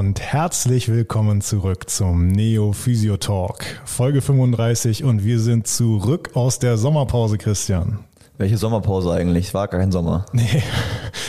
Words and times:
und 0.00 0.18
herzlich 0.18 0.88
willkommen 0.88 1.42
zurück 1.42 1.90
zum 1.90 2.28
Neo 2.28 2.72
Physio 2.72 3.18
Talk, 3.18 3.66
Folge 3.84 4.22
35 4.22 5.04
und 5.04 5.26
wir 5.26 5.38
sind 5.38 5.66
zurück 5.66 6.30
aus 6.32 6.58
der 6.58 6.78
Sommerpause, 6.78 7.36
Christian. 7.36 7.98
Welche 8.38 8.56
Sommerpause 8.56 9.12
eigentlich? 9.12 9.48
Es 9.48 9.54
war 9.54 9.68
gar 9.68 9.78
kein 9.78 9.92
Sommer. 9.92 10.24
Nee. 10.32 10.62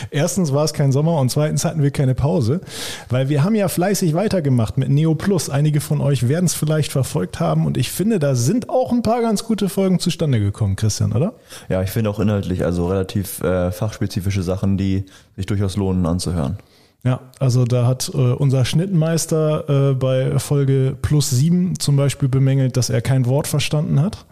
Erstens 0.09 0.53
war 0.53 0.63
es 0.63 0.71
kein 0.71 0.93
Sommer 0.93 1.19
und 1.19 1.29
zweitens 1.29 1.65
hatten 1.65 1.83
wir 1.83 1.91
keine 1.91 2.15
Pause, 2.15 2.61
weil 3.09 3.27
wir 3.27 3.43
haben 3.43 3.55
ja 3.55 3.67
fleißig 3.67 4.13
weitergemacht 4.13 4.77
mit 4.77 4.89
Neo 4.89 5.15
Plus. 5.15 5.49
Einige 5.49 5.81
von 5.81 5.99
euch 5.99 6.29
werden 6.29 6.45
es 6.45 6.53
vielleicht 6.53 6.93
verfolgt 6.93 7.41
haben 7.41 7.65
und 7.65 7.77
ich 7.77 7.91
finde, 7.91 8.19
da 8.19 8.35
sind 8.35 8.69
auch 8.69 8.93
ein 8.93 9.01
paar 9.01 9.21
ganz 9.21 9.43
gute 9.43 9.67
Folgen 9.67 9.99
zustande 9.99 10.39
gekommen, 10.39 10.77
Christian, 10.77 11.11
oder? 11.11 11.33
Ja, 11.67 11.81
ich 11.81 11.89
finde 11.89 12.09
auch 12.09 12.21
inhaltlich, 12.21 12.63
also 12.63 12.87
relativ 12.87 13.41
äh, 13.43 13.73
fachspezifische 13.73 14.43
Sachen, 14.43 14.77
die 14.77 15.03
sich 15.35 15.45
durchaus 15.45 15.75
lohnen 15.75 16.05
anzuhören. 16.05 16.57
Ja, 17.03 17.19
also 17.39 17.65
da 17.65 17.87
hat 17.87 18.11
äh, 18.13 18.17
unser 18.17 18.63
Schnittmeister 18.63 19.89
äh, 19.89 19.93
bei 19.95 20.37
Folge 20.37 20.95
plus 21.01 21.31
sieben 21.31 21.79
zum 21.79 21.95
Beispiel 21.95 22.29
bemängelt, 22.29 22.77
dass 22.77 22.91
er 22.91 23.01
kein 23.01 23.25
Wort 23.25 23.47
verstanden 23.47 23.99
hat. 23.99 24.25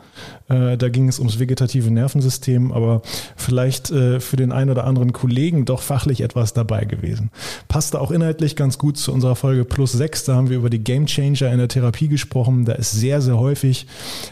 Äh, 0.50 0.78
da 0.78 0.90
ging 0.90 1.08
es 1.08 1.18
ums 1.18 1.40
vegetative 1.40 1.90
Nervensystem, 1.90 2.72
aber 2.72 3.02
vielleicht 3.36 3.90
äh, 3.90 4.20
für 4.20 4.36
den 4.36 4.52
einen 4.52 4.70
oder 4.70 4.84
anderen 4.84 5.14
Kollegen 5.14 5.66
doch 5.66 5.82
fachlich 5.82 6.22
etwas 6.22 6.54
dabei 6.54 6.86
gewesen. 6.86 7.32
Passte 7.70 8.00
auch 8.00 8.12
inhaltlich 8.12 8.55
ganz 8.55 8.78
gut 8.78 8.98
zu 8.98 9.12
unserer 9.14 9.36
Folge 9.36 9.66
plus 9.66 9.94
sechs. 9.94 10.26
Da 10.26 10.36
haben 10.36 10.50
wir 10.50 10.58
über 10.58 10.70
die 10.70 10.84
Game 10.84 11.08
Changer 11.08 11.52
in 11.52 11.58
der 11.58 11.70
Therapie 11.70 12.08
gesprochen. 12.08 12.66
Da 12.66 12.73
ist 12.73 12.92
sehr, 12.92 13.22
sehr 13.22 13.40
häufig 13.40 13.88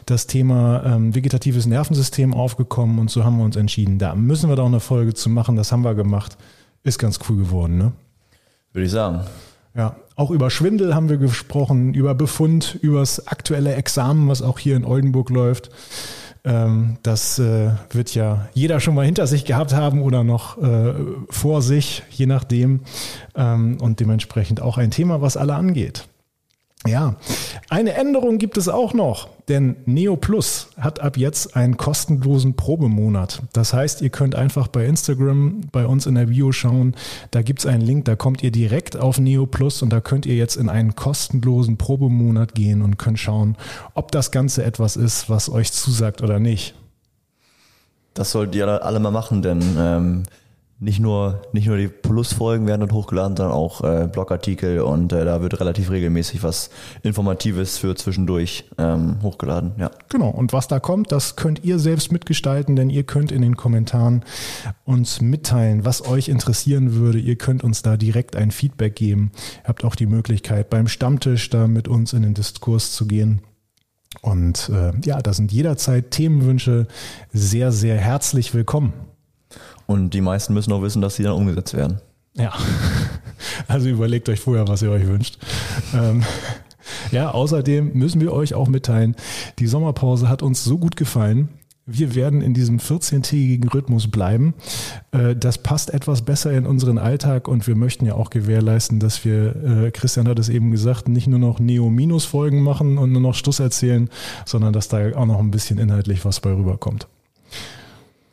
das 0.05 0.27
Thema 0.27 0.84
ähm, 0.85 1.16
vegetatives 1.16 1.66
Nervensystem 1.66 2.35
aufgekommen 2.35 2.99
und 2.99 3.10
so 3.10 3.24
haben 3.24 3.38
wir 3.38 3.46
uns 3.46 3.55
entschieden, 3.55 3.98
da 3.98 4.13
müssen 4.13 4.48
wir 4.48 4.55
doch 4.55 4.68
eine 4.68 4.79
Folge 4.79 5.16
zu 5.16 5.29
machen. 5.32 5.55
Das 5.55 5.72
haben 5.72 5.84
wir 5.84 5.96
gemacht. 5.96 6.38
Ist 6.84 6.99
ganz 6.99 7.20
cool 7.27 7.38
geworden, 7.38 7.77
ne? 7.79 7.94
Würde 8.73 8.85
ich 8.85 8.91
sagen. 8.91 9.21
Ja, 9.76 9.96
auch 10.15 10.32
über 10.32 10.49
Schwindel 10.49 10.96
haben 10.96 11.10
wir 11.10 11.18
gesprochen, 11.18 11.93
über 11.93 12.15
Befund, 12.15 12.77
über 12.82 12.99
das 13.01 13.27
aktuelle 13.27 13.76
Examen, 13.76 14.27
was 14.27 14.41
auch 14.41 14.57
hier 14.57 14.76
in 14.76 14.85
Oldenburg 14.85 15.29
läuft. 15.29 15.70
Ähm, 16.43 16.98
das 17.04 17.38
äh, 17.40 17.71
wird 17.91 18.15
ja 18.15 18.48
jeder 18.54 18.79
schon 18.79 18.95
mal 18.95 19.05
hinter 19.05 19.27
sich 19.27 19.45
gehabt 19.45 19.73
haben 19.73 20.01
oder 20.01 20.23
noch 20.23 20.57
äh, 20.57 20.93
vor 21.29 21.62
sich, 21.62 22.04
je 22.10 22.26
nachdem. 22.26 22.82
Ähm, 23.35 23.77
und 23.82 23.99
dementsprechend 23.99 24.62
auch 24.62 24.77
ein 24.77 24.90
Thema, 24.91 25.21
was 25.21 25.38
alle 25.38 25.55
angeht. 25.55 26.07
Ja, 26.88 27.16
eine 27.70 27.93
Änderung 27.93 28.38
gibt 28.38 28.57
es 28.57 28.70
auch 28.70 28.93
noch, 28.93 29.27
denn 29.49 29.76
Neo 29.85 30.16
Plus 30.16 30.70
hat 30.80 30.99
ab 30.99 31.18
jetzt 31.18 31.55
einen 31.55 31.77
kostenlosen 31.77 32.55
Probemonat. 32.55 33.41
Das 33.54 33.74
heißt, 33.74 34.02
ihr 34.02 34.10
könnt 34.10 34.35
einfach 34.35 34.68
bei 34.68 34.85
Instagram 34.85 35.62
bei 35.71 35.85
uns 35.85 36.05
in 36.05 36.16
der 36.16 36.27
Bio 36.27 36.52
schauen, 36.52 36.96
da 37.32 37.41
gibt 37.41 37.60
es 37.60 37.66
einen 37.66 37.82
Link, 37.82 38.05
da 38.05 38.16
kommt 38.16 38.41
ihr 38.41 38.52
direkt 38.52 38.98
auf 38.98 39.20
Neo 39.20 39.46
Plus 39.46 39.82
und 39.82 39.91
da 39.91 39.99
könnt 39.99 40.26
ihr 40.26 40.35
jetzt 40.35 40.55
in 40.55 40.70
einen 40.70 40.96
kostenlosen 40.96 41.77
Probemonat 41.77 42.55
gehen 42.55 42.82
und 42.82 42.98
könnt 42.98 43.20
schauen, 43.20 43.57
ob 43.94 44.12
das 44.12 44.32
Ganze 44.32 44.63
etwas 44.63 44.96
ist, 44.96 45.29
was 45.29 45.49
euch 45.49 45.72
zusagt 45.72 46.22
oder 46.22 46.40
nicht. 46.40 46.74
Das 48.13 48.32
solltet 48.32 48.55
ihr 48.55 48.84
alle 48.84 48.99
mal 48.99 49.12
machen, 49.12 49.41
denn 49.41 49.62
ähm, 49.77 50.24
nicht 50.79 50.99
nur, 50.99 51.41
nicht 51.53 51.67
nur 51.67 51.77
die 51.77 51.87
Plus-Folgen 51.87 52.67
werden 52.67 52.81
dort 52.81 52.91
hochgeladen, 52.91 53.35
sondern 53.35 53.55
auch 53.55 53.83
äh, 53.83 54.07
Blogartikel 54.11 54.81
und 54.81 55.11
äh, 55.11 55.25
da 55.25 55.41
wird 55.41 55.59
relativ 55.59 55.89
regelmäßig 55.89 56.43
was 56.43 56.70
Informatives 57.01 57.79
für 57.79 57.95
zwischendurch 57.95 58.70
ähm, 58.77 59.17
hochgeladen. 59.23 59.71
Ja. 59.77 59.89
Genau, 60.09 60.29
und 60.29 60.53
was 60.53 60.67
da 60.67 60.79
kommt, 60.79 61.11
das 61.11 61.35
könnt 61.35 61.63
ihr 61.63 61.79
selbst 61.79 62.11
mitgestalten, 62.11 62.75
denn 62.75 62.91
ihr 62.91 63.03
könnt 63.03 63.31
in 63.31 63.41
den 63.41 63.57
Kommentaren 63.57 64.23
uns 64.85 65.19
mitteilen, 65.19 65.83
was 65.83 66.07
euch 66.07 66.29
interessieren 66.29 66.93
würde. 66.93 67.17
Ihr 67.17 67.37
könnt 67.37 67.63
uns 67.63 67.81
da 67.81 67.97
direkt 67.97 68.35
ein 68.35 68.51
Feedback 68.51 68.95
geben. 68.95 69.31
Ihr 69.63 69.69
habt 69.69 69.83
auch 69.83 69.95
die 69.95 70.05
Möglichkeit, 70.05 70.69
beim 70.69 70.87
Stammtisch 70.87 71.49
da 71.49 71.67
mit 71.67 71.87
uns 71.87 72.13
in 72.13 72.21
den 72.21 72.35
Diskurs 72.35 72.91
zu 72.91 73.07
gehen. 73.07 73.41
Und 74.21 74.69
äh, 74.69 74.93
ja, 75.03 75.21
da 75.21 75.33
sind 75.33 75.51
jederzeit 75.51 76.11
Themenwünsche 76.11 76.87
sehr, 77.33 77.71
sehr 77.71 77.97
herzlich 77.97 78.53
willkommen. 78.53 78.93
Und 79.87 80.13
die 80.13 80.21
meisten 80.21 80.53
müssen 80.53 80.71
auch 80.73 80.83
wissen, 80.83 81.01
dass 81.01 81.15
sie 81.15 81.23
dann 81.23 81.33
umgesetzt 81.33 81.73
werden. 81.73 81.99
Ja, 82.35 82.53
also 83.67 83.89
überlegt 83.89 84.29
euch 84.29 84.39
vorher, 84.39 84.67
was 84.67 84.83
ihr 84.83 84.91
euch 84.91 85.07
wünscht. 85.07 85.39
Ähm, 85.93 86.23
ja, 87.11 87.31
außerdem 87.31 87.93
müssen 87.93 88.21
wir 88.21 88.31
euch 88.33 88.53
auch 88.53 88.67
mitteilen, 88.67 89.15
die 89.59 89.67
Sommerpause 89.67 90.29
hat 90.29 90.43
uns 90.43 90.63
so 90.63 90.77
gut 90.77 90.95
gefallen. 90.95 91.49
Wir 91.89 92.15
werden 92.15 92.41
in 92.41 92.53
diesem 92.53 92.79
14-tägigen 92.79 93.69
Rhythmus 93.69 94.11
bleiben. 94.11 94.55
Äh, 95.11 95.37
das 95.37 95.57
passt 95.57 95.93
etwas 95.93 96.21
besser 96.21 96.51
in 96.51 96.65
unseren 96.65 96.97
Alltag 96.97 97.47
und 97.47 97.65
wir 97.65 97.75
möchten 97.75 98.05
ja 98.05 98.15
auch 98.15 98.29
gewährleisten, 98.29 98.99
dass 98.99 99.23
wir, 99.23 99.55
äh, 99.85 99.91
Christian 99.91 100.27
hat 100.27 100.37
es 100.37 100.49
eben 100.49 100.71
gesagt, 100.71 101.07
nicht 101.07 101.27
nur 101.27 101.39
noch 101.39 101.59
Neo-Minus-Folgen 101.59 102.61
machen 102.61 102.97
und 102.97 103.13
nur 103.13 103.21
noch 103.21 103.35
Stuss 103.35 103.61
erzählen, 103.61 104.09
sondern 104.45 104.73
dass 104.73 104.89
da 104.89 105.15
auch 105.15 105.25
noch 105.25 105.39
ein 105.39 105.49
bisschen 105.49 105.79
inhaltlich 105.79 106.25
was 106.25 106.41
bei 106.41 106.51
rüberkommt. 106.53 107.07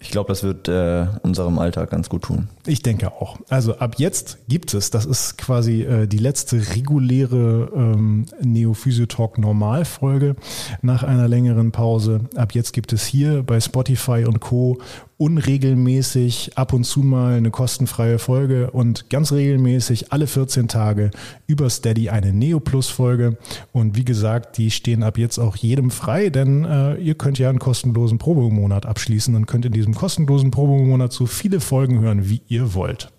Ich 0.05 0.11
glaube, 0.11 0.29
das 0.29 0.43
wird 0.43 0.69
äh, 0.69 1.07
unserem 1.23 1.59
Alltag 1.59 1.91
ganz 1.91 2.11
gut 2.11 2.23
tun. 2.23 2.49
Ich 2.67 2.83
denke 2.83 3.11
auch. 3.11 3.39
Also 3.49 3.79
ab 3.79 3.95
jetzt 3.97 4.39
gibt 4.49 4.75
es, 4.75 4.91
das 4.91 5.07
ist 5.07 5.39
quasi 5.39 5.83
äh, 5.83 6.07
die 6.07 6.19
letzte 6.19 6.57
reguläre 6.77 7.71
ähm, 7.75 8.27
Neo-Physio-Talk 8.43 9.39
Normalfolge 9.39 10.37
nach 10.83 11.05
einer 11.05 11.27
längeren 11.27 11.73
Pause. 11.73 12.21
Ab 12.37 12.53
jetzt 12.53 12.75
gibt 12.75 12.93
es 12.93 13.07
hier 13.07 13.43
bei 13.43 13.59
Spotify 13.61 14.27
und 14.27 14.41
Co 14.41 14.79
unregelmäßig 15.17 16.57
ab 16.57 16.73
und 16.73 16.85
zu 16.85 17.01
mal 17.01 17.35
eine 17.35 17.51
kostenfreie 17.51 18.19
Folge 18.19 18.71
und 18.71 19.11
ganz 19.11 19.33
regelmäßig 19.33 20.13
alle 20.13 20.27
14 20.27 20.69
Tage 20.69 21.11
über 21.47 21.71
Steady 21.71 22.11
eine 22.11 22.33
Neo 22.33 22.61
Plus 22.61 22.89
Folge. 22.89 23.37
Und 23.73 23.97
wie 23.97 24.05
gesagt, 24.05 24.59
die 24.59 24.71
stehen 24.71 25.03
ab 25.03 25.19
jetzt 25.19 25.39
auch 25.39 25.57
jedem 25.57 25.91
frei, 25.91 26.31
denn 26.31 26.65
äh, 26.65 26.95
ihr 26.97 27.15
könnt 27.15 27.39
ja 27.39 27.49
einen 27.49 27.59
kostenlosen 27.59 28.19
Probemonat 28.19 28.87
abschließen 28.87 29.35
und 29.35 29.47
könnt 29.47 29.65
in 29.65 29.73
diesem 29.73 29.95
kostenlosen 29.95 30.51
Probemonat 30.51 31.13
so 31.13 31.27
viele 31.27 31.61
Folgen 31.61 32.01
hören, 32.01 32.29
wie 32.29 32.43
ihr 32.49 32.75
wollt. 32.75 33.11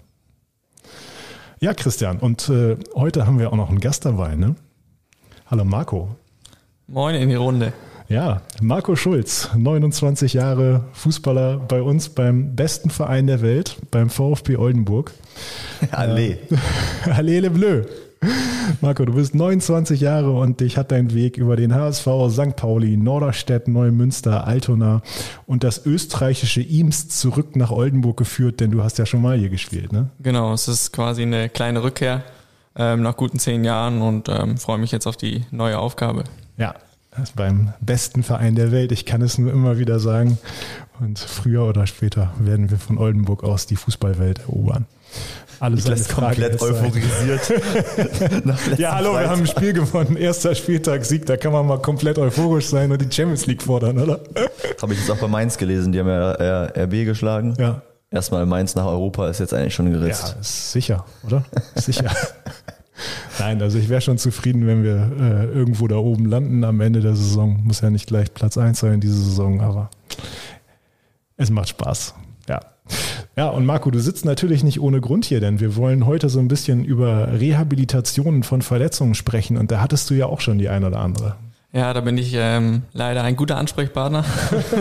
Ja, 1.61 1.73
Christian, 1.73 2.19
und 2.19 2.49
äh, 2.49 2.77
heute 2.95 3.25
haben 3.25 3.39
wir 3.39 3.51
auch 3.51 3.57
noch 3.57 3.69
einen 3.69 3.79
Gast 3.79 4.05
dabei, 4.05 4.35
ne? 4.35 4.55
Hallo 5.47 5.63
Marco. 5.63 6.09
Moin 6.87 7.15
in 7.15 7.29
die 7.29 7.35
Runde. 7.35 7.73
Ja, 8.07 8.41
Marco 8.61 8.95
Schulz, 8.95 9.49
29 9.55 10.33
Jahre 10.33 10.85
Fußballer 10.93 11.57
bei 11.57 11.81
uns 11.81 12.09
beim 12.09 12.55
besten 12.55 12.91
Verein 12.91 13.25
der 13.25 13.41
Welt, 13.41 13.77
beim 13.89 14.09
VfB 14.09 14.57
Oldenburg. 14.57 15.11
Allee. 15.91 16.37
Äh, 17.05 17.09
Allee 17.09 17.39
Le 17.39 17.49
Bleu. 17.49 17.83
Marco, 18.81 19.05
du 19.05 19.13
bist 19.13 19.35
29 19.35 20.01
Jahre 20.01 20.31
und 20.31 20.59
dich 20.59 20.77
hat 20.77 20.91
dein 20.91 21.13
Weg 21.13 21.37
über 21.37 21.55
den 21.55 21.73
HSV, 21.73 22.07
St. 22.29 22.55
Pauli, 22.55 22.97
Norderstedt, 22.97 23.67
Neumünster, 23.67 24.45
Altona 24.47 25.01
und 25.45 25.63
das 25.63 25.85
österreichische 25.85 26.61
Eames 26.61 27.09
zurück 27.09 27.55
nach 27.55 27.71
Oldenburg 27.71 28.17
geführt, 28.17 28.59
denn 28.59 28.71
du 28.71 28.83
hast 28.83 28.97
ja 28.97 29.05
schon 29.05 29.21
mal 29.21 29.37
hier 29.37 29.49
gespielt, 29.49 29.91
ne? 29.91 30.09
Genau, 30.19 30.53
es 30.53 30.67
ist 30.67 30.91
quasi 30.93 31.23
eine 31.23 31.49
kleine 31.49 31.83
Rückkehr 31.83 32.23
ähm, 32.75 33.01
nach 33.03 33.15
guten 33.15 33.39
zehn 33.39 33.63
Jahren 33.63 34.01
und 34.01 34.29
ähm, 34.29 34.57
freue 34.57 34.79
mich 34.79 34.91
jetzt 34.91 35.05
auf 35.07 35.17
die 35.17 35.45
neue 35.51 35.77
Aufgabe. 35.77 36.23
Ja, 36.57 36.73
beim 37.35 37.73
besten 37.79 38.23
Verein 38.23 38.55
der 38.55 38.71
Welt. 38.71 38.91
Ich 38.91 39.05
kann 39.05 39.21
es 39.21 39.37
nur 39.37 39.51
immer 39.51 39.77
wieder 39.77 39.99
sagen. 39.99 40.37
Und 40.99 41.19
früher 41.19 41.63
oder 41.63 41.87
später 41.87 42.31
werden 42.39 42.69
wir 42.69 42.77
von 42.77 42.97
Oldenburg 42.97 43.43
aus 43.43 43.65
die 43.65 43.75
Fußballwelt 43.75 44.39
erobern. 44.39 44.85
Alles 45.59 45.85
ist 45.87 46.09
komplett 46.13 46.61
euphorisiert. 46.61 47.53
ja, 48.77 48.95
hallo, 48.95 49.13
wir 49.13 49.29
haben 49.29 49.41
ein 49.41 49.47
Spiel 49.47 49.73
gewonnen. 49.73 50.17
Erster 50.17 50.53
Spieltag 50.53 51.05
Sieg, 51.05 51.25
da 51.25 51.37
kann 51.37 51.53
man 51.53 51.65
mal 51.65 51.81
komplett 51.81 52.17
euphorisch 52.17 52.67
sein 52.67 52.91
und 52.91 53.01
die 53.01 53.13
Champions 53.13 53.45
League 53.45 53.61
fordern, 53.61 53.97
oder? 53.97 54.19
Habe 54.81 54.93
ich 54.93 54.99
jetzt 54.99 55.09
auch 55.09 55.17
bei 55.17 55.27
Mainz 55.27 55.57
gelesen, 55.57 55.91
die 55.91 55.99
haben 55.99 56.07
ja 56.07 56.65
RB 56.83 57.05
geschlagen. 57.05 57.55
Ja. 57.57 57.81
Erstmal 58.11 58.45
Mainz 58.45 58.75
nach 58.75 58.85
Europa 58.85 59.29
ist 59.29 59.39
jetzt 59.39 59.53
eigentlich 59.53 59.73
schon 59.73 59.91
geritzt. 59.91 60.35
Ja, 60.37 60.43
sicher, 60.43 61.05
oder? 61.25 61.43
sicher. 61.75 62.11
Nein, 63.39 63.61
also 63.61 63.77
ich 63.77 63.89
wäre 63.89 64.01
schon 64.01 64.17
zufrieden, 64.17 64.67
wenn 64.67 64.83
wir 64.83 65.11
äh, 65.19 65.45
irgendwo 65.45 65.87
da 65.87 65.97
oben 65.97 66.25
landen 66.25 66.63
am 66.63 66.79
Ende 66.81 67.01
der 67.01 67.15
Saison. 67.15 67.61
Muss 67.63 67.81
ja 67.81 67.89
nicht 67.89 68.07
gleich 68.07 68.33
Platz 68.33 68.57
1 68.57 68.79
sein 68.79 69.01
diese 69.01 69.21
Saison, 69.21 69.61
aber 69.61 69.89
es 71.37 71.49
macht 71.49 71.69
Spaß. 71.69 72.15
Ja. 72.47 72.59
Ja, 73.35 73.49
und 73.49 73.65
Marco, 73.65 73.91
du 73.91 73.99
sitzt 73.99 74.23
natürlich 74.23 74.63
nicht 74.63 74.79
ohne 74.79 75.01
Grund 75.01 75.25
hier, 75.25 75.41
denn 75.41 75.59
wir 75.59 75.75
wollen 75.75 76.05
heute 76.05 76.29
so 76.29 76.39
ein 76.39 76.47
bisschen 76.47 76.85
über 76.85 77.33
Rehabilitationen 77.33 78.43
von 78.43 78.61
Verletzungen 78.61 79.15
sprechen 79.15 79.57
und 79.57 79.71
da 79.71 79.81
hattest 79.81 80.09
du 80.09 80.13
ja 80.13 80.27
auch 80.27 80.39
schon 80.39 80.57
die 80.57 80.69
ein 80.69 80.83
oder 80.83 80.99
andere. 80.99 81.35
Ja, 81.73 81.93
da 81.93 81.99
bin 81.99 82.17
ich 82.17 82.33
ähm, 82.35 82.83
leider 82.93 83.23
ein 83.23 83.35
guter 83.35 83.57
Ansprechpartner. 83.57 84.23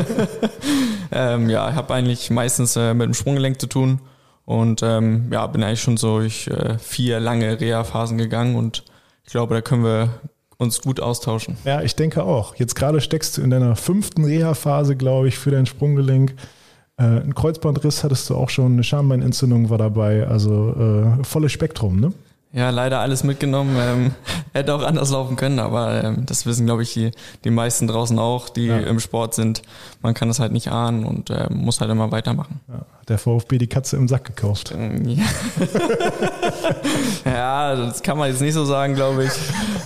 ähm, 1.13 1.51
ja, 1.51 1.69
ich 1.71 1.75
habe 1.75 1.93
eigentlich 1.93 2.31
meistens 2.31 2.77
äh, 2.77 2.95
mit 2.95 3.07
dem 3.07 3.15
Sprunggelenk 3.15 3.61
zu 3.61 3.67
tun 3.67 4.01
und 4.45 4.83
ähm, 4.83 5.29
ja, 5.33 5.47
bin 5.47 5.63
eigentlich 5.63 5.81
schon 5.81 5.97
so 5.97 6.19
durch 6.19 6.49
äh, 6.49 6.79
vier 6.79 7.21
lange 7.21 7.61
Reha-Phasen 7.61 8.19
gegangen 8.19 8.57
und 8.57 8.85
ich 9.25 9.33
glaube, 9.33 9.55
da 9.55 9.61
können 9.61 9.85
wir 9.85 10.11
uns 10.59 10.83
gut 10.83 11.01
austauschen. 11.01 11.57
Ja, 11.65 11.83
ich 11.83 11.97
denke 11.97 12.23
auch. 12.25 12.55
Jetzt 12.57 12.75
gerade 12.75 13.01
steckst 13.01 13.37
du 13.37 13.43
in 13.43 13.51
deiner 13.51 13.77
fünften 13.77 14.25
Reha-Phase, 14.25 14.97
glaube 14.97 15.29
ich, 15.29 15.39
für 15.39 15.51
dein 15.51 15.67
Sprunggelenk. 15.67 16.35
Äh, 16.97 17.03
ein 17.03 17.35
Kreuzbandriss 17.35 18.05
hattest 18.05 18.31
du 18.31 18.37
auch 18.37 18.51
schon, 18.51 18.75
eine 18.75 18.85
Schambeinentzündung 18.85 19.71
war 19.71 19.79
dabei, 19.79 20.27
also 20.27 20.75
äh, 20.75 21.25
volles 21.25 21.53
Spektrum, 21.53 22.01
ne? 22.01 22.13
Ja, 22.55 22.71
leider 22.71 23.01
alles 23.01 23.25
mitgenommen. 23.25 23.77
Ähm, 23.79 24.15
hätte 24.53 24.75
auch 24.75 24.83
anders 24.83 25.11
laufen 25.11 25.35
können, 25.35 25.59
aber 25.59 26.05
ähm, 26.05 26.25
das 26.25 26.47
wissen, 26.47 26.67
glaube 26.67 26.85
ich, 26.85 26.95
die, 26.95 27.11
die 27.43 27.51
meisten 27.51 27.89
draußen 27.89 28.17
auch, 28.19 28.49
die 28.49 28.67
ja. 28.67 28.79
im 28.79 29.01
Sport 29.01 29.35
sind. 29.35 29.63
Man 30.03 30.15
kann 30.15 30.29
das 30.29 30.39
halt 30.39 30.53
nicht 30.53 30.69
ahnen 30.69 31.05
und 31.05 31.31
äh, 31.31 31.49
muss 31.51 31.81
halt 31.81 31.91
immer 31.91 32.13
weitermachen. 32.13 32.61
Ja, 32.69 32.87
der 33.09 33.19
VfB 33.19 33.59
die 33.59 33.67
Katze 33.67 33.97
im 33.97 34.07
Sack 34.07 34.25
gekauft. 34.25 34.73
Ähm, 34.73 35.09
ja. 35.09 35.25
ja, 37.25 37.75
das 37.75 38.03
kann 38.05 38.17
man 38.17 38.31
jetzt 38.31 38.41
nicht 38.41 38.55
so 38.55 38.65
sagen, 38.65 38.95
glaube 38.95 39.25
ich, 39.25 39.33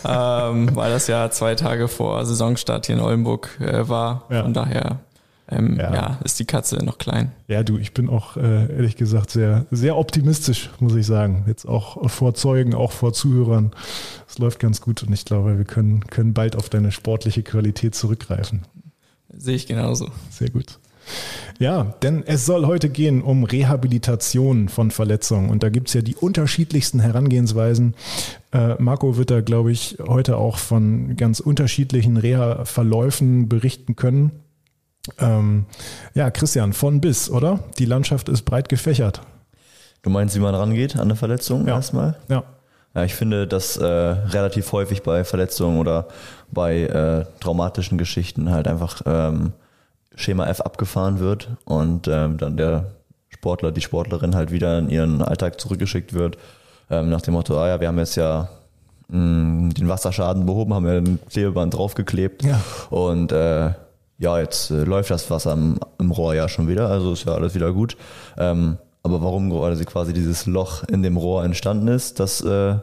ähm, 0.05 0.77
weil 0.77 0.91
das 0.91 1.07
ja 1.07 1.31
zwei 1.31 1.55
Tage 1.55 1.89
vor 1.89 2.27
Saisonstart 2.27 2.85
hier 2.85 2.97
in 2.97 3.01
Oldenburg 3.01 3.59
äh, 3.61 3.89
war. 3.89 4.25
Ja. 4.29 4.43
Von 4.43 4.53
daher 4.53 4.99
ähm, 5.51 5.77
ja. 5.79 5.95
ja. 5.95 6.19
ist 6.25 6.39
die 6.39 6.45
Katze 6.45 6.77
noch 6.85 6.99
klein. 6.99 7.33
Ja, 7.47 7.63
du, 7.63 7.79
ich 7.79 7.95
bin 7.95 8.09
auch 8.09 8.37
äh, 8.37 8.73
ehrlich 8.75 8.97
gesagt 8.97 9.31
sehr, 9.31 9.67
sehr 9.71 9.97
optimistisch, 9.97 10.71
muss 10.79 10.95
ich 10.95 11.07
sagen. 11.07 11.45
Jetzt 11.47 11.67
auch 11.67 12.09
vor 12.11 12.35
Zeugen, 12.35 12.75
auch 12.75 12.93
vor 12.93 13.13
Zuhörern. 13.13 13.73
Es 14.29 14.39
läuft 14.39 14.59
ganz 14.59 14.81
gut 14.81 15.03
und 15.03 15.13
ich 15.13 15.25
glaube, 15.25 15.57
wir 15.57 15.65
können, 15.65 16.07
können 16.07 16.35
bald 16.35 16.57
auf 16.57 16.69
deine 16.69 16.93
sportliche 16.93 17.43
Qualität 17.43 17.95
zurückgreifen. 17.95 18.63
Sehe 19.37 19.57
ich 19.57 19.67
genauso. 19.67 20.09
Sehr 20.31 20.51
gut. 20.51 20.79
Ja, 21.59 21.95
denn 22.03 22.23
es 22.27 22.47
soll 22.47 22.67
heute 22.67 22.89
gehen 22.89 23.23
um 23.23 23.45
Rehabilitation 23.45 24.69
von 24.69 24.91
Verletzungen. 24.91 25.51
Und 25.51 25.63
da 25.63 25.71
gibt 25.71 25.89
es 25.89 25.95
ja 25.95 26.03
die 26.03 26.15
unterschiedlichsten 26.15 27.01
Herangehensweisen. 27.01 27.95
Äh, 28.53 28.75
Marco 28.79 29.17
wird 29.17 29.31
da, 29.31 29.41
glaube 29.41 29.73
ich, 29.73 29.97
heute 30.07 30.37
auch 30.37 30.59
von 30.59 31.17
ganz 31.17 31.41
unterschiedlichen 31.41 32.17
Reha-Verläufen 32.17 33.49
berichten 33.49 33.97
können. 33.97 34.33
Ähm, 35.19 35.67
ja, 36.15 36.31
Christian, 36.31 36.73
von 36.73 37.01
bis, 37.01 37.31
oder? 37.31 37.61
Die 37.79 37.85
Landschaft 37.85 38.29
ist 38.29 38.43
breit 38.43 38.69
gefächert. 38.69 39.21
Du 40.03 40.11
meinst, 40.11 40.35
wie 40.35 40.41
man 40.41 40.55
rangeht 40.55 40.97
an 40.97 41.03
eine 41.03 41.17
Verletzung 41.17 41.67
ja. 41.67 41.77
erstmal? 41.77 42.17
Ja. 42.29 42.45
Ja, 42.95 43.05
ich 43.05 43.15
finde, 43.15 43.47
dass 43.47 43.77
äh, 43.77 43.87
relativ 43.87 44.73
häufig 44.73 45.03
bei 45.03 45.23
Verletzungen 45.23 45.79
oder 45.79 46.09
bei 46.51 46.81
äh, 46.83 47.25
traumatischen 47.41 47.99
Geschichten 47.99 48.51
halt 48.51 48.67
einfach 48.67 49.03
ähm, 49.07 49.53
Schema 50.15 50.47
F 50.47 50.63
abgefahren 50.63 51.21
wird 51.21 51.49
und 51.65 52.09
ähm, 52.09 52.39
dann 52.39 52.57
der 52.57 52.93
Sportler, 53.29 53.73
die 53.73 53.83
Sportlerin 53.83 54.35
halt 54.35 54.51
wieder 54.51 54.79
in 54.79 54.89
ihren 54.89 55.23
Alltag 55.23 55.61
zurückgeschickt 55.61 56.13
wird, 56.13 56.39
ähm, 56.91 57.11
nach 57.11 57.21
dem 57.21 57.35
Motto, 57.35 57.61
ah 57.61 57.69
ja, 57.69 57.81
wir 57.81 57.89
haben 57.89 57.99
jetzt 57.99 58.17
ja 58.17 58.49
mh, 59.09 59.19
mm, 59.19 59.75
den 59.75 59.89
Wasserschaden 59.89 60.47
behoben, 60.47 60.75
haben 60.75 60.87
ja 60.87 60.95
ein 60.95 61.19
Klebeband 61.31 61.75
draufgeklebt 61.75 62.45
ja. 62.45 62.61
und 62.91 63.33
äh, 63.33 63.71
ja, 64.19 64.39
jetzt 64.41 64.71
äh, 64.71 64.85
läuft 64.85 65.11
das 65.11 65.31
Wasser 65.31 65.53
im, 65.53 65.79
im, 65.99 66.11
Rohr 66.11 66.35
ja 66.35 66.49
schon 66.49 66.69
wieder, 66.69 66.89
also 66.91 67.13
ist 67.13 67.25
ja 67.25 67.35
alles 67.35 67.55
wieder 67.55 67.73
gut. 67.73 67.97
Ähm, 68.37 68.79
aber 69.03 69.23
warum 69.23 69.53
also 69.53 69.85
quasi 69.85 70.13
dieses 70.13 70.47
Loch 70.47 70.83
in 70.85 71.03
dem 71.03 71.17
Rohr 71.17 71.45
entstanden 71.45 71.89
ist, 71.89 72.21
das 72.21 72.41
äh, 72.41 72.75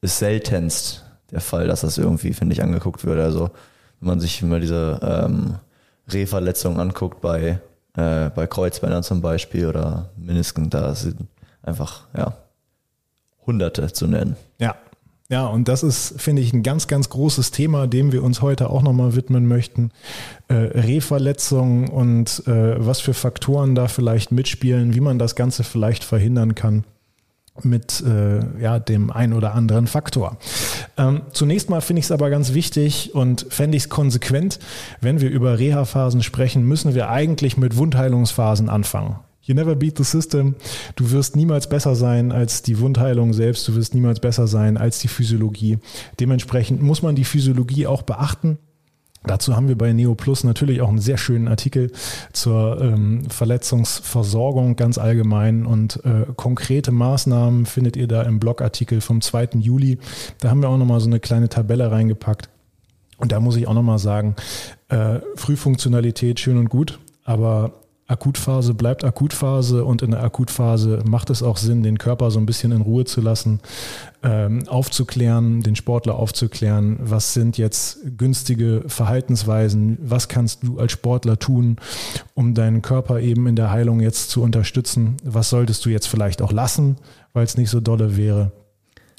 ist 0.00 0.18
seltenst 0.18 1.04
der 1.32 1.40
Fall, 1.40 1.66
dass 1.66 1.80
das 1.80 1.98
irgendwie, 1.98 2.32
finde 2.32 2.54
ich, 2.54 2.62
angeguckt 2.62 3.04
wird. 3.04 3.18
Also 3.18 3.50
wenn 4.00 4.08
man 4.08 4.20
sich 4.20 4.40
immer 4.40 4.60
diese 4.60 5.00
ähm, 5.02 5.56
Rehverletzungen 6.12 6.78
anguckt 6.78 7.20
bei, 7.20 7.58
äh, 7.96 8.30
bei 8.30 8.46
Kreuzbändern 8.46 9.02
zum 9.02 9.20
Beispiel 9.20 9.66
oder 9.66 10.10
Menisken, 10.16 10.70
da 10.70 10.94
sind 10.94 11.26
einfach, 11.62 12.06
ja, 12.16 12.34
Hunderte 13.44 13.92
zu 13.92 14.06
nennen. 14.06 14.36
Ja, 14.58 14.76
ja, 15.28 15.46
und 15.46 15.66
das 15.66 15.82
ist, 15.82 16.20
finde 16.20 16.42
ich, 16.42 16.52
ein 16.52 16.62
ganz, 16.62 16.86
ganz 16.86 17.08
großes 17.08 17.50
Thema, 17.50 17.86
dem 17.88 18.12
wir 18.12 18.22
uns 18.22 18.42
heute 18.42 18.70
auch 18.70 18.82
nochmal 18.82 19.16
widmen 19.16 19.48
möchten. 19.48 19.90
Äh, 20.48 20.54
Rehverletzungen 20.54 21.88
und 21.88 22.46
äh, 22.46 22.84
was 22.84 23.00
für 23.00 23.14
Faktoren 23.14 23.74
da 23.74 23.88
vielleicht 23.88 24.30
mitspielen, 24.30 24.94
wie 24.94 25.00
man 25.00 25.18
das 25.18 25.34
Ganze 25.34 25.64
vielleicht 25.64 26.04
verhindern 26.04 26.54
kann 26.54 26.84
mit 27.62 28.02
äh, 28.02 28.40
ja, 28.60 28.78
dem 28.78 29.10
ein 29.10 29.32
oder 29.32 29.54
anderen 29.54 29.86
Faktor. 29.86 30.36
Ähm, 30.96 31.22
zunächst 31.32 31.70
mal 31.70 31.80
finde 31.80 32.00
ich 32.00 32.06
es 32.06 32.12
aber 32.12 32.30
ganz 32.30 32.52
wichtig 32.52 33.14
und 33.14 33.46
fände 33.48 33.76
ich 33.76 33.84
es 33.84 33.88
konsequent, 33.88 34.58
wenn 35.00 35.20
wir 35.20 35.30
über 35.30 35.58
Reha-Phasen 35.58 36.22
sprechen, 36.22 36.64
müssen 36.64 36.94
wir 36.94 37.08
eigentlich 37.08 37.56
mit 37.56 37.76
Wundheilungsphasen 37.76 38.68
anfangen. 38.68 39.16
You 39.46 39.54
never 39.54 39.76
beat 39.76 39.96
the 39.96 40.04
system. 40.04 40.56
Du 40.96 41.10
wirst 41.12 41.36
niemals 41.36 41.68
besser 41.68 41.94
sein 41.94 42.32
als 42.32 42.62
die 42.62 42.80
Wundheilung 42.80 43.32
selbst. 43.32 43.66
Du 43.68 43.76
wirst 43.76 43.94
niemals 43.94 44.18
besser 44.18 44.48
sein 44.48 44.76
als 44.76 44.98
die 44.98 45.08
Physiologie. 45.08 45.78
Dementsprechend 46.18 46.82
muss 46.82 47.02
man 47.02 47.14
die 47.14 47.24
Physiologie 47.24 47.86
auch 47.86 48.02
beachten. 48.02 48.58
Dazu 49.24 49.56
haben 49.56 49.68
wir 49.68 49.76
bei 49.76 49.92
Neo 49.92 50.14
Plus 50.14 50.44
natürlich 50.44 50.80
auch 50.80 50.88
einen 50.88 51.00
sehr 51.00 51.18
schönen 51.18 51.48
Artikel 51.48 51.90
zur 52.32 52.80
ähm, 52.80 53.28
Verletzungsversorgung 53.28 54.76
ganz 54.76 54.98
allgemein 54.98 55.66
und 55.66 56.04
äh, 56.04 56.26
konkrete 56.36 56.92
Maßnahmen 56.92 57.66
findet 57.66 57.96
ihr 57.96 58.06
da 58.06 58.22
im 58.22 58.38
Blogartikel 58.38 59.00
vom 59.00 59.20
2. 59.20 59.50
Juli. 59.58 59.98
Da 60.40 60.50
haben 60.50 60.62
wir 60.62 60.68
auch 60.68 60.78
nochmal 60.78 61.00
so 61.00 61.08
eine 61.08 61.18
kleine 61.18 61.48
Tabelle 61.48 61.90
reingepackt. 61.90 62.48
Und 63.18 63.32
da 63.32 63.40
muss 63.40 63.56
ich 63.56 63.66
auch 63.66 63.74
nochmal 63.74 63.98
sagen, 63.98 64.36
äh, 64.88 65.20
Frühfunktionalität 65.34 66.38
schön 66.38 66.58
und 66.58 66.68
gut, 66.68 66.98
aber 67.24 67.72
Akutphase 68.08 68.74
bleibt 68.74 69.02
Akutphase 69.02 69.84
und 69.84 70.02
in 70.02 70.12
der 70.12 70.22
Akutphase 70.22 71.02
macht 71.04 71.28
es 71.30 71.42
auch 71.42 71.56
Sinn, 71.56 71.82
den 71.82 71.98
Körper 71.98 72.30
so 72.30 72.38
ein 72.38 72.46
bisschen 72.46 72.70
in 72.70 72.82
Ruhe 72.82 73.04
zu 73.04 73.20
lassen, 73.20 73.60
ähm, 74.22 74.68
aufzuklären, 74.68 75.62
den 75.62 75.74
Sportler 75.74 76.14
aufzuklären, 76.14 76.98
was 77.00 77.34
sind 77.34 77.58
jetzt 77.58 77.98
günstige 78.16 78.84
Verhaltensweisen, 78.86 79.98
was 80.00 80.28
kannst 80.28 80.62
du 80.62 80.78
als 80.78 80.92
Sportler 80.92 81.38
tun, 81.38 81.78
um 82.34 82.54
deinen 82.54 82.80
Körper 82.80 83.20
eben 83.20 83.48
in 83.48 83.56
der 83.56 83.70
Heilung 83.70 84.00
jetzt 84.00 84.30
zu 84.30 84.40
unterstützen, 84.40 85.16
was 85.24 85.50
solltest 85.50 85.84
du 85.84 85.90
jetzt 85.90 86.06
vielleicht 86.06 86.42
auch 86.42 86.52
lassen, 86.52 86.96
weil 87.32 87.44
es 87.44 87.56
nicht 87.56 87.70
so 87.70 87.80
dolle 87.80 88.16
wäre. 88.16 88.52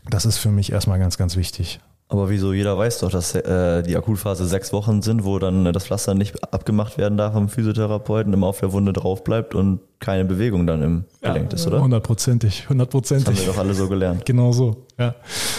Das 0.10 0.26
ist 0.26 0.38
für 0.38 0.52
mich 0.52 0.72
erstmal 0.72 1.00
ganz, 1.00 1.18
ganz 1.18 1.36
wichtig. 1.36 1.82
Aber 2.10 2.30
wieso? 2.30 2.54
Jeder 2.54 2.78
weiß 2.78 3.00
doch, 3.00 3.12
dass 3.12 3.36
äh, 3.36 3.84
die 3.84 3.98
Akutphase 3.98 4.46
sechs 4.46 4.72
Wochen 4.72 5.02
sind, 5.02 5.26
wo 5.26 5.40
dann 5.40 5.66
äh, 5.66 5.72
das 5.74 5.88
Pflaster 5.88 6.14
nicht 6.14 6.42
abgemacht 6.54 6.98
werden 6.98 7.18
darf 7.18 7.34
vom 7.34 7.50
Physiotherapeuten, 7.50 8.32
immer 8.32 8.48
auf 8.48 8.62
der 8.62 8.72
Wunde 8.72 8.94
drauf 8.94 9.26
bleibt 9.26 9.54
und 9.56 9.82
keine 10.00 10.24
Bewegung 10.24 10.66
dann 10.68 10.82
im 10.84 11.06
ja, 11.22 11.34
gelenkt 11.34 11.54
ist, 11.54 11.68
oder? 11.68 11.82
Hundertprozentig, 11.82 12.70
hundertprozentig. 12.70 13.26
Das 13.26 13.36
haben 13.36 13.46
wir 13.46 13.54
doch 13.54 13.60
alle 13.60 13.74
so 13.74 13.90
gelernt. 13.90 14.26
genau 14.26 14.54
so, 14.54 14.86
ja. 14.98 15.16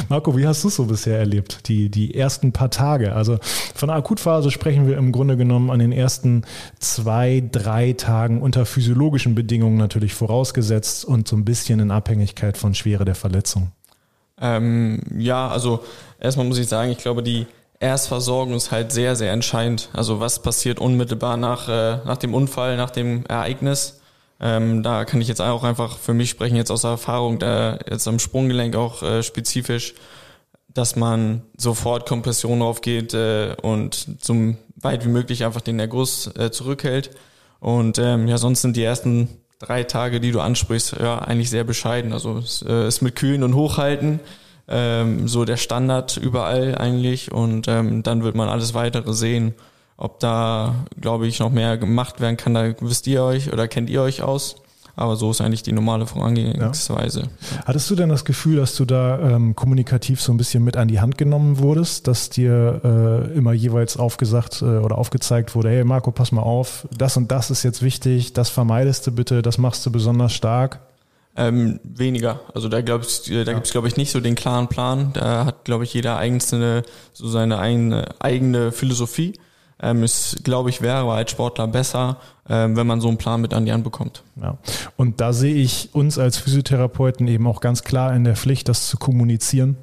Marco, 0.08 0.34
wie 0.38 0.46
hast 0.46 0.64
du 0.64 0.68
es 0.68 0.76
so 0.76 0.84
bisher 0.86 1.18
erlebt, 1.18 1.68
die, 1.68 1.90
die 1.90 2.14
ersten 2.14 2.52
paar 2.52 2.70
Tage? 2.70 3.14
Also 3.14 3.38
von 3.74 3.88
der 3.88 3.96
Akutphase 3.96 4.50
sprechen 4.50 4.86
wir 4.86 4.96
im 4.96 5.12
Grunde 5.12 5.36
genommen 5.36 5.70
an 5.70 5.80
den 5.80 5.92
ersten 5.92 6.44
zwei, 6.78 7.46
drei 7.52 7.92
Tagen 7.92 8.40
unter 8.40 8.64
physiologischen 8.64 9.34
Bedingungen 9.34 9.76
natürlich 9.76 10.14
vorausgesetzt 10.14 11.04
und 11.04 11.28
so 11.28 11.36
ein 11.36 11.44
bisschen 11.44 11.80
in 11.80 11.90
Abhängigkeit 11.90 12.56
von 12.56 12.74
Schwere 12.74 13.04
der 13.04 13.16
Verletzung. 13.16 13.72
Ähm, 14.40 15.00
ja, 15.16 15.48
also 15.48 15.84
erstmal 16.20 16.46
muss 16.46 16.58
ich 16.58 16.68
sagen, 16.68 16.90
ich 16.90 16.98
glaube, 16.98 17.22
die 17.22 17.46
Erstversorgung 17.80 18.54
ist 18.54 18.72
halt 18.72 18.92
sehr, 18.92 19.16
sehr 19.16 19.32
entscheidend. 19.32 19.88
Also 19.92 20.20
was 20.20 20.42
passiert 20.42 20.80
unmittelbar 20.80 21.36
nach, 21.36 21.68
äh, 21.68 21.98
nach 22.04 22.16
dem 22.16 22.34
Unfall, 22.34 22.76
nach 22.76 22.90
dem 22.90 23.24
Ereignis. 23.26 24.00
Ähm, 24.40 24.82
da 24.82 25.04
kann 25.04 25.20
ich 25.20 25.28
jetzt 25.28 25.40
auch 25.40 25.64
einfach 25.64 25.98
für 25.98 26.14
mich 26.14 26.30
sprechen, 26.30 26.56
jetzt 26.56 26.70
aus 26.70 26.84
Erfahrung, 26.84 27.38
da 27.38 27.78
jetzt 27.88 28.06
am 28.06 28.18
Sprunggelenk 28.18 28.76
auch 28.76 29.02
äh, 29.02 29.22
spezifisch, 29.22 29.94
dass 30.68 30.96
man 30.96 31.42
sofort 31.56 32.08
Kompression 32.08 32.60
draufgeht 32.60 33.14
äh, 33.14 33.56
und 33.62 34.06
so 34.20 34.54
weit 34.76 35.04
wie 35.04 35.10
möglich 35.10 35.44
einfach 35.44 35.60
den 35.60 35.80
Erguss 35.80 36.28
äh, 36.36 36.50
zurückhält. 36.50 37.10
Und 37.60 37.98
ähm, 37.98 38.28
ja, 38.28 38.38
sonst 38.38 38.62
sind 38.62 38.76
die 38.76 38.84
ersten 38.84 39.28
drei 39.58 39.84
Tage, 39.84 40.20
die 40.20 40.30
du 40.30 40.40
ansprichst, 40.40 40.96
ja, 41.00 41.18
eigentlich 41.18 41.50
sehr 41.50 41.64
bescheiden. 41.64 42.12
Also 42.12 42.38
es 42.38 42.62
äh, 42.62 42.88
ist 42.88 43.02
mit 43.02 43.16
Kühlen 43.16 43.42
und 43.42 43.54
Hochhalten 43.54 44.20
ähm, 44.68 45.28
so 45.28 45.44
der 45.44 45.56
Standard 45.56 46.16
überall 46.16 46.76
eigentlich 46.76 47.32
und 47.32 47.68
ähm, 47.68 48.02
dann 48.02 48.22
wird 48.22 48.34
man 48.34 48.48
alles 48.48 48.74
weitere 48.74 49.12
sehen. 49.14 49.54
Ob 49.96 50.20
da, 50.20 50.86
glaube 51.00 51.26
ich, 51.26 51.40
noch 51.40 51.50
mehr 51.50 51.76
gemacht 51.76 52.20
werden 52.20 52.36
kann, 52.36 52.54
da 52.54 52.72
wisst 52.80 53.06
ihr 53.08 53.24
euch 53.24 53.52
oder 53.52 53.66
kennt 53.66 53.90
ihr 53.90 54.02
euch 54.02 54.22
aus. 54.22 54.56
Aber 54.98 55.14
so 55.14 55.30
ist 55.30 55.40
eigentlich 55.40 55.62
die 55.62 55.70
normale 55.70 56.08
Vorangehensweise. 56.08 57.20
Ja. 57.20 57.28
Hattest 57.66 57.88
du 57.88 57.94
denn 57.94 58.08
das 58.08 58.24
Gefühl, 58.24 58.56
dass 58.56 58.74
du 58.74 58.84
da 58.84 59.20
ähm, 59.20 59.54
kommunikativ 59.54 60.20
so 60.20 60.32
ein 60.32 60.36
bisschen 60.38 60.64
mit 60.64 60.76
an 60.76 60.88
die 60.88 61.00
Hand 61.00 61.16
genommen 61.16 61.58
wurdest, 61.58 62.08
dass 62.08 62.30
dir 62.30 62.80
äh, 62.82 63.38
immer 63.38 63.52
jeweils 63.52 63.96
aufgesagt 63.96 64.60
äh, 64.60 64.64
oder 64.64 64.98
aufgezeigt 64.98 65.54
wurde, 65.54 65.70
hey 65.70 65.84
Marco, 65.84 66.10
pass 66.10 66.32
mal 66.32 66.42
auf, 66.42 66.88
das 66.96 67.16
und 67.16 67.30
das 67.30 67.52
ist 67.52 67.62
jetzt 67.62 67.80
wichtig, 67.82 68.32
das 68.32 68.48
vermeidest 68.48 69.06
du 69.06 69.12
bitte, 69.12 69.40
das 69.40 69.56
machst 69.56 69.86
du 69.86 69.92
besonders 69.92 70.32
stark? 70.32 70.80
Ähm, 71.36 71.78
weniger. 71.84 72.40
Also 72.52 72.68
da 72.68 72.80
glaube 72.80 73.04
ich, 73.04 73.22
da 73.22 73.32
ja. 73.32 73.52
gibt's 73.52 73.70
glaube 73.70 73.86
ich 73.86 73.96
nicht 73.96 74.10
so 74.10 74.18
den 74.18 74.34
klaren 74.34 74.66
Plan. 74.66 75.12
Da 75.12 75.44
hat 75.44 75.64
glaube 75.64 75.84
ich 75.84 75.94
jeder 75.94 76.16
einzelne 76.16 76.82
so 77.12 77.28
seine 77.28 77.60
eigene 77.60 78.06
eigene 78.18 78.72
Philosophie. 78.72 79.38
Ähm, 79.80 80.02
es 80.02 80.36
glaube 80.42 80.70
ich 80.70 80.80
wäre 80.82 81.10
als 81.12 81.30
Sportler 81.30 81.68
besser, 81.68 82.18
ähm, 82.48 82.76
wenn 82.76 82.86
man 82.86 83.00
so 83.00 83.08
einen 83.08 83.18
Plan 83.18 83.40
mit 83.40 83.54
an 83.54 83.64
die 83.64 83.72
Hand 83.72 83.84
bekommt. 83.84 84.22
Ja. 84.40 84.58
Und 84.96 85.20
da 85.20 85.32
sehe 85.32 85.54
ich 85.54 85.90
uns 85.94 86.18
als 86.18 86.38
Physiotherapeuten 86.38 87.28
eben 87.28 87.46
auch 87.46 87.60
ganz 87.60 87.84
klar 87.84 88.14
in 88.14 88.24
der 88.24 88.36
Pflicht, 88.36 88.68
das 88.68 88.88
zu 88.88 88.96
kommunizieren 88.96 89.76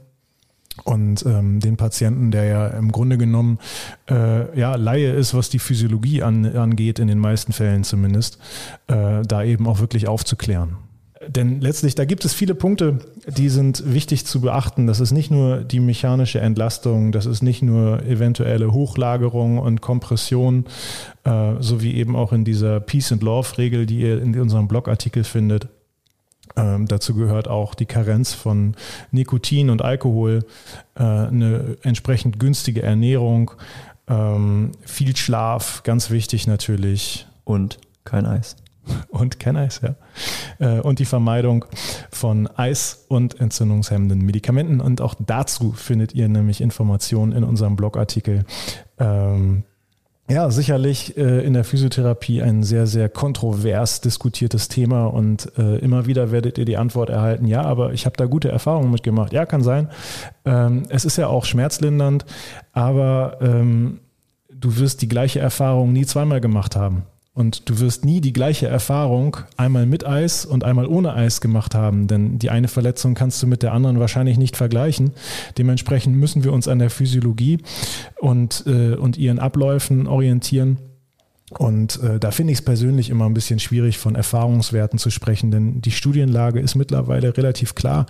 und 0.84 1.26
ähm, 1.26 1.60
den 1.60 1.78
Patienten, 1.78 2.32
der 2.32 2.44
ja 2.46 2.68
im 2.68 2.92
Grunde 2.92 3.18
genommen 3.18 3.60
äh, 4.10 4.60
ja 4.60 4.76
Laie 4.76 5.12
ist, 5.12 5.34
was 5.34 5.50
die 5.50 5.60
Physiologie 5.60 6.22
an, 6.22 6.46
angeht, 6.56 7.00
in 7.00 7.08
den 7.08 7.20
meisten 7.20 7.54
Fällen 7.54 7.84
zumindest, 7.84 8.40
äh, 8.88 9.22
da 9.24 9.44
eben 9.44 9.68
auch 9.68 9.80
wirklich 9.80 10.08
aufzuklären. 10.08 10.78
Denn 11.28 11.62
letztlich, 11.62 11.96
da 11.96 12.04
gibt 12.04 12.26
es 12.26 12.34
viele 12.34 12.56
Punkte, 12.56 13.00
die 13.26 13.48
sind 13.50 13.94
wichtig 13.94 14.26
zu 14.26 14.42
beachten. 14.42 14.86
Das 14.86 15.00
ist 15.00 15.12
nicht 15.12 15.32
nur 15.32 15.60
die 15.60 15.80
mechanische 15.80 16.42
Entlastung, 16.42 17.14
das 17.14 17.26
ist 17.26 17.42
nicht 17.42 17.62
nur 17.62 18.04
eventuelle 18.04 18.74
Hochlagerung 18.74 19.58
und 19.58 19.80
Kompression, 19.82 20.66
äh, 21.24 21.54
so 21.60 21.82
wie 21.82 21.96
eben 21.96 22.16
auch 22.16 22.34
in 22.34 22.44
dieser 22.44 22.82
Peace 22.82 23.14
and 23.14 23.24
Love-Regel, 23.24 23.86
die 23.86 24.02
ihr 24.02 24.22
in 24.22 24.38
unserem 24.40 24.68
Blogartikel 24.68 25.24
findet. 25.24 25.70
Ähm, 26.58 26.88
dazu 26.88 27.16
gehört 27.16 27.48
auch 27.48 27.76
die 27.76 27.86
Karenz 27.86 28.34
von 28.34 28.76
Nikotin 29.12 29.70
und 29.70 29.82
Alkohol, 29.82 30.46
äh, 30.96 31.04
eine 31.04 31.78
entsprechend 31.82 32.40
günstige 32.40 32.84
Ernährung, 32.84 33.52
ähm, 34.08 34.72
viel 34.82 35.16
Schlaf, 35.16 35.84
ganz 35.84 36.12
wichtig 36.12 36.46
natürlich. 36.46 37.26
Und 37.46 37.80
kein 38.04 38.26
Eis. 38.26 38.56
Und 39.10 39.46
Eis, 39.46 39.82
ja. 39.82 39.96
Äh, 40.60 40.82
und 40.82 41.00
die 41.00 41.06
Vermeidung 41.06 41.66
von 42.12 42.48
Eis 42.48 43.06
und 43.08 43.40
entzündungshemmenden 43.40 44.20
Medikamenten. 44.20 44.82
Und 44.82 45.02
auch 45.02 45.16
dazu 45.20 45.72
findet 45.74 46.14
ihr 46.14 46.28
nämlich 46.28 46.62
Informationen 46.62 47.32
in 47.32 47.44
unserem 47.44 47.76
Blogartikel. 47.76 48.46
Ähm, 48.98 49.64
ja, 50.28 50.50
sicherlich 50.50 51.18
äh, 51.18 51.46
in 51.46 51.54
der 51.54 51.64
Physiotherapie 51.64 52.42
ein 52.42 52.64
sehr, 52.64 52.88
sehr 52.88 53.10
kontrovers 53.10 54.02
diskutiertes 54.02 54.70
Thema 54.70 55.06
und 55.06 55.52
äh, 55.60 55.78
immer 55.78 56.08
wieder 56.08 56.32
werdet 56.32 56.58
ihr 56.58 56.66
die 56.66 56.78
Antwort 56.78 57.12
erhalten, 57.12 57.46
ja, 57.46 57.62
aber 57.62 57.94
ich 57.94 58.08
habe 58.08 58.18
da 58.18 58.26
gute 58.26 58.50
Erfahrungen 58.50 58.90
mitgemacht. 58.90 59.34
Ja, 59.34 59.46
kann 59.46 59.62
sein. 59.62 59.90
Ähm, 60.44 60.84
es 60.90 61.06
ist 61.06 61.18
ja 61.18 61.28
auch 61.28 61.46
schmerzlindernd, 61.46 62.26
aber 62.74 63.38
ähm, 63.40 64.00
du 64.50 64.78
wirst 64.78 65.04
die 65.04 65.08
gleiche 65.08 65.40
Erfahrung 65.40 65.94
nie 65.94 66.08
zweimal 66.08 66.42
gemacht 66.42 66.76
haben. 66.76 67.04
Und 67.36 67.70
du 67.70 67.80
wirst 67.82 68.06
nie 68.06 68.22
die 68.22 68.32
gleiche 68.32 68.68
Erfahrung 68.68 69.38
einmal 69.58 69.86
mit 69.86 70.08
Eis 70.08 70.46
und 70.46 70.64
einmal 70.64 70.88
ohne 70.88 71.14
Eis 71.14 71.42
gemacht 71.42 71.76
haben, 71.76 72.08
denn 72.08 72.40
die 72.40 72.50
eine 72.50 72.70
Verletzung 72.70 73.14
kannst 73.14 73.44
du 73.44 73.48
mit 73.48 73.62
der 73.62 73.74
anderen 73.74 74.00
wahrscheinlich 74.00 74.38
nicht 74.38 74.56
vergleichen. 74.56 75.12
Dementsprechend 75.58 76.16
müssen 76.16 76.46
wir 76.46 76.54
uns 76.54 76.70
an 76.70 76.80
der 76.80 76.90
Physiologie 76.90 77.60
und, 78.22 78.64
äh, 78.68 78.96
und 78.96 79.18
ihren 79.18 79.40
Abläufen 79.40 80.08
orientieren. 80.08 80.78
Und 81.52 82.02
äh, 82.02 82.20
da 82.20 82.32
finde 82.32 82.54
ich 82.54 82.60
es 82.60 82.66
persönlich 82.66 83.10
immer 83.10 83.26
ein 83.26 83.34
bisschen 83.34 83.60
schwierig, 83.60 83.98
von 83.98 84.16
Erfahrungswerten 84.16 84.98
zu 84.98 85.10
sprechen, 85.10 85.52
denn 85.52 85.82
die 85.82 85.92
Studienlage 85.92 86.62
ist 86.62 86.76
mittlerweile 86.76 87.36
relativ 87.36 87.76
klar. 87.76 88.06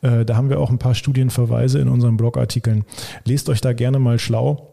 Äh, 0.00 0.24
da 0.24 0.36
haben 0.36 0.48
wir 0.48 0.58
auch 0.58 0.70
ein 0.70 0.78
paar 0.78 0.94
Studienverweise 0.94 1.78
in 1.78 1.88
unseren 1.88 2.16
Blogartikeln. 2.16 2.84
Lest 3.24 3.50
euch 3.50 3.60
da 3.60 3.74
gerne 3.74 3.98
mal 3.98 4.18
schlau. 4.18 4.69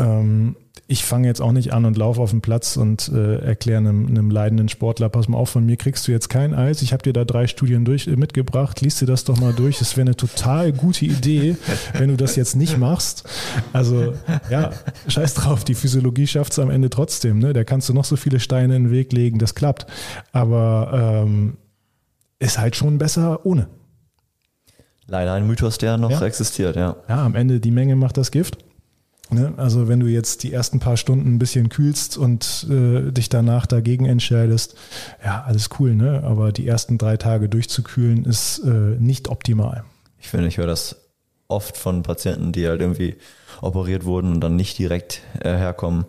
Ähm, 0.00 0.56
ich 0.86 1.04
fange 1.04 1.28
jetzt 1.28 1.40
auch 1.40 1.52
nicht 1.52 1.72
an 1.72 1.84
und 1.84 1.96
laufe 1.96 2.20
auf 2.20 2.30
den 2.30 2.40
Platz 2.40 2.76
und 2.76 3.08
äh, 3.14 3.36
erkläre 3.36 3.78
einem, 3.78 4.08
einem, 4.08 4.28
leidenden 4.28 4.68
Sportler, 4.68 5.08
pass 5.08 5.28
mal 5.28 5.38
auf, 5.38 5.50
von 5.50 5.64
mir 5.64 5.76
kriegst 5.76 6.08
du 6.08 6.12
jetzt 6.12 6.28
kein 6.28 6.52
Eis. 6.52 6.82
Ich 6.82 6.92
habe 6.92 7.04
dir 7.04 7.12
da 7.12 7.24
drei 7.24 7.46
Studien 7.46 7.84
durch, 7.84 8.08
äh, 8.08 8.16
mitgebracht, 8.16 8.80
liest 8.80 9.00
dir 9.00 9.06
das 9.06 9.22
doch 9.22 9.38
mal 9.38 9.52
durch. 9.52 9.78
Das 9.78 9.96
wäre 9.96 10.06
eine 10.06 10.16
total 10.16 10.72
gute 10.72 11.04
Idee, 11.04 11.56
wenn 11.92 12.08
du 12.08 12.16
das 12.16 12.34
jetzt 12.34 12.56
nicht 12.56 12.76
machst. 12.76 13.22
Also 13.72 14.14
ja, 14.50 14.72
scheiß 15.06 15.34
drauf, 15.34 15.62
die 15.62 15.76
Physiologie 15.76 16.26
schafft 16.26 16.52
es 16.52 16.58
am 16.58 16.70
Ende 16.70 16.90
trotzdem. 16.90 17.38
Ne? 17.38 17.52
Da 17.52 17.62
kannst 17.62 17.88
du 17.88 17.94
noch 17.94 18.04
so 18.04 18.16
viele 18.16 18.40
Steine 18.40 18.74
in 18.74 18.84
den 18.84 18.90
Weg 18.90 19.12
legen, 19.12 19.38
das 19.38 19.54
klappt. 19.54 19.86
Aber 20.32 21.22
ähm, 21.24 21.56
ist 22.40 22.58
halt 22.58 22.74
schon 22.74 22.98
besser 22.98 23.46
ohne. 23.46 23.68
Leider 25.06 25.34
ein 25.34 25.46
Mythos, 25.46 25.78
der 25.78 25.98
noch 25.98 26.10
ja. 26.10 26.22
existiert, 26.22 26.74
ja. 26.74 26.96
Ja, 27.08 27.24
am 27.24 27.36
Ende 27.36 27.60
die 27.60 27.70
Menge 27.70 27.94
macht 27.94 28.16
das 28.16 28.30
Gift. 28.30 28.58
Ne? 29.32 29.54
Also 29.56 29.88
wenn 29.88 30.00
du 30.00 30.06
jetzt 30.06 30.42
die 30.42 30.52
ersten 30.52 30.80
paar 30.80 30.96
Stunden 30.96 31.34
ein 31.34 31.38
bisschen 31.38 31.68
kühlst 31.68 32.18
und 32.18 32.66
äh, 32.70 33.12
dich 33.12 33.28
danach 33.28 33.66
dagegen 33.66 34.06
entscheidest, 34.06 34.76
ja, 35.24 35.44
alles 35.46 35.68
cool, 35.78 35.94
ne? 35.94 36.22
Aber 36.24 36.52
die 36.52 36.66
ersten 36.66 36.98
drei 36.98 37.16
Tage 37.16 37.48
durchzukühlen 37.48 38.24
ist 38.24 38.58
äh, 38.64 38.68
nicht 38.98 39.28
optimal. 39.28 39.84
Ich 40.18 40.28
finde, 40.28 40.48
ich 40.48 40.58
höre 40.58 40.66
das 40.66 40.96
oft 41.48 41.76
von 41.76 42.02
Patienten, 42.02 42.52
die 42.52 42.66
halt 42.66 42.80
irgendwie 42.80 43.16
operiert 43.60 44.04
wurden 44.04 44.32
und 44.32 44.40
dann 44.40 44.56
nicht 44.56 44.78
direkt 44.78 45.22
äh, 45.40 45.56
herkommen. 45.56 46.04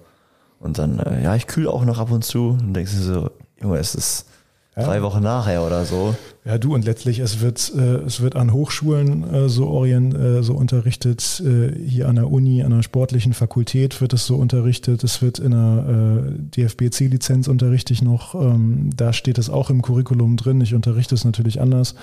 Und 0.60 0.78
dann, 0.78 1.00
äh, 1.00 1.24
ja, 1.24 1.36
ich 1.36 1.48
kühle 1.48 1.70
auch 1.70 1.86
noch 1.86 2.00
ab 2.00 2.12
und 2.12 2.24
zu. 2.24 2.50
Und 2.50 2.74
denkst 2.74 2.94
du 2.94 3.02
so, 3.02 3.32
Junge, 3.62 3.78
es 3.80 3.96
ist 3.96 4.28
ja. 4.76 4.84
drei 4.84 5.02
Wochen 5.02 5.22
nachher 5.22 5.66
oder 5.66 5.86
so. 5.86 6.16
Ja, 6.46 6.58
du 6.58 6.74
und 6.74 6.86
letztlich, 6.86 7.20
es 7.20 7.42
wird, 7.42 7.72
äh, 7.76 7.98
es 7.98 8.22
wird 8.22 8.36
an 8.36 8.52
Hochschulen 8.52 9.24
äh, 9.32 9.50
so 9.50 9.68
orient, 9.68 10.16
äh, 10.16 10.42
so 10.42 10.54
unterrichtet, 10.54 11.42
äh, 11.46 11.72
hier 11.78 12.08
an 12.08 12.16
der 12.16 12.32
Uni, 12.32 12.64
an 12.64 12.72
der 12.72 12.82
sportlichen 12.82 13.34
Fakultät 13.34 14.00
wird 14.02 14.14
es 14.14 14.26
so 14.26 14.38
unterrichtet, 14.38 15.04
es 15.04 15.22
wird 15.22 15.40
in 15.40 15.52
der 15.52 15.86
äh, 15.88 16.64
DFB-C-Lizenz 16.64 17.48
unterrichte 17.48 17.94
ich 17.94 18.02
noch, 18.02 18.34
ähm, 18.34 18.90
da 18.96 19.14
steht 19.14 19.38
es 19.38 19.50
auch 19.50 19.70
im 19.70 19.82
Curriculum 19.82 20.38
drin, 20.38 20.62
ich 20.62 20.74
unterrichte 20.74 21.16
es 21.16 21.26
natürlich 21.26 21.62
anders, 21.62 21.96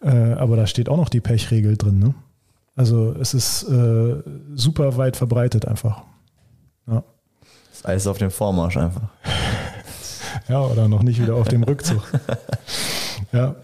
äh, 0.00 0.08
aber 0.08 0.56
da 0.56 0.66
steht 0.66 0.88
auch 0.88 0.96
noch 0.96 1.08
die 1.08 1.20
Pechregel 1.20 1.76
drin, 1.76 1.98
ne? 1.98 2.14
Also 2.76 3.12
es 3.12 3.34
ist 3.34 3.60
super 4.56 4.96
weit 4.96 5.16
verbreitet 5.16 5.64
einfach. 5.68 6.02
Ja. 6.88 7.04
Das 7.70 7.78
ist 7.78 7.86
alles 7.86 8.06
auf 8.08 8.18
dem 8.18 8.32
Vormarsch 8.32 8.76
einfach. 8.76 9.10
Ja, 10.48 10.62
oder 10.62 10.88
noch 10.88 11.02
nicht 11.02 11.20
wieder 11.20 11.34
auf 11.34 11.48
dem 11.48 11.62
Rückzug. 11.62 12.02
ja. 13.32 13.56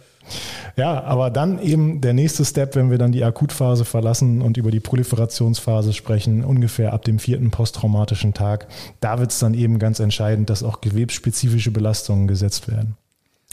Ja, 0.76 1.02
aber 1.02 1.30
dann 1.30 1.60
eben 1.60 2.00
der 2.00 2.14
nächste 2.14 2.44
Step, 2.44 2.74
wenn 2.74 2.90
wir 2.90 2.96
dann 2.96 3.12
die 3.12 3.24
Akutphase 3.24 3.84
verlassen 3.84 4.40
und 4.40 4.56
über 4.56 4.70
die 4.70 4.80
Proliferationsphase 4.80 5.92
sprechen, 5.92 6.44
ungefähr 6.44 6.92
ab 6.92 7.04
dem 7.04 7.18
vierten 7.18 7.50
posttraumatischen 7.50 8.32
Tag, 8.32 8.66
da 9.00 9.18
wird 9.18 9.32
es 9.32 9.40
dann 9.40 9.54
eben 9.54 9.78
ganz 9.78 10.00
entscheidend, 10.00 10.48
dass 10.48 10.62
auch 10.62 10.80
gewebsspezifische 10.80 11.70
Belastungen 11.70 12.28
gesetzt 12.28 12.68
werden. 12.68 12.96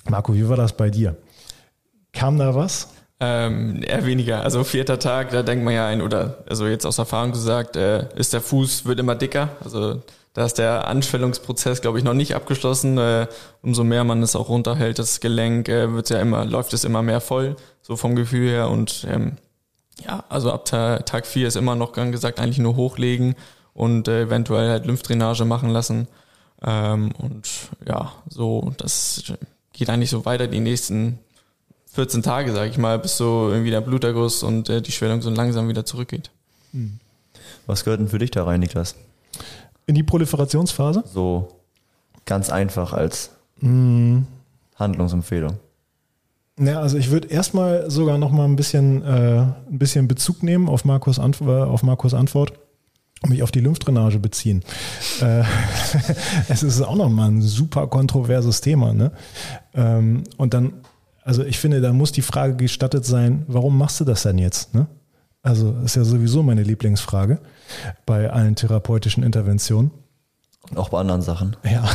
Marco, 0.10 0.36
wie 0.36 0.48
war 0.48 0.56
das 0.56 0.74
bei 0.74 0.90
dir? 0.90 1.18
Kam 2.14 2.38
da 2.38 2.56
was? 2.56 2.90
Ähm, 3.20 3.82
eher 3.84 4.06
weniger. 4.06 4.44
Also 4.44 4.64
vierter 4.64 5.00
Tag, 5.00 5.32
da 5.32 5.42
denkt 5.42 5.66
man 5.66 5.74
ja 5.74 5.88
ein, 5.88 6.02
oder 6.02 6.44
also 6.48 6.68
jetzt 6.68 6.86
aus 6.86 7.00
Erfahrung 7.00 7.32
gesagt, 7.32 7.76
äh, 7.76 8.06
ist 8.16 8.34
der 8.34 8.42
Fuß, 8.42 8.86
wird 8.86 9.00
immer 9.00 9.16
dicker. 9.16 9.50
Also 9.64 10.04
da 10.38 10.46
ist 10.46 10.60
der 10.60 10.88
Anschwellungsprozess, 10.88 11.82
glaube 11.82 11.98
ich, 11.98 12.04
noch 12.04 12.14
nicht 12.14 12.36
abgeschlossen. 12.36 13.00
Äh, 13.00 13.26
umso 13.64 13.84
mehr 13.84 14.04
man 14.04 14.22
es 14.22 14.36
auch 14.36 14.50
runterhält, 14.50 15.00
das 15.00 15.20
Gelenk, 15.20 15.68
äh, 15.68 15.92
wird 15.96 16.12
ja 16.12 16.20
immer, 16.20 16.46
läuft 16.46 16.74
es 16.74 16.84
immer 16.84 17.02
mehr 17.02 17.22
voll, 17.22 17.56
so 17.82 17.96
vom 17.96 18.16
Gefühl 18.16 18.48
her. 18.48 18.70
Und 18.70 19.08
ähm, 19.10 19.38
ja, 20.06 20.26
also 20.30 20.52
ab 20.52 20.66
Tag 20.66 21.26
vier 21.26 21.48
ist 21.48 21.58
immer 21.58 21.74
noch 21.74 21.92
gern 21.92 22.12
gesagt, 22.12 22.40
eigentlich 22.40 22.60
nur 22.60 22.76
hochlegen 22.76 23.34
und 23.74 24.08
äh, 24.08 24.22
eventuell 24.22 24.70
halt 24.70 24.86
Lymphdrainage 24.86 25.44
machen 25.44 25.72
lassen. 25.72 26.08
Ähm, 26.64 27.14
und 27.18 27.50
ja, 27.88 28.12
so, 28.30 28.74
das 28.78 29.24
geht 29.74 29.90
eigentlich 29.90 30.12
so 30.12 30.24
weiter 30.26 30.46
die 30.46 30.60
nächsten 30.60 31.18
14 31.94 32.22
Tage, 32.22 32.54
sage 32.54 32.70
ich 32.70 32.78
mal, 32.78 33.00
bis 33.00 33.18
so 33.18 33.50
irgendwie 33.50 33.72
der 33.72 33.82
Bluterguss 33.82 34.44
und 34.44 34.70
äh, 34.70 34.84
die 34.84 34.92
Schwellung 34.92 35.24
so 35.24 35.32
langsam 35.32 35.68
wieder 35.68 35.84
zurückgeht. 35.84 36.30
Hm. 36.74 37.00
Was 37.66 37.84
gehört 37.84 38.02
denn 38.02 38.08
für 38.10 38.20
dich 38.20 38.30
da 38.30 38.44
rein, 38.44 38.60
Niklas? 38.60 38.94
In 39.88 39.96
die 39.96 40.04
Proliferationsphase? 40.04 41.04
So 41.06 41.48
ganz 42.26 42.50
einfach 42.50 42.94
als 42.94 43.32
mm. 43.62 44.20
Handlungsempfehlung. 44.76 45.58
Ja, 46.60 46.82
also 46.82 46.98
ich 46.98 47.10
würde 47.10 47.28
erstmal 47.30 47.90
sogar 47.90 48.18
noch 48.18 48.32
mal 48.32 48.46
ein 48.46 48.56
bisschen, 48.56 49.04
äh, 49.04 49.42
ein 49.42 49.80
bisschen 49.80 50.08
Bezug 50.08 50.44
nehmen 50.44 50.70
auf 50.70 50.86
Markus, 50.86 51.20
Antw 51.20 51.46
äh, 51.46 51.64
auf 51.64 51.84
Markus 51.84 52.14
Antwort 52.14 52.54
und 53.22 53.30
mich 53.30 53.44
auf 53.44 53.52
die 53.52 53.60
Lymphdrainage 53.60 54.20
beziehen. 54.20 54.64
äh, 55.22 55.44
es 56.50 56.64
ist 56.64 56.82
auch 56.82 56.96
noch 56.96 57.10
mal 57.10 57.30
ein 57.30 57.42
super 57.42 57.88
kontroverses 57.88 58.62
Thema. 58.62 58.94
Ne? 58.94 59.12
Ähm, 59.74 60.24
und 60.38 60.54
dann, 60.54 60.74
also 61.24 61.44
ich 61.44 61.60
finde, 61.60 61.80
da 61.80 61.94
muss 61.94 62.12
die 62.12 62.22
Frage 62.22 62.56
gestattet 62.56 63.06
sein, 63.06 63.46
warum 63.48 63.78
machst 63.78 64.00
du 64.00 64.04
das 64.04 64.24
denn 64.24 64.40
jetzt? 64.40 64.74
Ne? 64.74 64.88
Also 65.48 65.74
ist 65.86 65.96
ja 65.96 66.04
sowieso 66.04 66.44
meine 66.44 66.62
Lieblingsfrage 66.62 67.40
bei 68.06 68.30
allen 68.30 68.56
therapeutischen 68.56 69.24
Interventionen. 69.24 69.92
Und 70.70 70.78
auch 70.78 70.90
bei 70.90 71.00
anderen 71.00 71.22
Sachen. 71.22 71.56
Ja. 71.64 71.86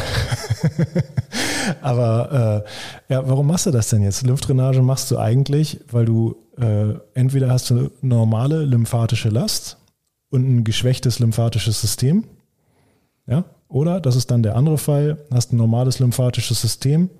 Aber 1.82 2.64
äh, 3.08 3.12
ja, 3.12 3.28
warum 3.28 3.46
machst 3.46 3.66
du 3.66 3.70
das 3.70 3.90
denn 3.90 4.00
jetzt? 4.00 4.22
Lymphdrainage 4.22 4.80
machst 4.80 5.10
du 5.10 5.18
eigentlich, 5.18 5.80
weil 5.90 6.06
du 6.06 6.36
äh, 6.56 6.94
entweder 7.12 7.50
hast 7.50 7.68
du 7.68 7.90
normale 8.00 8.64
lymphatische 8.64 9.28
Last 9.28 9.76
und 10.30 10.48
ein 10.48 10.64
geschwächtes 10.64 11.18
lymphatisches 11.18 11.78
System. 11.78 12.24
Ja, 13.26 13.44
oder 13.68 14.00
das 14.00 14.16
ist 14.16 14.30
dann 14.30 14.42
der 14.42 14.56
andere 14.56 14.78
Fall, 14.78 15.18
hast 15.30 15.52
ein 15.52 15.58
normales 15.58 15.98
lymphatisches 15.98 16.58
System 16.58 17.10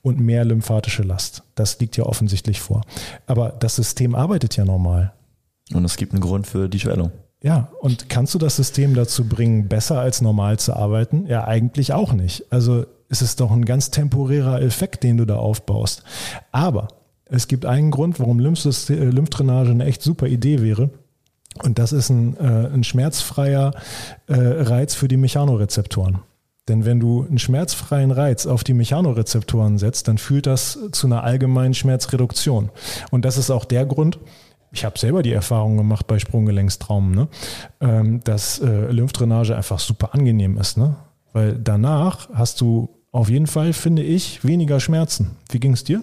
und 0.00 0.18
mehr 0.18 0.46
lymphatische 0.46 1.02
Last. 1.02 1.42
Das 1.56 1.78
liegt 1.78 1.98
ja 1.98 2.04
offensichtlich 2.04 2.62
vor. 2.62 2.80
Aber 3.26 3.50
das 3.50 3.76
System 3.76 4.14
arbeitet 4.14 4.56
ja 4.56 4.64
normal. 4.64 5.12
Und 5.72 5.84
es 5.84 5.96
gibt 5.96 6.12
einen 6.12 6.20
Grund 6.20 6.46
für 6.46 6.68
die 6.68 6.80
Schwellung. 6.80 7.10
Ja, 7.42 7.68
und 7.80 8.08
kannst 8.08 8.34
du 8.34 8.38
das 8.38 8.56
System 8.56 8.94
dazu 8.94 9.28
bringen, 9.28 9.68
besser 9.68 10.00
als 10.00 10.22
normal 10.22 10.58
zu 10.58 10.74
arbeiten? 10.74 11.26
Ja, 11.26 11.44
eigentlich 11.44 11.92
auch 11.92 12.12
nicht. 12.12 12.50
Also 12.50 12.86
es 13.08 13.22
ist 13.22 13.40
doch 13.40 13.50
ein 13.50 13.64
ganz 13.64 13.90
temporärer 13.90 14.62
Effekt, 14.62 15.02
den 15.02 15.18
du 15.18 15.24
da 15.24 15.36
aufbaust. 15.36 16.02
Aber 16.52 16.88
es 17.26 17.48
gibt 17.48 17.66
einen 17.66 17.90
Grund, 17.90 18.18
warum 18.18 18.38
Lymphdrainage 18.38 19.70
eine 19.70 19.84
echt 19.84 20.02
super 20.02 20.26
Idee 20.26 20.62
wäre. 20.62 20.90
Und 21.62 21.78
das 21.78 21.92
ist 21.92 22.10
ein, 22.10 22.36
äh, 22.38 22.68
ein 22.72 22.82
schmerzfreier 22.82 23.72
äh, 24.26 24.34
Reiz 24.34 24.94
für 24.94 25.08
die 25.08 25.16
Mechanorezeptoren. 25.16 26.20
Denn 26.68 26.86
wenn 26.86 26.98
du 26.98 27.24
einen 27.24 27.38
schmerzfreien 27.38 28.10
Reiz 28.10 28.46
auf 28.46 28.64
die 28.64 28.72
Mechanorezeptoren 28.72 29.78
setzt, 29.78 30.08
dann 30.08 30.16
führt 30.18 30.46
das 30.46 30.78
zu 30.92 31.06
einer 31.06 31.22
allgemeinen 31.22 31.74
Schmerzreduktion. 31.74 32.70
Und 33.10 33.24
das 33.26 33.36
ist 33.36 33.50
auch 33.50 33.66
der 33.66 33.84
Grund, 33.84 34.18
ich 34.74 34.84
habe 34.84 34.98
selber 34.98 35.22
die 35.22 35.32
Erfahrung 35.32 35.76
gemacht 35.76 36.06
bei 36.06 36.18
Sprunggelenkstraumen, 36.18 37.14
ne? 37.14 37.28
ähm, 37.80 38.22
dass 38.24 38.58
äh, 38.58 38.90
Lymphdrainage 38.90 39.56
einfach 39.56 39.78
super 39.78 40.14
angenehm 40.14 40.58
ist. 40.58 40.76
Ne? 40.76 40.96
Weil 41.32 41.54
danach 41.54 42.28
hast 42.34 42.60
du 42.60 42.90
auf 43.12 43.30
jeden 43.30 43.46
Fall, 43.46 43.72
finde 43.72 44.02
ich, 44.02 44.44
weniger 44.44 44.80
Schmerzen. 44.80 45.36
Wie 45.50 45.60
ging 45.60 45.72
es 45.72 45.84
dir? 45.84 46.02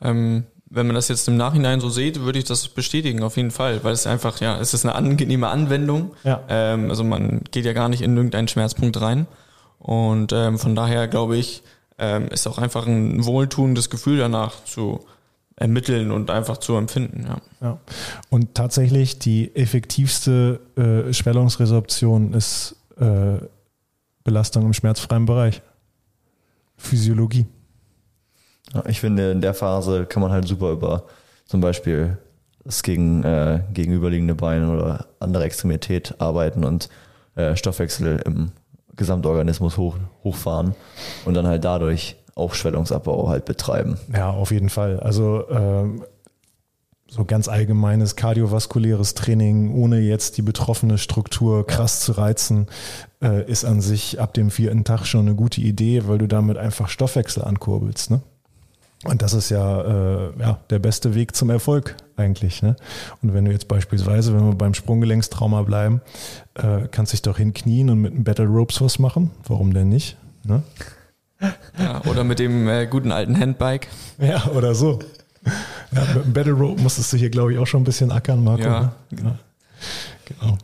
Ähm, 0.00 0.44
wenn 0.70 0.86
man 0.86 0.94
das 0.94 1.08
jetzt 1.08 1.28
im 1.28 1.36
Nachhinein 1.36 1.80
so 1.80 1.90
sieht, 1.90 2.20
würde 2.20 2.38
ich 2.38 2.46
das 2.46 2.68
bestätigen, 2.68 3.22
auf 3.22 3.36
jeden 3.36 3.50
Fall, 3.50 3.84
weil 3.84 3.92
es 3.92 4.06
einfach, 4.06 4.40
ja, 4.40 4.58
es 4.58 4.72
ist 4.72 4.86
eine 4.86 4.94
angenehme 4.94 5.48
Anwendung. 5.48 6.12
Ja. 6.24 6.42
Ähm, 6.48 6.88
also 6.88 7.04
man 7.04 7.42
geht 7.50 7.66
ja 7.66 7.74
gar 7.74 7.90
nicht 7.90 8.00
in 8.00 8.16
irgendeinen 8.16 8.48
Schmerzpunkt 8.48 8.98
rein. 9.00 9.26
Und 9.78 10.32
ähm, 10.32 10.58
von 10.58 10.74
daher 10.74 11.06
glaube 11.06 11.36
ich, 11.36 11.62
ähm, 11.98 12.28
ist 12.28 12.46
auch 12.46 12.56
einfach 12.56 12.86
ein 12.86 13.26
wohltuendes 13.26 13.90
Gefühl 13.90 14.18
danach 14.18 14.64
zu 14.64 15.04
ermitteln 15.60 16.10
und 16.10 16.30
einfach 16.30 16.56
zu 16.56 16.74
empfinden. 16.74 17.26
Ja. 17.28 17.40
Ja. 17.60 17.78
Und 18.30 18.54
tatsächlich 18.54 19.18
die 19.18 19.54
effektivste 19.54 20.60
äh, 20.76 21.12
Schwellungsresorption 21.12 22.32
ist 22.32 22.76
äh, 22.98 23.38
Belastung 24.24 24.64
im 24.64 24.72
schmerzfreien 24.72 25.26
Bereich. 25.26 25.62
Physiologie. 26.76 27.46
Ja, 28.72 28.84
ich 28.86 29.00
finde, 29.00 29.30
in 29.30 29.42
der 29.42 29.54
Phase 29.54 30.06
kann 30.06 30.22
man 30.22 30.32
halt 30.32 30.48
super 30.48 30.72
über 30.72 31.04
zum 31.44 31.60
Beispiel 31.60 32.16
das 32.64 32.82
gegen, 32.82 33.22
äh, 33.24 33.62
gegenüberliegende 33.72 34.34
Bein 34.34 34.68
oder 34.68 35.06
andere 35.18 35.44
Extremität 35.44 36.14
arbeiten 36.18 36.64
und 36.64 36.88
äh, 37.34 37.54
Stoffwechsel 37.54 38.22
im 38.24 38.52
Gesamtorganismus 38.96 39.76
hoch, 39.76 39.96
hochfahren 40.24 40.74
und 41.24 41.34
dann 41.34 41.46
halt 41.46 41.64
dadurch 41.64 42.16
auch 42.40 42.54
Schwellungsabbau 42.54 43.28
halt 43.28 43.44
betreiben. 43.44 43.98
Ja, 44.12 44.30
auf 44.30 44.50
jeden 44.50 44.68
Fall. 44.68 44.98
Also 45.00 45.48
ähm, 45.50 46.02
so 47.10 47.24
ganz 47.24 47.48
allgemeines 47.48 48.14
kardiovaskuläres 48.14 49.14
Training, 49.14 49.74
ohne 49.74 49.98
jetzt 49.98 50.36
die 50.38 50.42
betroffene 50.42 50.96
Struktur 50.96 51.66
krass 51.66 52.00
zu 52.00 52.12
reizen, 52.12 52.68
äh, 53.20 53.44
ist 53.50 53.64
an 53.64 53.80
sich 53.80 54.20
ab 54.20 54.32
dem 54.32 54.50
vierten 54.50 54.84
Tag 54.84 55.06
schon 55.06 55.26
eine 55.26 55.34
gute 55.34 55.60
Idee, 55.60 56.06
weil 56.06 56.18
du 56.18 56.28
damit 56.28 56.56
einfach 56.56 56.88
Stoffwechsel 56.88 57.44
ankurbelst. 57.44 58.12
Ne? 58.12 58.20
Und 59.04 59.22
das 59.22 59.32
ist 59.32 59.50
ja, 59.50 59.80
äh, 59.82 60.30
ja 60.38 60.58
der 60.70 60.78
beste 60.78 61.14
Weg 61.14 61.34
zum 61.34 61.50
Erfolg 61.50 61.96
eigentlich. 62.16 62.62
Ne? 62.62 62.76
Und 63.22 63.34
wenn 63.34 63.44
du 63.44 63.50
jetzt 63.50 63.66
beispielsweise, 63.66 64.32
wenn 64.32 64.46
wir 64.46 64.54
beim 64.54 64.74
Sprunggelenkstrauma 64.74 65.62
bleiben, 65.62 66.02
äh, 66.54 66.86
kannst 66.92 67.12
dich 67.12 67.22
doch 67.22 67.38
hinknien 67.38 67.90
und 67.90 68.00
mit 68.00 68.12
einem 68.12 68.22
Battle 68.22 68.46
Ropes 68.46 68.80
was 68.80 69.00
machen. 69.00 69.32
Warum 69.48 69.74
denn 69.74 69.88
nicht? 69.88 70.16
Ne? 70.44 70.62
Ja, 71.78 72.02
oder 72.06 72.24
mit 72.24 72.38
dem 72.38 72.68
äh, 72.68 72.86
guten 72.86 73.12
alten 73.12 73.38
Handbike. 73.38 73.88
Ja, 74.18 74.46
oder 74.48 74.74
so. 74.74 74.98
Ja, 75.92 76.04
mit 76.14 76.24
dem 76.24 76.32
Battle 76.32 76.52
Rope 76.52 76.82
musstest 76.82 77.12
du 77.12 77.16
hier, 77.16 77.30
glaube 77.30 77.52
ich, 77.52 77.58
auch 77.58 77.66
schon 77.66 77.82
ein 77.82 77.84
bisschen 77.84 78.12
ackern, 78.12 78.44
Marco. 78.44 78.62
Ja. 78.62 78.92
Ne? 79.10 79.20
Ja. 79.22 79.38
Genau. 80.26 80.58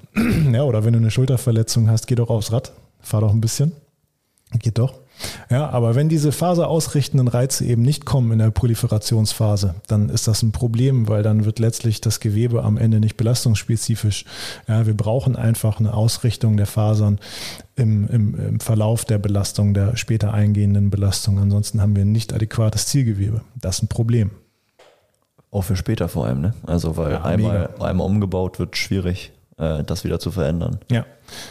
Ja, 0.53 0.63
oder 0.63 0.85
wenn 0.85 0.93
du 0.93 0.99
eine 0.99 1.11
Schulterverletzung 1.11 1.89
hast, 1.89 2.07
geh 2.07 2.15
doch 2.15 2.31
aufs 2.31 2.53
Rad, 2.53 2.73
fahr 3.01 3.23
doch 3.23 3.33
ein 3.33 3.41
bisschen. 3.41 3.73
Geht 4.53 4.79
doch. 4.79 4.95
Ja, 5.51 5.71
aber 5.71 5.95
wenn 5.95 6.09
diese 6.09 6.31
faserausrichtenden 6.31 7.29
Reize 7.29 7.65
eben 7.65 7.83
nicht 7.83 8.05
kommen 8.05 8.33
in 8.33 8.39
der 8.39 8.51
Proliferationsphase, 8.51 9.75
dann 9.87 10.09
ist 10.09 10.29
das 10.29 10.43
ein 10.43 10.53
Problem, 10.53 11.09
weil 11.09 11.23
dann 11.23 11.45
wird 11.45 11.59
letztlich 11.59 12.01
das 12.01 12.21
Gewebe 12.21 12.63
am 12.63 12.77
Ende 12.77 13.01
nicht 13.01 13.17
belastungsspezifisch. 13.17 14.25
Ja, 14.69 14.87
wir 14.87 14.95
brauchen 14.95 15.35
einfach 15.35 15.81
eine 15.81 15.95
Ausrichtung 15.95 16.57
der 16.57 16.67
Fasern 16.67 17.19
im, 17.77 18.09
im, 18.09 18.35
im 18.57 18.61
Verlauf 18.61 19.05
der 19.05 19.19
Belastung, 19.19 19.75
der 19.75 19.97
später 19.97 20.33
eingehenden 20.33 20.89
Belastung. 20.89 21.39
Ansonsten 21.39 21.83
haben 21.83 21.95
wir 21.95 22.07
ein 22.07 22.13
nicht 22.13 22.33
adäquates 22.33 22.87
Zielgewebe. 22.87 23.43
Das 23.55 23.77
ist 23.77 23.83
ein 23.83 23.89
Problem. 23.89 24.31
Auch 25.51 25.61
für 25.61 25.77
später 25.77 26.09
vor 26.09 26.25
allem, 26.27 26.41
ne? 26.41 26.55
Also 26.67 26.97
weil 26.97 27.13
Ja, 27.13 27.23
einmal, 27.23 27.69
einmal 27.79 28.07
umgebaut 28.07 28.59
wird 28.59 28.79
schwierig, 28.79 29.33
äh, 29.59 29.85
das 29.85 30.05
wieder 30.05 30.19
zu 30.19 30.31
verändern. 30.31 30.79
Ja. 30.91 31.05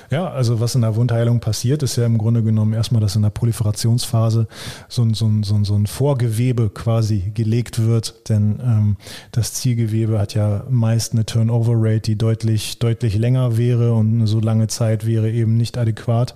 Ja, 0.10 0.30
also 0.30 0.60
was 0.60 0.76
in 0.76 0.82
der 0.82 0.96
Wundheilung 0.96 1.40
passiert, 1.40 1.84
ist 1.84 1.96
ja 1.96 2.06
im 2.06 2.18
Grunde 2.18 2.44
genommen 2.44 2.74
erstmal, 2.74 3.02
dass 3.02 3.16
in 3.16 3.22
der 3.22 3.30
Proliferationsphase 3.30 4.48
so 4.88 5.02
ein, 5.02 5.14
so 5.14 5.26
ein, 5.26 5.44
so 5.44 5.56
ein, 5.56 5.66
so 5.66 5.76
ein 5.76 5.88
Vorgewebe 5.88 6.70
quasi 6.70 7.32
gelegt 7.34 7.82
wird, 7.86 8.30
denn 8.30 8.60
ähm, 8.64 8.98
das 9.32 9.54
Zielgewebe 9.54 10.20
hat 10.20 10.34
ja 10.34 10.64
meist 10.70 11.14
eine 11.14 11.26
Turnover-Rate, 11.26 12.02
die 12.02 12.18
deutlich, 12.18 12.80
deutlich 12.80 13.16
länger 13.18 13.58
wäre 13.58 13.94
und 13.94 14.14
eine 14.14 14.28
so 14.28 14.40
lange 14.40 14.68
Zeit 14.68 15.06
wäre 15.06 15.32
eben 15.32 15.58
nicht 15.58 15.78
adäquat 15.78 16.36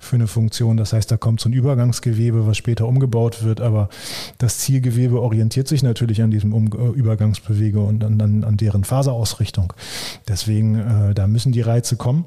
für 0.00 0.16
eine 0.16 0.26
Funktion. 0.26 0.76
Das 0.76 0.92
heißt, 0.92 1.10
da 1.10 1.16
kommt 1.16 1.40
so 1.40 1.48
ein 1.48 1.52
Übergangsgewebe, 1.52 2.46
was 2.46 2.56
später 2.56 2.86
umgebaut 2.86 3.42
wird, 3.42 3.60
aber 3.60 3.88
das 4.38 4.58
Zielgewebe 4.58 5.20
orientiert 5.20 5.68
sich 5.68 5.82
natürlich 5.82 6.22
an 6.22 6.30
diesem 6.30 6.52
um 6.52 6.66
äh, 6.66 6.98
Übergangsbewege 6.98 7.80
und 7.80 8.04
an, 8.04 8.20
an, 8.44 8.56
deren 8.56 8.84
Faserausrichtung. 8.84 9.72
Deswegen, 10.28 10.74
äh, 10.74 11.14
da 11.14 11.26
müssen 11.26 11.52
die 11.52 11.60
Reize 11.60 11.96
kommen. 11.96 12.24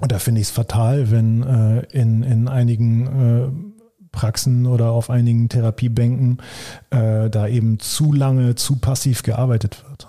Und 0.00 0.12
da 0.12 0.18
finde 0.18 0.40
ich 0.40 0.48
es 0.48 0.52
fatal, 0.52 1.10
wenn 1.10 1.42
äh, 1.42 1.80
in, 1.90 2.22
in 2.22 2.48
einigen 2.48 3.06
äh, 3.06 4.08
Praxen 4.12 4.66
oder 4.66 4.90
auf 4.90 5.10
einigen 5.10 5.48
Therapiebänken 5.48 6.38
äh, 6.90 7.28
da 7.28 7.46
eben 7.46 7.78
zu 7.78 8.12
lange, 8.12 8.54
zu 8.54 8.76
passiv 8.76 9.22
gearbeitet 9.22 9.84
wird. 9.88 10.08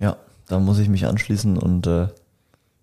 Ja, 0.00 0.16
da 0.48 0.58
muss 0.58 0.78
ich 0.78 0.88
mich 0.88 1.06
anschließen 1.06 1.58
und 1.58 1.86
äh, 1.86 2.08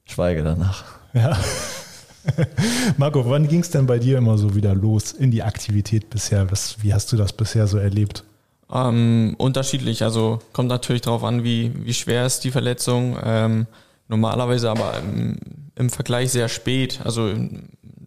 schweige 0.06 0.44
danach. 0.44 0.86
Ja. 1.14 1.38
Marco, 2.98 3.30
wann 3.30 3.48
ging 3.48 3.62
es 3.62 3.72
denn 3.72 3.88
bei 3.88 4.00
dir 4.00 4.18
immer 4.18 4.38
so 4.38 4.56
wieder 4.56 4.76
los 4.76 5.12
in 5.12 5.32
die 5.32 5.44
Aktivität 5.44 6.10
bisher? 6.10 6.52
Was, 6.52 6.84
wie 6.84 6.94
hast 6.94 7.12
du 7.12 7.18
das 7.18 7.34
bisher 7.34 7.68
so 7.68 7.78
erlebt? 7.78 8.24
Ähm, 8.72 9.36
unterschiedlich, 9.38 10.04
also 10.04 10.40
kommt 10.52 10.70
natürlich 10.70 11.02
darauf 11.02 11.24
an, 11.24 11.44
wie, 11.44 11.72
wie 11.86 11.94
schwer 11.94 12.26
ist 12.26 12.44
die 12.44 12.52
Verletzung. 12.52 13.18
Ähm, 13.24 13.68
normalerweise 14.08 14.70
aber 14.70 15.00
im, 15.00 15.38
im 15.76 15.90
Vergleich 15.90 16.32
sehr 16.32 16.50
spät. 16.50 17.02
Also 17.04 17.34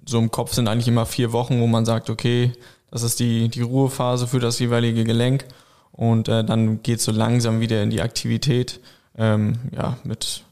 so 0.07 0.19
im 0.19 0.31
Kopf 0.31 0.55
sind 0.55 0.69
eigentlich 0.69 0.89
immer 0.89 1.07
vier 1.07 1.33
Wochen, 1.33 1.61
wo 1.61 1.67
man 1.67 1.85
sagt, 1.85 2.11
okay, 2.11 2.53
das 2.91 3.03
ist 3.03 3.21
die, 3.21 3.49
die 3.49 3.63
Ruhephase 3.63 4.27
für 4.27 4.41
das 4.41 4.59
jeweilige 4.59 5.05
Gelenk. 5.05 5.45
Und 5.93 6.29
äh, 6.29 6.45
dann 6.45 6.83
geht 6.83 7.01
so 7.01 7.13
langsam 7.13 7.61
wieder 7.61 7.83
in 7.83 7.91
die 7.91 8.01
Aktivität. 8.01 8.81
Ähm, 9.17 9.59
ja, 9.73 9.99
mit, 10.05 10.45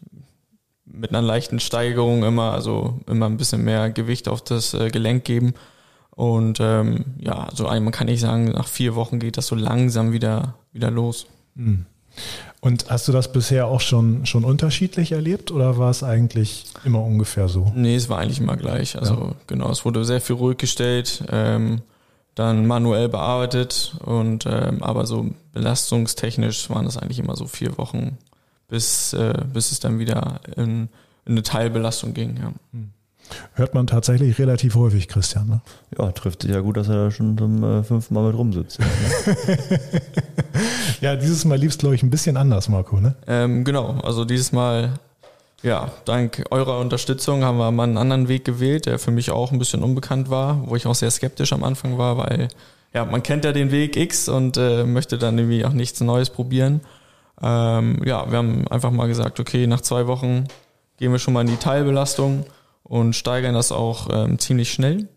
mit 0.85 1.11
einer 1.11 1.23
leichten 1.23 1.61
Steigerung 1.61 2.23
immer, 2.23 2.53
also 2.53 3.01
immer 3.07 3.27
ein 3.27 3.37
bisschen 3.37 3.65
mehr 3.65 3.91
Gewicht 3.91 4.29
auf 4.29 4.43
das 4.43 4.75
äh, 4.75 4.91
Gelenk 4.91 5.25
geben. 5.25 5.55
Und 6.11 6.59
ähm, 6.61 7.05
ja, 7.19 7.49
so 7.55 7.65
man 7.65 7.93
kann 7.93 8.09
nicht 8.09 8.21
sagen, 8.21 8.47
nach 8.47 8.67
vier 8.67 8.95
Wochen 8.97 9.21
geht 9.21 9.37
das 9.37 9.47
so 9.47 9.55
langsam 9.55 10.13
wieder, 10.13 10.55
wieder 10.73 10.91
los. 10.91 11.27
Und 12.61 12.91
hast 12.91 13.07
du 13.07 13.13
das 13.13 13.31
bisher 13.31 13.69
auch 13.69 13.81
schon, 13.81 14.27
schon 14.27 14.45
unterschiedlich 14.45 15.13
erlebt 15.13 15.53
oder 15.53 15.79
war 15.79 15.91
es 15.91 16.03
eigentlich 16.03 16.65
immer 16.85 17.03
ungefähr 17.03 17.49
so? 17.49 17.73
Nee, 17.75 17.95
es 17.95 18.09
war 18.09 18.19
eigentlich 18.19 18.41
immer 18.41 18.57
gleich. 18.57 18.99
Also 18.99 19.15
Ja. 19.15 19.35
genau, 19.47 19.71
es 19.71 19.85
wurde 19.85 20.05
sehr 20.05 20.21
viel 20.21 20.37
ruhig 20.37 20.59
gestellt, 20.59 21.23
ähm, 21.31 21.83
dann 22.35 22.67
manuell 22.67 23.09
bearbeitet 23.09 23.95
und 24.05 24.45
ähm, 24.47 24.83
aber 24.83 25.07
so 25.07 25.27
belastungstechnisch 25.53 26.69
waren 26.71 26.85
das 26.85 26.97
eigentlich 26.97 27.19
immer 27.19 27.37
so 27.37 27.47
vier 27.47 27.79
Wochen, 27.79 28.19
bis, 28.69 29.13
äh, 29.13 29.35
bis 29.53 29.71
es 29.73 29.81
dann 29.81 29.99
wieder 29.99 30.41
in, 30.57 30.89
in 31.27 31.33
eine 31.33 31.43
Teilbelastung 31.43 32.15
ging. 32.15 32.37
Ja. 32.39 32.53
Hört 33.55 33.75
man 33.75 33.87
tatsächlich 33.87 34.39
relativ 34.39 34.75
häufig, 34.75 35.09
Christian. 35.09 35.49
Ne? 35.49 35.61
Ja, 35.99 36.13
trifft 36.13 36.43
sich 36.43 36.51
ja 36.51 36.61
gut, 36.61 36.77
dass 36.77 36.89
er 36.89 37.05
da 37.05 37.11
schon 37.11 37.37
zum 37.37 37.63
äh, 37.63 37.83
fünften 37.83 38.15
Mal 38.15 38.25
mit 38.25 38.37
rumsitzt. 38.37 38.79
Ja, 41.01 41.17
dieses 41.17 41.45
Mal 41.45 41.59
liebst 41.59 41.81
glaube 41.81 41.95
ich, 41.95 42.03
ein 42.03 42.11
bisschen 42.11 42.37
anders, 42.37 42.69
Marco. 42.69 43.01
Ne? 43.01 43.15
Ähm, 43.27 43.65
genau, 43.65 43.99
also 44.03 44.25
dieses 44.25 44.53
Mal, 44.53 44.95
ja, 45.63 45.91
dank 46.05 46.45
eurer 46.51 46.79
Unterstützung 46.79 47.45
haben 47.45 47.59
wir 47.59 47.71
mal 47.71 47.85
einen 47.85 47.99
anderen 47.99 48.29
Weg 48.29 48.45
gewählt, 48.45 48.87
der 48.87 48.99
für 48.99 49.11
mich 49.11 49.31
auch 49.31 49.53
ein 49.53 49.59
bisschen 49.59 49.83
unbekannt 49.83 50.31
war, 50.31 50.69
wo 50.69 50.77
ich 50.77 50.87
auch 50.87 50.95
sehr 50.95 51.11
skeptisch 51.11 51.53
am 51.53 51.65
Anfang 51.65 51.99
war, 51.99 52.19
weil 52.19 52.49
ja, 52.95 53.05
man 53.05 53.23
kennt 53.23 53.45
ja 53.45 53.53
den 53.53 53.71
Weg 53.71 53.97
X 53.97 54.29
und 54.29 54.57
äh, 54.57 54.85
möchte 54.85 55.19
dann 55.19 55.39
irgendwie 55.39 55.65
auch 55.65 55.73
nichts 55.73 56.01
Neues 56.01 56.31
probieren. 56.31 56.81
Ähm, 57.41 58.01
ja, 58.05 58.29
wir 58.31 58.39
haben 58.39 58.67
einfach 58.69 58.91
mal 58.91 59.07
gesagt, 59.07 59.39
okay, 59.39 59.67
nach 59.67 59.83
zwei 59.83 60.07
Wochen 60.07 60.49
gehen 60.97 61.13
wir 61.13 61.19
schon 61.19 61.35
mal 61.35 61.43
in 61.43 61.49
die 61.49 61.57
Teilbelastung 61.57 62.45
und 62.89 63.15
steigern 63.15 63.55
das 63.55 63.73
auch 63.73 64.09
ähm, 64.13 64.39
ziemlich 64.39 64.73
schnell. 64.73 65.09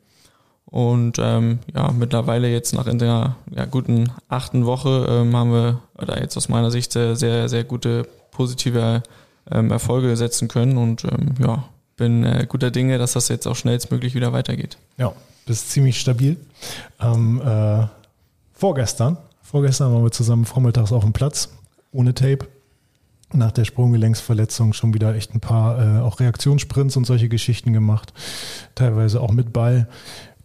Und 0.66 1.18
ähm, 1.20 1.60
ja, 1.76 1.92
mittlerweile 1.92 2.50
jetzt 2.50 2.74
nach 2.74 2.88
in 2.88 2.98
der 2.98 3.36
ja, 3.54 3.66
guten 3.66 4.10
achten 4.30 4.66
Woche 4.66 5.06
ähm, 5.10 5.36
haben 5.36 5.52
wir, 5.52 5.82
oder 5.98 6.22
jetzt 6.22 6.38
aus 6.38 6.48
meiner 6.48 6.72
Sicht, 6.72 6.94
sehr, 6.94 7.16
sehr, 7.16 7.50
sehr 7.50 7.66
gute 7.66 8.08
positive 8.32 9.04
ähm, 9.52 9.72
Erfolge 9.72 10.16
setzen 10.16 10.48
können 10.48 10.78
und 10.78 11.04
ähm, 11.04 11.36
ja, 11.40 11.66
bin 11.98 12.24
äh, 12.24 12.46
guter 12.48 12.72
Dinge, 12.72 12.98
dass 12.98 13.14
das 13.14 13.28
jetzt 13.28 13.48
auch 13.48 13.56
schnellstmöglich 13.56 14.16
wieder 14.16 14.32
weitergeht. 14.32 14.78
Ja, 14.98 15.14
bist 15.46 15.72
ziemlich 15.72 16.00
stabil. 16.00 16.38
Ähm, 17.02 17.42
äh, 17.42 17.88
vorgestern, 18.54 19.18
vorgestern 19.42 19.94
waren 19.94 20.04
wir 20.04 20.12
zusammen 20.12 20.46
vormittags 20.46 20.94
auf 20.94 21.04
dem 21.04 21.12
Platz, 21.12 21.50
ohne 21.92 22.14
Tape. 22.14 22.48
Nach 23.34 23.52
der 23.52 23.66
Sprunggelenksverletzung 23.66 24.74
schon 24.74 24.94
wieder 24.94 25.16
echt 25.16 25.34
ein 25.34 25.40
paar 25.40 25.98
äh, 25.98 26.00
auch 26.02 26.20
Reaktionssprints 26.20 26.98
und 26.98 27.06
solche 27.06 27.30
Geschichten 27.30 27.74
gemacht. 27.74 28.14
Teilweise 28.76 29.22
auch 29.22 29.32
mit 29.32 29.54
Ball. 29.54 29.88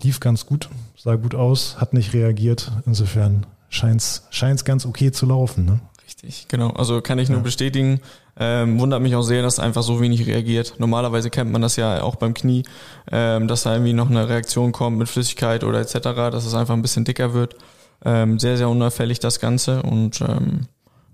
Lief 0.03 0.21
ganz 0.21 0.47
gut, 0.47 0.69
sah 0.97 1.17
gut 1.17 1.35
aus, 1.35 1.81
hat 1.81 1.95
nicht 1.95 2.13
reagiert. 2.13 2.71
Insofern 2.85 3.47
scheint 3.71 4.03
es 4.03 4.65
ganz 4.65 4.87
okay 4.87 5.11
zu 5.11 5.27
laufen. 5.27 5.65
Ne? 5.65 5.81
Richtig, 6.05 6.47
genau. 6.49 6.71
Also 6.71 7.01
kann 7.01 7.19
ich 7.19 7.29
nur 7.29 7.39
ja. 7.39 7.45
bestätigen. 7.45 8.01
Ähm, 8.39 8.79
wundert 8.79 9.01
mich 9.01 9.17
auch 9.17 9.23
sehr, 9.23 9.43
dass 9.43 9.59
er 9.59 9.65
einfach 9.65 9.83
so 9.83 10.01
wenig 10.01 10.27
reagiert. 10.27 10.75
Normalerweise 10.79 11.31
kennt 11.31 11.51
man 11.51 11.63
das 11.63 11.77
ja 11.77 12.03
auch 12.03 12.17
beim 12.17 12.35
Knie, 12.35 12.65
ähm, 13.11 13.49
dass 13.49 13.63
da 13.63 13.73
irgendwie 13.73 13.95
noch 13.95 14.11
eine 14.11 14.29
Reaktion 14.29 14.73
kommt 14.73 14.99
mit 14.99 15.09
Flüssigkeit 15.09 15.65
oder 15.65 15.81
etc., 15.81 15.99
dass 16.03 16.45
es 16.45 16.55
einfach 16.55 16.75
ein 16.75 16.83
bisschen 16.83 17.05
dicker 17.05 17.33
wird. 17.33 17.57
Ähm, 18.05 18.39
sehr, 18.39 18.59
sehr 18.59 18.69
unauffällig 18.69 19.21
das 19.21 19.41
Ganze 19.41 19.83
und 19.83 20.21
ähm, 20.21 20.67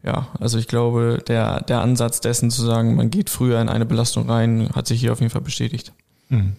ja, 0.04 0.28
also 0.40 0.58
ich 0.58 0.68
glaube, 0.68 1.22
der, 1.26 1.60
der 1.62 1.80
Ansatz 1.80 2.20
dessen 2.20 2.50
zu 2.50 2.62
sagen, 2.64 2.96
man 2.96 3.10
geht 3.10 3.30
früher 3.30 3.60
in 3.60 3.68
eine 3.68 3.86
Belastung 3.86 4.28
rein, 4.28 4.70
hat 4.74 4.86
sich 4.86 5.00
hier 5.00 5.12
auf 5.12 5.20
jeden 5.20 5.30
Fall 5.30 5.42
bestätigt. 5.42 5.92
Mhm. 6.28 6.54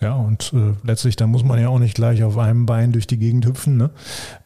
Ja, 0.00 0.14
und 0.14 0.52
äh, 0.54 0.74
letztlich, 0.86 1.16
da 1.16 1.26
muss 1.26 1.42
man 1.42 1.60
ja 1.60 1.68
auch 1.68 1.80
nicht 1.80 1.94
gleich 1.94 2.22
auf 2.22 2.38
einem 2.38 2.66
Bein 2.66 2.92
durch 2.92 3.08
die 3.08 3.18
Gegend 3.18 3.46
hüpfen. 3.46 3.76
Ne? 3.76 3.90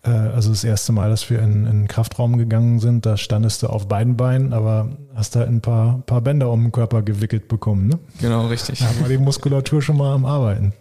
Äh, 0.03 0.11
also 0.11 0.49
das 0.49 0.65
erste 0.65 0.93
Mal, 0.93 1.11
dass 1.11 1.29
wir 1.29 1.41
in, 1.41 1.67
in 1.67 1.81
den 1.81 1.89
Kraftraum 1.89 2.39
gegangen 2.39 2.81
sind, 2.81 3.05
da 3.05 3.19
standest 3.19 3.63
du 3.63 3.67
auf 3.67 3.87
beiden 3.87 4.17
Beinen, 4.17 4.55
aber 4.55 4.89
hast 5.15 5.37
da 5.37 5.45
ein 5.45 5.61
paar, 5.61 5.99
paar 6.07 6.23
Bänder 6.23 6.51
um 6.51 6.63
den 6.63 6.73
Körper 6.73 7.03
gewickelt 7.03 7.49
bekommen. 7.49 7.89
Ne? 7.89 7.99
Genau, 8.21 8.47
richtig. 8.47 8.79
Da 8.79 9.01
war 9.01 9.09
die 9.09 9.19
Muskulatur 9.19 9.83
schon 9.83 9.99
mal 9.99 10.15
am 10.15 10.25
Arbeiten. 10.25 10.73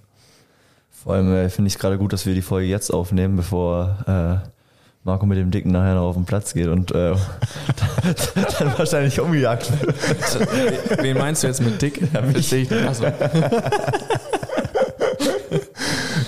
Vor 0.90 1.16
allem 1.16 1.34
äh, 1.34 1.50
finde 1.50 1.68
ich 1.68 1.74
es 1.74 1.80
gerade 1.80 1.98
gut, 1.98 2.14
dass 2.14 2.26
wir 2.26 2.34
die 2.34 2.42
Folge 2.42 2.68
jetzt 2.68 2.92
aufnehmen, 2.92 3.36
bevor 3.36 3.98
äh, 4.08 4.48
Marco 5.04 5.26
mit 5.26 5.38
dem 5.38 5.50
Dicken 5.50 5.72
nachher 5.72 5.96
noch 5.96 6.10
auf 6.10 6.16
den 6.16 6.26
Platz 6.26 6.54
geht 6.54 6.68
und 6.68 6.92
äh, 6.92 7.14
dann 8.60 8.78
wahrscheinlich 8.78 9.20
umgejagt 9.20 9.72
wird. 9.82 11.02
Wen 11.02 11.18
meinst 11.18 11.42
du 11.42 11.48
jetzt 11.48 11.62
mit 11.62 11.82
Dick? 11.82 12.02
Ja, 12.14 12.24
ich. 12.34 12.72
Also. 12.72 13.06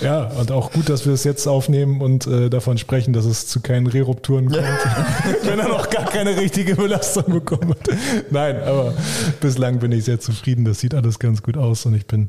Ja, 0.02 0.24
und 0.24 0.52
auch 0.52 0.70
gut, 0.70 0.90
dass 0.90 1.06
wir 1.06 1.14
es 1.14 1.24
jetzt 1.24 1.46
aufnehmen 1.46 2.02
und 2.02 2.26
äh, 2.26 2.50
davon 2.50 2.76
sprechen, 2.76 3.14
dass 3.14 3.24
es 3.24 3.46
zu 3.46 3.60
keinen 3.60 3.86
Rerupturen 3.86 4.50
kommt, 4.50 4.62
wenn 5.44 5.58
er 5.58 5.68
noch 5.68 5.88
gar 5.88 6.04
keine 6.04 6.36
richtige 6.36 6.76
Belastung 6.76 7.24
bekommen 7.32 7.70
hat. 7.70 7.88
Nein, 8.30 8.62
aber 8.62 8.92
bislang 9.40 9.78
bin 9.78 9.92
ich 9.92 10.04
sehr 10.04 10.20
zufrieden. 10.20 10.66
Das 10.66 10.80
sieht 10.80 10.94
alles 10.94 11.18
ganz 11.18 11.42
gut 11.42 11.56
aus 11.56 11.86
und 11.86 11.94
ich 11.94 12.06
bin 12.06 12.28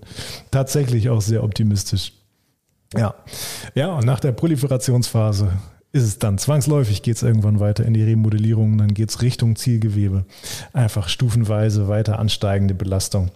tatsächlich 0.51 1.09
auch 1.09 1.19
sehr 1.19 1.43
optimistisch. 1.43 2.13
Ja, 2.95 3.13
ja, 3.73 3.93
und 3.93 4.05
nach 4.05 4.21
der 4.21 4.31
Proliferationsphase 4.31 5.51
ist 5.95 6.03
es 6.03 6.19
dann 6.19 6.37
zwangsläufig, 6.37 7.03
geht 7.03 7.15
es 7.15 7.23
irgendwann 7.23 7.61
weiter 7.61 7.85
in 7.85 7.93
die 7.93 8.03
Remodellierung, 8.03 8.77
dann 8.77 8.93
geht 8.93 9.09
es 9.09 9.21
Richtung 9.21 9.55
Zielgewebe. 9.55 10.25
Einfach 10.73 11.07
stufenweise 11.07 11.87
weiter 11.87 12.19
ansteigende 12.19 12.73
Belastung. 12.73 13.31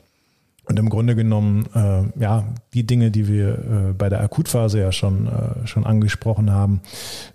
Und 0.69 0.77
im 0.77 0.89
Grunde 0.89 1.15
genommen, 1.15 1.65
äh, 1.73 2.21
ja, 2.21 2.43
die 2.75 2.86
Dinge, 2.86 3.10
die 3.10 3.27
wir 3.27 3.47
äh, 3.49 3.93
bei 3.97 4.08
der 4.08 4.21
Akutphase 4.21 4.79
ja 4.79 4.91
schon, 4.91 5.25
äh, 5.25 5.65
schon 5.65 5.84
angesprochen 5.84 6.51
haben, 6.51 6.82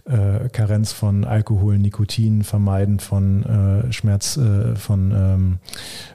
äh, 0.05 0.49
Karenz 0.51 0.93
von 0.93 1.25
Alkohol, 1.25 1.79
Nikotin, 1.79 2.45
Vermeiden 2.45 3.01
von 3.01 3.43
äh, 3.43 3.93
Schmerz, 3.93 4.37
äh, 4.37 4.77
von 4.77 5.11
ähm, 5.11 5.59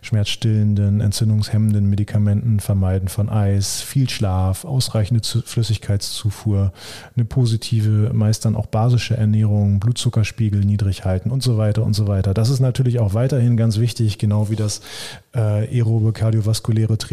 schmerzstillenden, 0.01 1.01
entzündungshemmenden 1.01 1.89
Medikamenten, 1.89 2.61
Vermeiden 2.61 3.09
von 3.09 3.27
Eis, 3.27 3.81
viel 3.81 4.09
Schlaf, 4.09 4.63
ausreichende 4.63 5.21
Flüssigkeitszufuhr, 5.21 6.71
eine 7.17 7.25
positive, 7.25 8.11
meist 8.13 8.45
dann 8.45 8.55
auch 8.55 8.67
basische 8.67 9.17
Ernährung, 9.17 9.81
Blutzuckerspiegel 9.81 10.63
niedrig 10.63 11.03
halten 11.03 11.31
und 11.31 11.43
so 11.43 11.57
weiter 11.57 11.83
und 11.83 11.95
so 11.95 12.07
weiter. 12.07 12.33
Das 12.33 12.49
ist 12.49 12.61
natürlich 12.61 12.99
auch 12.99 13.13
weiterhin 13.13 13.57
ganz 13.57 13.77
wichtig, 13.77 14.19
genau 14.19 14.49
wie 14.49 14.55
das 14.55 14.79
aerobe 15.33 16.13
kardiovaskuläre 16.13 16.97
Training 16.97 17.08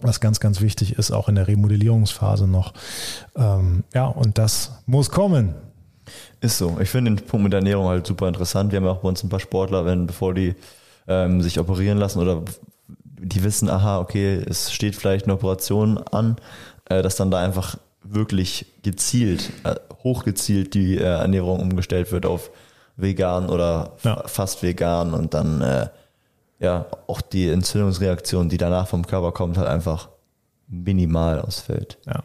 was 0.00 0.20
ganz, 0.20 0.40
ganz 0.40 0.60
wichtig 0.60 0.98
ist, 0.98 1.10
auch 1.12 1.28
in 1.28 1.36
der 1.36 1.46
Remodellierungsphase 1.46 2.46
noch. 2.46 2.72
Ähm, 3.36 3.84
ja, 3.94 4.06
und 4.06 4.38
das 4.38 4.82
muss 4.86 5.10
kommen. 5.10 5.54
Ist 6.40 6.58
so. 6.58 6.78
Ich 6.80 6.90
finde 6.90 7.12
den 7.12 7.24
Punkt 7.24 7.44
mit 7.44 7.52
der 7.52 7.60
Ernährung 7.60 7.86
halt 7.86 8.06
super 8.06 8.26
interessant. 8.26 8.72
Wir 8.72 8.78
haben 8.78 8.84
ja 8.84 8.90
auch 8.90 9.02
bei 9.02 9.08
uns 9.08 9.22
ein 9.22 9.28
paar 9.28 9.40
Sportler, 9.40 9.84
wenn 9.84 10.06
bevor 10.06 10.34
die 10.34 10.54
ähm, 11.06 11.40
sich 11.40 11.60
operieren 11.60 11.98
lassen 11.98 12.18
oder 12.18 12.42
die 12.88 13.44
wissen, 13.44 13.70
aha, 13.70 14.00
okay, 14.00 14.42
es 14.44 14.72
steht 14.72 14.96
vielleicht 14.96 15.26
eine 15.26 15.34
Operation 15.34 15.98
an, 15.98 16.36
äh, 16.86 17.02
dass 17.02 17.16
dann 17.16 17.30
da 17.30 17.38
einfach 17.38 17.78
wirklich 18.02 18.66
gezielt, 18.82 19.50
äh, 19.62 19.76
hochgezielt 20.02 20.74
die 20.74 20.98
äh, 20.98 21.02
Ernährung 21.02 21.60
umgestellt 21.60 22.10
wird 22.10 22.26
auf 22.26 22.50
vegan 22.96 23.48
oder 23.48 23.92
ja. 24.02 24.24
fast 24.26 24.62
vegan 24.62 25.14
und 25.14 25.34
dann 25.34 25.60
äh, 25.62 25.88
ja, 26.62 26.86
auch 27.08 27.20
die 27.20 27.50
Entzündungsreaktion, 27.50 28.48
die 28.48 28.56
danach 28.56 28.86
vom 28.86 29.04
Körper 29.04 29.32
kommt, 29.32 29.58
halt 29.58 29.68
einfach 29.68 30.08
minimal 30.72 31.38
ausfällt. 31.40 31.98
Ja, 32.06 32.22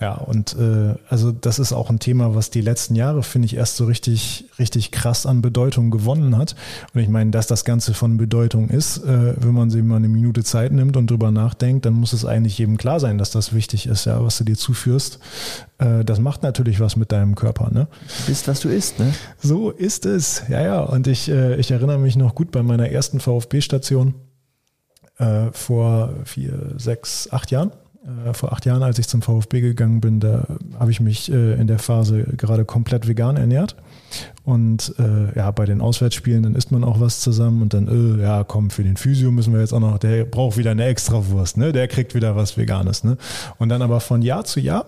ja 0.00 0.14
und 0.14 0.56
äh, 0.56 0.94
also 1.08 1.32
das 1.32 1.58
ist 1.58 1.72
auch 1.72 1.90
ein 1.90 1.98
Thema, 1.98 2.34
was 2.34 2.50
die 2.50 2.60
letzten 2.60 2.94
Jahre, 2.94 3.24
finde 3.24 3.46
ich, 3.46 3.56
erst 3.56 3.76
so 3.76 3.86
richtig, 3.86 4.46
richtig 4.58 4.92
krass 4.92 5.26
an 5.26 5.42
Bedeutung 5.42 5.90
gewonnen 5.90 6.38
hat. 6.38 6.54
Und 6.94 7.00
ich 7.00 7.08
meine, 7.08 7.32
dass 7.32 7.48
das 7.48 7.64
Ganze 7.64 7.94
von 7.94 8.16
Bedeutung 8.16 8.68
ist, 8.68 8.98
äh, 8.98 9.34
wenn 9.36 9.52
man 9.52 9.70
sich 9.70 9.82
mal 9.82 9.96
eine 9.96 10.08
Minute 10.08 10.44
Zeit 10.44 10.70
nimmt 10.70 10.96
und 10.96 11.10
drüber 11.10 11.32
nachdenkt, 11.32 11.86
dann 11.86 11.94
muss 11.94 12.12
es 12.12 12.24
eigentlich 12.24 12.56
jedem 12.58 12.76
klar 12.76 13.00
sein, 13.00 13.18
dass 13.18 13.32
das 13.32 13.52
wichtig 13.52 13.86
ist, 13.86 14.04
ja, 14.04 14.22
was 14.24 14.38
du 14.38 14.44
dir 14.44 14.56
zuführst. 14.56 15.18
Äh, 15.78 16.04
das 16.04 16.20
macht 16.20 16.44
natürlich 16.44 16.78
was 16.78 16.94
mit 16.94 17.10
deinem 17.10 17.34
Körper, 17.34 17.70
ne? 17.72 17.88
Du 18.20 18.26
bist, 18.28 18.46
was 18.46 18.60
du 18.60 18.68
isst, 18.68 19.00
ne? 19.00 19.12
So 19.40 19.70
ist 19.70 20.06
es. 20.06 20.44
Ja, 20.48 20.62
ja. 20.62 20.80
Und 20.80 21.08
ich, 21.08 21.28
äh, 21.28 21.56
ich 21.56 21.72
erinnere 21.72 21.98
mich 21.98 22.14
noch 22.14 22.36
gut 22.36 22.52
bei 22.52 22.62
meiner 22.62 22.90
ersten 22.90 23.18
VfB-Station 23.18 24.14
äh, 25.18 25.50
vor 25.50 26.14
vier, 26.24 26.74
sechs, 26.76 27.28
acht 27.32 27.50
Jahren 27.50 27.72
vor 28.32 28.52
acht 28.52 28.66
Jahren, 28.66 28.82
als 28.82 28.98
ich 28.98 29.08
zum 29.08 29.22
VfB 29.22 29.60
gegangen 29.60 30.00
bin, 30.00 30.20
da 30.20 30.46
habe 30.78 30.90
ich 30.90 31.00
mich 31.00 31.30
äh, 31.30 31.54
in 31.54 31.66
der 31.66 31.78
Phase 31.78 32.24
gerade 32.36 32.64
komplett 32.64 33.06
vegan 33.06 33.36
ernährt. 33.36 33.76
Und 34.44 34.94
äh, 34.98 35.36
ja, 35.36 35.50
bei 35.50 35.66
den 35.66 35.80
Auswärtsspielen, 35.80 36.42
dann 36.42 36.54
isst 36.54 36.72
man 36.72 36.84
auch 36.84 37.00
was 37.00 37.20
zusammen 37.20 37.62
und 37.62 37.74
dann, 37.74 37.88
äh, 37.88 38.22
ja, 38.22 38.44
komm, 38.44 38.70
für 38.70 38.82
den 38.82 38.96
Physio 38.96 39.30
müssen 39.30 39.52
wir 39.52 39.60
jetzt 39.60 39.72
auch 39.72 39.80
noch, 39.80 39.98
der 39.98 40.24
braucht 40.24 40.56
wieder 40.56 40.70
eine 40.70 40.84
Extrawurst, 40.86 41.56
ne? 41.56 41.72
Der 41.72 41.88
kriegt 41.88 42.14
wieder 42.14 42.34
was 42.34 42.56
Veganes, 42.56 43.04
ne? 43.04 43.18
Und 43.58 43.68
dann 43.68 43.82
aber 43.82 44.00
von 44.00 44.22
Jahr 44.22 44.44
zu 44.44 44.60
Jahr 44.60 44.86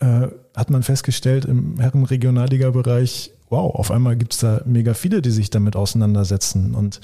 äh, 0.00 0.28
hat 0.56 0.70
man 0.70 0.82
festgestellt, 0.82 1.44
im 1.44 1.78
Herrenregionalliga-Bereich 1.78 3.32
wow, 3.50 3.74
auf 3.74 3.90
einmal 3.90 4.16
gibt 4.16 4.34
es 4.34 4.40
da 4.40 4.60
mega 4.64 4.94
viele, 4.94 5.22
die 5.22 5.30
sich 5.30 5.50
damit 5.50 5.76
auseinandersetzen. 5.76 6.74
Und 6.74 7.00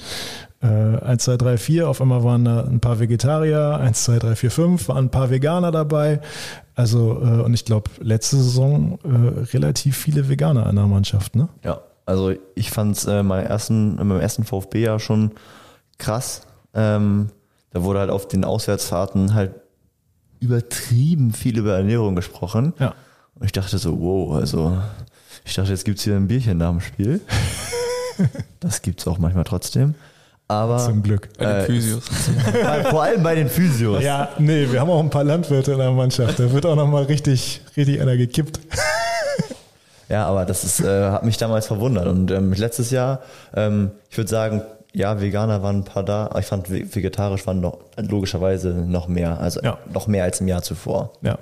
äh, 0.61 0.67
1, 0.67 1.23
2, 1.23 1.37
3, 1.37 1.57
4, 1.57 1.89
auf 1.89 2.01
einmal 2.01 2.23
waren 2.23 2.45
da 2.45 2.63
ein 2.63 2.79
paar 2.79 2.99
Vegetarier, 2.99 3.77
1, 3.79 4.03
2, 4.03 4.19
3, 4.19 4.35
4, 4.35 4.51
5, 4.51 4.89
waren 4.89 5.05
ein 5.05 5.11
paar 5.11 5.29
Veganer 5.29 5.71
dabei. 5.71 6.21
Also, 6.75 7.21
äh, 7.21 7.41
und 7.41 7.53
ich 7.53 7.65
glaube, 7.65 7.89
letzte 7.99 8.37
Saison 8.37 8.99
äh, 9.03 9.39
relativ 9.53 9.97
viele 9.97 10.29
Veganer 10.29 10.69
in 10.69 10.75
der 10.75 10.87
Mannschaft, 10.87 11.35
ne? 11.35 11.49
Ja, 11.63 11.81
also 12.05 12.33
ich 12.53 12.69
fand 12.69 12.97
es 12.97 13.05
äh, 13.05 13.19
in 13.19 13.27
meinem 13.27 14.19
ersten 14.19 14.43
VfB-Jahr 14.43 14.99
schon 14.99 15.31
krass. 15.97 16.41
Ähm, 16.73 17.29
da 17.71 17.83
wurde 17.83 17.99
halt 17.99 18.09
auf 18.09 18.27
den 18.27 18.45
Auswärtsfahrten 18.45 19.33
halt 19.33 19.55
übertrieben 20.39 21.33
viel 21.33 21.57
über 21.57 21.75
Ernährung 21.77 22.15
gesprochen. 22.15 22.73
Ja. 22.79 22.93
Und 23.35 23.45
ich 23.45 23.51
dachte 23.51 23.77
so, 23.77 23.99
wow, 23.99 24.35
also 24.35 24.77
ich 25.45 25.53
dachte, 25.53 25.71
jetzt 25.71 25.85
gibt 25.85 25.99
es 25.99 26.03
hier 26.03 26.15
ein 26.15 26.27
Bierchen 26.27 26.57
nach 26.57 26.71
dem 26.71 26.81
Spiel. 26.81 27.21
Das 28.61 28.81
gibt 28.81 29.01
es 29.01 29.07
auch 29.07 29.17
manchmal 29.17 29.43
trotzdem. 29.43 29.93
Aber 30.47 30.77
zum 30.77 31.03
Glück. 31.03 31.27
Bei 31.37 31.45
den 31.45 31.55
äh, 31.55 31.63
Physios. 31.63 32.05
vor 32.89 33.03
allem 33.03 33.23
bei 33.23 33.35
den 33.35 33.49
Physios. 33.49 34.01
Ja, 34.01 34.29
nee, 34.39 34.71
wir 34.71 34.79
haben 34.79 34.89
auch 34.89 35.01
ein 35.01 35.09
paar 35.09 35.25
Landwirte 35.25 35.73
in 35.73 35.79
der 35.79 35.91
Mannschaft. 35.91 36.39
Da 36.39 36.51
wird 36.51 36.65
auch 36.65 36.77
nochmal 36.77 37.03
richtig, 37.03 37.61
richtig 37.75 37.99
einer 38.01 38.15
gekippt. 38.15 38.59
Ja, 40.07 40.27
aber 40.27 40.45
das 40.45 40.63
ist, 40.63 40.81
äh, 40.81 41.09
hat 41.09 41.25
mich 41.25 41.37
damals 41.37 41.65
verwundert. 41.65 42.05
Und 42.05 42.29
ähm, 42.29 42.53
letztes 42.53 42.91
Jahr, 42.91 43.21
ähm, 43.55 43.89
ich 44.11 44.17
würde 44.17 44.29
sagen, 44.29 44.61
ja, 44.93 45.19
Veganer 45.19 45.63
waren 45.63 45.77
ein 45.79 45.83
paar 45.83 46.03
da, 46.03 46.27
aber 46.27 46.39
ich 46.39 46.45
fand 46.45 46.69
vegetarisch 46.69 47.47
waren 47.47 47.59
noch 47.59 47.79
logischerweise 47.97 48.69
noch 48.69 49.07
mehr, 49.07 49.39
also 49.39 49.61
ja. 49.63 49.79
noch 49.91 50.05
mehr 50.05 50.23
als 50.23 50.41
im 50.41 50.47
Jahr 50.47 50.61
zuvor. 50.61 51.13
Ja. 51.21 51.39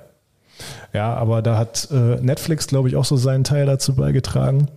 Ja, 0.92 1.14
aber 1.14 1.42
da 1.42 1.58
hat 1.58 1.88
äh, 1.90 2.20
Netflix, 2.20 2.66
glaube 2.66 2.88
ich, 2.88 2.96
auch 2.96 3.04
so 3.04 3.16
seinen 3.16 3.44
Teil 3.44 3.66
dazu 3.66 3.94
beigetragen, 3.94 4.68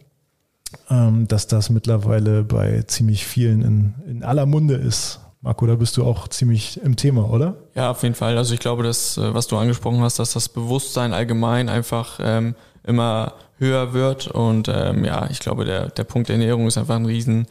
ähm, 0.90 1.28
dass 1.28 1.48
das 1.48 1.70
mittlerweile 1.70 2.44
bei 2.44 2.84
ziemlich 2.88 3.26
vielen 3.26 3.62
in, 3.62 3.94
in 4.08 4.24
aller 4.24 4.46
Munde 4.46 4.76
ist. 4.76 5.20
Marco, 5.42 5.66
da 5.68 5.76
bist 5.76 5.96
du 5.98 6.04
auch 6.04 6.28
ziemlich 6.28 6.82
im 6.82 6.96
Thema, 6.96 7.30
oder? 7.30 7.56
Ja, 7.76 7.92
auf 7.92 8.04
jeden 8.04 8.16
Fall. 8.16 8.38
Also 8.38 8.54
ich 8.54 8.60
glaube, 8.60 8.84
dass, 8.84 9.18
äh, 9.18 9.34
was 9.34 9.48
du 9.48 9.58
angesprochen 9.58 10.02
hast, 10.02 10.20
dass 10.20 10.34
das 10.34 10.50
Bewusstsein 10.50 11.14
allgemein 11.14 11.70
einfach 11.70 12.20
ähm, 12.22 12.56
immer 12.84 13.34
höher 13.60 13.94
wird. 13.94 14.28
Und 14.28 14.68
ähm, 14.68 15.06
ja, 15.06 15.28
ich 15.30 15.40
glaube, 15.40 15.66
der, 15.66 15.90
der 15.90 16.04
Punkt 16.04 16.30
Ernährung 16.30 16.68
ist 16.68 16.78
einfach 16.78 16.96
ein 16.96 17.06
riesen 17.06 17.48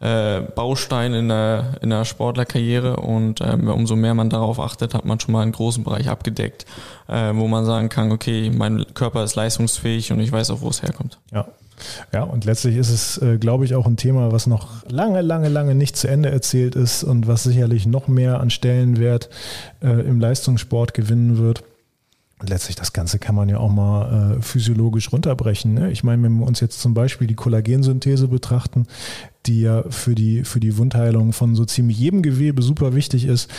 äh, 0.00 0.40
Baustein 0.40 1.14
in 1.14 1.28
der, 1.28 1.78
in 1.80 1.90
der 1.90 2.04
Sportlerkarriere 2.04 2.96
und 2.96 3.40
ähm, 3.40 3.68
umso 3.68 3.96
mehr 3.96 4.14
man 4.14 4.30
darauf 4.30 4.60
achtet, 4.60 4.94
hat 4.94 5.04
man 5.04 5.20
schon 5.20 5.32
mal 5.32 5.42
einen 5.42 5.52
großen 5.52 5.84
Bereich 5.84 6.08
abgedeckt, 6.08 6.66
äh, 7.08 7.32
wo 7.34 7.48
man 7.48 7.64
sagen 7.64 7.88
kann, 7.88 8.12
okay, 8.12 8.50
mein 8.54 8.84
Körper 8.94 9.24
ist 9.24 9.36
leistungsfähig 9.36 10.12
und 10.12 10.20
ich 10.20 10.30
weiß 10.30 10.50
auch, 10.50 10.60
wo 10.60 10.68
es 10.68 10.82
herkommt. 10.82 11.18
Ja. 11.32 11.46
Ja, 12.12 12.22
und 12.22 12.46
letztlich 12.46 12.76
ist 12.76 12.88
es, 12.88 13.18
äh, 13.18 13.36
glaube 13.36 13.66
ich, 13.66 13.74
auch 13.74 13.86
ein 13.86 13.98
Thema, 13.98 14.32
was 14.32 14.46
noch 14.46 14.68
lange, 14.88 15.20
lange, 15.20 15.48
lange 15.48 15.74
nicht 15.74 15.96
zu 15.96 16.08
Ende 16.08 16.30
erzählt 16.30 16.74
ist 16.74 17.04
und 17.04 17.26
was 17.26 17.42
sicherlich 17.42 17.86
noch 17.86 18.08
mehr 18.08 18.40
an 18.40 18.48
Stellenwert 18.48 19.28
äh, 19.82 19.88
im 19.88 20.18
Leistungssport 20.18 20.94
gewinnen 20.94 21.36
wird. 21.36 21.64
Und 22.38 22.50
letztlich 22.50 22.76
das 22.76 22.92
Ganze 22.92 23.18
kann 23.18 23.34
man 23.34 23.48
ja 23.48 23.58
auch 23.58 23.70
mal 23.70 24.36
äh, 24.36 24.42
physiologisch 24.42 25.10
runterbrechen. 25.10 25.72
Ne? 25.72 25.90
Ich 25.90 26.04
meine, 26.04 26.22
wenn 26.22 26.38
wir 26.38 26.46
uns 26.46 26.60
jetzt 26.60 26.80
zum 26.80 26.92
Beispiel 26.92 27.26
die 27.26 27.34
Kollagensynthese 27.34 28.28
betrachten, 28.28 28.86
die 29.46 29.62
ja 29.62 29.84
für 29.88 30.14
die, 30.14 30.44
für 30.44 30.60
die 30.60 30.76
Wundheilung 30.76 31.32
von 31.32 31.54
so 31.54 31.64
ziemlich 31.64 31.98
jedem 31.98 32.22
Gewebe 32.22 32.62
super 32.62 32.94
wichtig 32.94 33.26
ist. 33.26 33.50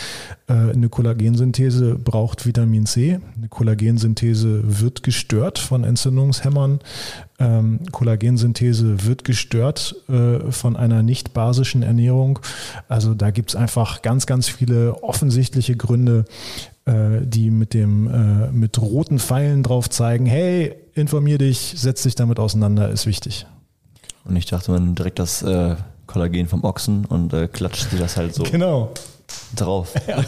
Äh, 0.46 0.52
eine 0.52 0.88
Kollagensynthese 0.88 1.96
braucht 1.96 2.46
Vitamin 2.46 2.86
C. 2.86 3.20
Eine 3.36 3.48
Kollagensynthese 3.48 4.80
wird 4.80 5.02
gestört 5.02 5.58
von 5.58 5.84
Entzündungshämmern. 5.84 6.80
Ähm, 7.38 7.80
Kollagensynthese 7.92 9.06
wird 9.06 9.24
gestört 9.24 9.94
äh, 10.08 10.50
von 10.50 10.76
einer 10.76 11.02
nicht 11.02 11.32
basischen 11.32 11.82
Ernährung. 11.82 12.38
Also 12.88 13.14
da 13.14 13.30
gibt 13.30 13.50
es 13.50 13.56
einfach 13.56 14.02
ganz, 14.02 14.26
ganz 14.26 14.48
viele 14.48 15.02
offensichtliche 15.02 15.76
Gründe, 15.76 16.24
äh, 16.84 17.20
die 17.22 17.50
mit 17.50 17.74
dem 17.74 18.08
mit 18.52 18.80
roten 18.80 19.18
Pfeilen 19.18 19.62
drauf 19.62 19.90
zeigen, 19.90 20.26
hey, 20.26 20.74
informier 20.94 21.38
dich, 21.38 21.74
setz 21.76 22.02
dich 22.02 22.14
damit 22.14 22.38
auseinander, 22.38 22.90
ist 22.90 23.06
wichtig. 23.06 23.46
Und 24.28 24.36
ich 24.36 24.46
dachte, 24.46 24.70
man 24.70 24.94
direkt 24.94 25.18
das 25.18 25.42
äh, 25.42 25.76
Kollagen 26.06 26.46
vom 26.46 26.64
Ochsen 26.64 27.04
und 27.06 27.32
äh, 27.32 27.48
klatscht 27.48 27.90
sich 27.90 27.98
das 27.98 28.16
halt 28.16 28.34
so 28.34 28.44
genau. 28.44 28.92
drauf. 29.56 29.94
Ja. 30.06 30.22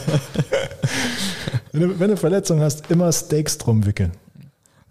wenn, 1.72 1.80
du, 1.82 1.88
wenn 1.90 1.98
du 1.98 2.04
eine 2.04 2.16
Verletzung 2.16 2.60
hast, 2.60 2.90
immer 2.90 3.12
Steaks 3.12 3.58
drum 3.58 3.86
wickeln. 3.86 4.12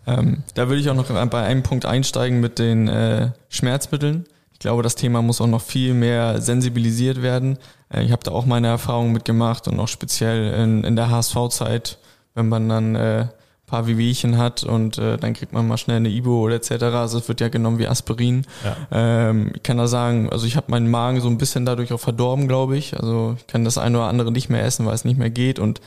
Ähm, 0.07 0.43
da 0.55 0.67
würde 0.67 0.81
ich 0.81 0.89
auch 0.89 0.95
noch 0.95 1.07
bei 1.07 1.43
einem 1.43 1.63
Punkt 1.63 1.85
einsteigen 1.85 2.39
mit 2.39 2.57
den 2.59 2.87
äh, 2.87 3.31
Schmerzmitteln. 3.49 4.25
Ich 4.53 4.59
glaube, 4.59 4.83
das 4.83 4.95
Thema 4.95 5.21
muss 5.21 5.41
auch 5.41 5.47
noch 5.47 5.61
viel 5.61 5.93
mehr 5.93 6.41
sensibilisiert 6.41 7.21
werden. 7.21 7.57
Äh, 7.93 8.03
ich 8.03 8.11
habe 8.11 8.23
da 8.23 8.31
auch 8.31 8.45
meine 8.45 8.67
Erfahrungen 8.67 9.11
mitgemacht 9.11 9.67
und 9.67 9.79
auch 9.79 9.87
speziell 9.87 10.53
in, 10.53 10.83
in 10.83 10.95
der 10.95 11.09
HSV-Zeit, 11.09 11.97
wenn 12.33 12.49
man 12.49 12.69
dann 12.69 12.95
äh, 12.95 13.27
paar 13.69 13.87
Wehwehchen 13.87 14.37
hat 14.37 14.63
und 14.63 14.97
äh, 14.97 15.17
dann 15.17 15.33
kriegt 15.33 15.53
man 15.53 15.67
mal 15.67 15.77
schnell 15.77 15.97
eine 15.97 16.09
Ibo 16.09 16.41
oder 16.41 16.55
etc. 16.55 16.71
Also 16.83 17.19
es 17.19 17.27
wird 17.27 17.41
ja 17.41 17.49
genommen 17.49 17.79
wie 17.79 17.87
Aspirin. 17.87 18.45
Ja. 18.63 18.75
Ähm, 18.91 19.51
ich 19.55 19.63
kann 19.63 19.77
da 19.77 19.87
sagen, 19.87 20.29
also 20.29 20.45
ich 20.45 20.55
habe 20.55 20.71
meinen 20.71 20.89
Magen 20.89 21.21
so 21.21 21.29
ein 21.29 21.37
bisschen 21.37 21.65
dadurch 21.65 21.93
auch 21.93 21.99
verdorben, 21.99 22.47
glaube 22.47 22.77
ich. 22.77 22.97
Also 22.99 23.35
ich 23.37 23.47
kann 23.47 23.63
das 23.63 23.77
eine 23.77 23.97
oder 23.97 24.07
andere 24.07 24.31
nicht 24.31 24.49
mehr 24.49 24.63
essen, 24.63 24.85
weil 24.85 24.95
es 24.95 25.05
nicht 25.05 25.17
mehr 25.17 25.29
geht 25.29 25.59
und 25.59 25.81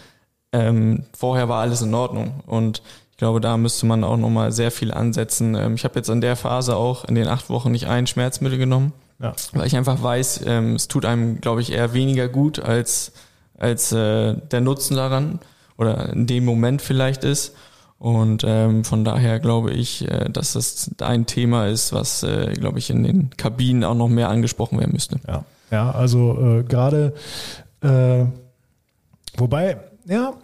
ähm, 0.52 1.04
vorher 1.16 1.48
war 1.48 1.60
alles 1.60 1.82
in 1.82 1.94
Ordnung 1.94 2.42
und 2.46 2.82
ich 3.10 3.16
glaube, 3.16 3.40
da 3.40 3.56
müsste 3.56 3.86
man 3.86 4.04
auch 4.04 4.16
nochmal 4.16 4.52
sehr 4.52 4.70
viel 4.70 4.92
ansetzen. 4.92 5.54
Ähm, 5.54 5.74
ich 5.74 5.84
habe 5.84 5.96
jetzt 5.96 6.08
in 6.08 6.20
der 6.20 6.36
Phase 6.36 6.76
auch 6.76 7.04
in 7.04 7.14
den 7.14 7.28
acht 7.28 7.50
Wochen 7.50 7.70
nicht 7.70 7.86
ein 7.86 8.06
Schmerzmittel 8.06 8.58
genommen, 8.58 8.92
ja. 9.20 9.32
weil 9.52 9.66
ich 9.66 9.76
einfach 9.76 10.02
weiß, 10.02 10.42
ähm, 10.46 10.74
es 10.74 10.88
tut 10.88 11.04
einem, 11.04 11.40
glaube 11.40 11.60
ich, 11.60 11.72
eher 11.72 11.94
weniger 11.94 12.28
gut 12.28 12.58
als 12.58 13.12
als 13.62 13.92
äh, 13.92 14.34
der 14.34 14.60
Nutzen 14.60 14.96
daran 14.96 15.38
oder 15.78 16.12
in 16.12 16.26
dem 16.26 16.44
Moment 16.44 16.82
vielleicht 16.82 17.24
ist. 17.24 17.54
Und 18.02 18.42
ähm, 18.44 18.82
von 18.82 19.04
daher 19.04 19.38
glaube 19.38 19.70
ich, 19.70 20.10
äh, 20.10 20.28
dass 20.28 20.54
das 20.54 20.90
ein 21.00 21.24
Thema 21.24 21.68
ist, 21.68 21.92
was, 21.92 22.24
äh, 22.24 22.52
glaube 22.54 22.80
ich, 22.80 22.90
in 22.90 23.04
den 23.04 23.30
Kabinen 23.36 23.84
auch 23.84 23.94
noch 23.94 24.08
mehr 24.08 24.28
angesprochen 24.28 24.80
werden 24.80 24.90
müsste. 24.92 25.20
Ja, 25.28 25.44
ja 25.70 25.92
also 25.92 26.36
äh, 26.58 26.62
gerade, 26.64 27.14
äh, 27.80 28.24
wobei, 29.36 29.76
ja, 30.04 30.34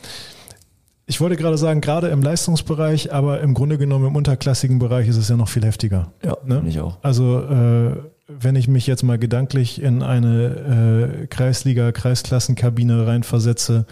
ich 1.06 1.20
wollte 1.20 1.34
gerade 1.34 1.58
sagen, 1.58 1.80
gerade 1.80 2.10
im 2.10 2.22
Leistungsbereich, 2.22 3.12
aber 3.12 3.40
im 3.40 3.54
Grunde 3.54 3.76
genommen 3.76 4.06
im 4.06 4.14
unterklassigen 4.14 4.78
Bereich 4.78 5.08
ist 5.08 5.16
es 5.16 5.28
ja 5.28 5.36
noch 5.36 5.48
viel 5.48 5.64
heftiger. 5.64 6.12
Ja, 6.24 6.36
ne? 6.44 6.62
ich 6.64 6.78
auch. 6.78 6.98
Also 7.02 7.40
äh, 7.40 7.96
wenn 8.28 8.56
ich 8.56 8.68
mich 8.68 8.86
jetzt 8.86 9.02
mal 9.02 9.18
gedanklich 9.18 9.80
in 9.82 10.02
eine 10.02 11.22
äh, 11.22 11.26
Kreisliga, 11.28 11.92
Kreisklassenkabine 11.92 13.06
reinversetze, 13.06 13.86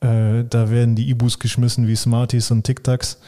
äh, 0.00 0.44
da 0.48 0.70
werden 0.70 0.94
die 0.94 1.10
Ibus 1.10 1.40
geschmissen 1.40 1.88
wie 1.88 1.96
Smarties 1.96 2.52
und 2.52 2.62
Tic-Tacs. 2.62 3.18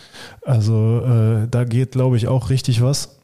Also 0.42 1.02
äh, 1.04 1.48
da 1.50 1.64
geht, 1.64 1.92
glaube 1.92 2.16
ich, 2.16 2.28
auch 2.28 2.48
richtig 2.48 2.80
was. 2.80 3.18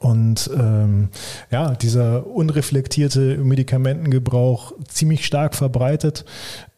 Und 0.00 0.50
ähm, 0.56 1.08
ja, 1.50 1.74
dieser 1.74 2.26
unreflektierte 2.26 3.38
Medikamentengebrauch 3.38 4.72
ziemlich 4.86 5.26
stark 5.26 5.54
verbreitet. 5.54 6.24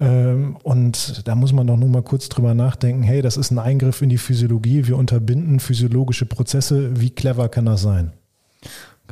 Ähm, 0.00 0.56
und 0.62 1.26
da 1.26 1.34
muss 1.34 1.52
man 1.54 1.66
doch 1.66 1.76
nur 1.78 1.88
mal 1.88 2.02
kurz 2.02 2.28
drüber 2.28 2.54
nachdenken, 2.54 3.02
hey, 3.02 3.22
das 3.22 3.38
ist 3.38 3.50
ein 3.50 3.58
Eingriff 3.58 4.02
in 4.02 4.10
die 4.10 4.18
Physiologie, 4.18 4.86
wir 4.86 4.98
unterbinden 4.98 5.60
physiologische 5.60 6.26
Prozesse. 6.26 7.00
Wie 7.00 7.10
clever 7.10 7.48
kann 7.48 7.66
das 7.66 7.82
sein? 7.82 8.12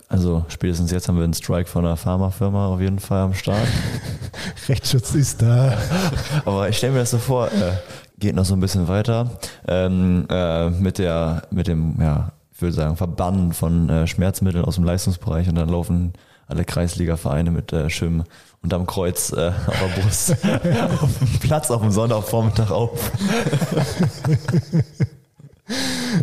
Also 0.09 0.45
spätestens 0.49 0.91
jetzt 0.91 1.09
haben 1.09 1.17
wir 1.17 1.25
einen 1.25 1.35
Strike 1.35 1.69
von 1.69 1.85
einer 1.85 1.97
Pharmafirma 1.97 2.69
auf 2.69 2.81
jeden 2.81 2.99
Fall 2.99 3.21
am 3.21 3.35
Start. 3.35 3.67
Rechtsschutz 4.69 5.15
ist 5.15 5.43
da. 5.43 5.79
Aber 6.45 6.69
ich 6.69 6.77
stelle 6.77 6.93
mir 6.93 7.01
das 7.01 7.13
so 7.13 7.19
vor, 7.19 7.47
äh, 7.49 7.73
geht 8.19 8.35
noch 8.35 8.45
so 8.45 8.55
ein 8.55 8.61
bisschen 8.61 8.89
weiter 8.89 9.31
ähm, 9.67 10.27
äh, 10.29 10.71
mit 10.71 10.99
der, 10.99 11.43
mit 11.51 11.67
dem, 11.67 12.01
ja, 12.01 12.33
ich 12.53 12.61
würde 12.61 12.75
sagen, 12.75 12.97
Verbannen 12.97 13.53
von 13.53 13.89
äh, 13.89 14.07
Schmerzmitteln 14.07 14.65
aus 14.65 14.75
dem 14.75 14.85
Leistungsbereich 14.85 15.49
und 15.49 15.55
dann 15.55 15.69
laufen 15.69 16.13
alle 16.47 16.65
Kreisliga-Vereine 16.65 17.51
mit 17.51 17.73
äh, 17.73 17.89
Schirm 17.89 18.25
unterm 18.63 18.87
Kreuz 18.87 19.33
äh, 19.33 19.53
auf 19.67 19.79
der 19.79 20.03
Brust 20.03 20.31
auf 21.03 21.19
dem 21.19 21.39
Platz 21.39 21.71
auf 21.71 21.81
dem 21.81 21.91
Sonntagvormittag 21.91 22.71
auf. 22.71 23.13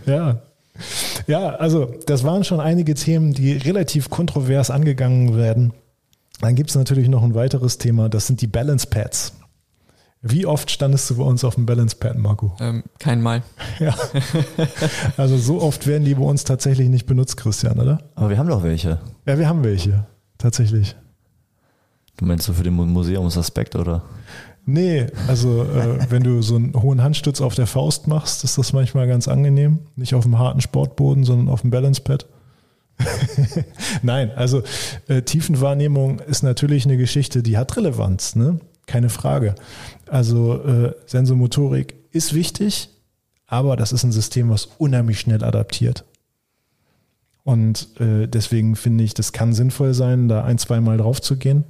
ja, 0.06 0.42
ja, 1.28 1.56
also 1.56 1.94
das 2.06 2.24
waren 2.24 2.44
schon 2.44 2.60
einige 2.60 2.94
Themen, 2.94 3.34
die 3.34 3.54
relativ 3.54 4.10
kontrovers 4.10 4.70
angegangen 4.70 5.36
werden. 5.36 5.74
Dann 6.42 6.56
gibt 6.56 6.70
es 6.70 6.76
natürlich 6.76 7.10
noch 7.10 7.24
ein 7.24 7.36
weiteres 7.36 7.78
Thema, 7.78 8.10
das 8.10 8.28
sind 8.28 8.42
die 8.42 8.48
Balance 8.48 8.88
Pads. 8.88 9.34
Wie 10.22 10.46
oft 10.46 10.72
standest 10.72 11.10
du 11.10 11.18
bei 11.18 11.24
uns 11.24 11.44
auf 11.44 11.56
dem 11.56 11.66
Balance 11.66 11.96
Pad, 11.96 12.18
Marco? 12.18 12.56
Ähm, 12.60 12.84
kein 13.00 13.22
Mal. 13.22 13.44
Ja. 13.80 13.96
Also 15.16 15.38
so 15.38 15.62
oft 15.62 15.86
werden 15.86 16.04
die 16.04 16.16
bei 16.16 16.24
uns 16.24 16.44
tatsächlich 16.44 16.90
nicht 16.90 17.06
benutzt, 17.06 17.38
Christian, 17.38 17.80
oder? 17.80 18.00
Aber 18.16 18.30
wir 18.30 18.38
haben 18.38 18.50
doch 18.50 18.64
welche. 18.64 19.00
Ja, 19.26 19.38
wir 19.38 19.48
haben 19.48 19.64
welche. 19.64 20.08
Tatsächlich. 20.40 20.96
Du 22.18 22.26
meinst 22.26 22.46
so 22.46 22.54
für 22.54 22.64
den 22.64 22.74
Museumsaspekt, 22.74 23.76
oder? 23.76 24.02
Nee, 24.70 25.08
also 25.28 25.64
äh, 25.64 25.98
wenn 26.12 26.24
du 26.24 26.42
so 26.44 26.58
einen 26.58 26.74
hohen 26.76 27.02
Handstütz 27.02 27.42
auf 27.42 27.56
der 27.56 27.66
Faust 27.66 28.08
machst, 28.08 28.44
ist 28.44 28.58
das 28.58 28.74
manchmal 28.74 29.08
ganz 29.08 29.28
angenehm. 29.28 29.80
Nicht 29.96 30.14
auf 30.14 30.26
dem 30.26 30.38
harten 30.38 30.62
Sportboden, 30.62 31.24
sondern 31.24 31.48
auf 31.50 31.62
dem 31.62 31.72
Balancepad. 31.72 32.28
Nein, 34.02 34.32
also 34.36 34.64
äh, 35.08 35.22
Tiefenwahrnehmung 35.22 36.20
ist 36.20 36.44
natürlich 36.44 36.86
eine 36.86 36.98
Geschichte, 36.98 37.42
die 37.44 37.58
hat 37.58 37.78
Relevanz, 37.78 38.36
ne? 38.36 38.60
Keine 38.88 39.10
Frage. 39.10 39.56
Also 40.10 40.62
äh, 40.64 40.94
Sensomotorik 41.06 41.96
ist 42.12 42.34
wichtig, 42.34 42.90
aber 43.46 43.76
das 43.76 43.92
ist 43.92 44.04
ein 44.04 44.12
System, 44.12 44.50
was 44.50 44.66
unheimlich 44.78 45.20
schnell 45.20 45.44
adaptiert. 45.44 46.06
Und 47.44 48.00
äh, 48.02 48.28
deswegen 48.28 48.76
finde 48.76 49.04
ich, 49.04 49.14
das 49.14 49.32
kann 49.32 49.54
sinnvoll 49.54 49.94
sein, 49.94 50.28
da 50.28 50.44
ein, 50.44 50.58
zwei 50.58 50.82
Mal 50.82 50.98
drauf 50.98 51.22
zu 51.22 51.38
gehen. 51.38 51.64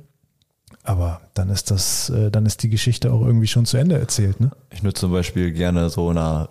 Aber 0.88 1.20
dann 1.34 1.50
ist 1.50 1.70
das, 1.70 2.10
äh, 2.12 2.32
dann 2.32 2.46
ist 2.46 2.64
die 2.64 2.70
Geschichte 2.70 3.12
auch 3.12 3.20
irgendwie 3.22 3.48
schon 3.48 3.66
zu 3.66 3.76
Ende 3.76 4.00
erzählt, 4.00 4.40
ne? 4.40 4.52
Ich 4.70 4.84
nutze 4.84 5.02
zum 5.02 5.12
Beispiel 5.12 5.52
gerne 5.52 5.90
so 5.90 6.10
eine, 6.10 6.48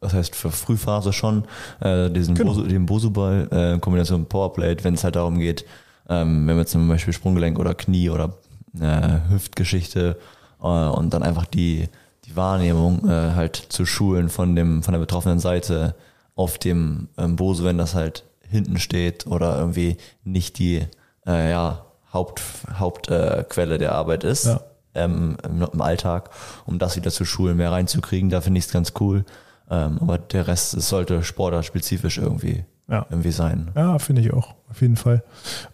was 0.00 0.14
heißt 0.14 0.34
für 0.34 0.50
Frühphase 0.50 1.12
schon, 1.12 1.44
äh, 1.78 2.10
diesen 2.10 2.34
genau. 2.34 2.54
Bosu, 2.54 2.66
den 2.66 2.86
Bosu-Ball 2.86 3.48
äh, 3.52 3.74
in 3.74 3.80
Kombination 3.80 4.22
mit 4.22 4.30
Powerplate, 4.30 4.82
wenn 4.82 4.94
es 4.94 5.04
halt 5.04 5.14
darum 5.14 5.38
geht, 5.38 5.64
ähm, 6.08 6.48
wenn 6.48 6.56
wir 6.56 6.66
zum 6.66 6.88
Beispiel 6.88 7.12
Sprunggelenk 7.12 7.56
oder 7.60 7.76
Knie 7.76 8.10
oder 8.10 8.34
äh, 8.80 9.20
Hüftgeschichte 9.30 10.18
äh, 10.60 10.64
und 10.66 11.14
dann 11.14 11.22
einfach 11.22 11.46
die, 11.46 11.88
die 12.24 12.34
Wahrnehmung 12.34 13.08
äh, 13.08 13.34
halt 13.36 13.54
zu 13.54 13.86
schulen 13.86 14.28
von 14.28 14.56
dem, 14.56 14.82
von 14.82 14.90
der 14.90 14.98
betroffenen 14.98 15.38
Seite 15.38 15.94
auf 16.34 16.58
dem 16.58 17.10
ähm, 17.16 17.36
Bosu, 17.36 17.62
wenn 17.62 17.78
das 17.78 17.94
halt 17.94 18.24
hinten 18.40 18.80
steht 18.80 19.28
oder 19.28 19.56
irgendwie 19.56 19.98
nicht 20.24 20.58
die, 20.58 20.84
äh, 21.28 21.50
ja, 21.50 21.84
Haupt, 22.12 22.42
Hauptquelle 22.74 23.74
äh, 23.74 23.78
der 23.78 23.92
Arbeit 23.92 24.24
ist 24.24 24.46
ja. 24.46 24.60
ähm, 24.94 25.36
im, 25.44 25.62
im, 25.72 25.80
Alltag, 25.80 26.30
um 26.66 26.78
das 26.78 26.96
wieder 26.96 27.10
zu 27.10 27.24
schulen, 27.24 27.56
mehr 27.56 27.72
reinzukriegen. 27.72 28.30
Da 28.30 28.40
finde 28.40 28.58
ich 28.58 28.66
es 28.66 28.72
ganz 28.72 28.92
cool. 29.00 29.24
Ähm, 29.70 29.98
aber 30.00 30.18
der 30.18 30.46
Rest 30.46 30.74
es 30.74 30.88
sollte 30.88 31.22
sportlerspezifisch 31.22 32.18
irgendwie, 32.18 32.64
ja. 32.88 33.06
irgendwie 33.10 33.32
sein. 33.32 33.70
Ja, 33.76 33.98
finde 33.98 34.22
ich 34.22 34.32
auch, 34.32 34.54
auf 34.70 34.80
jeden 34.80 34.96
Fall. 34.96 35.22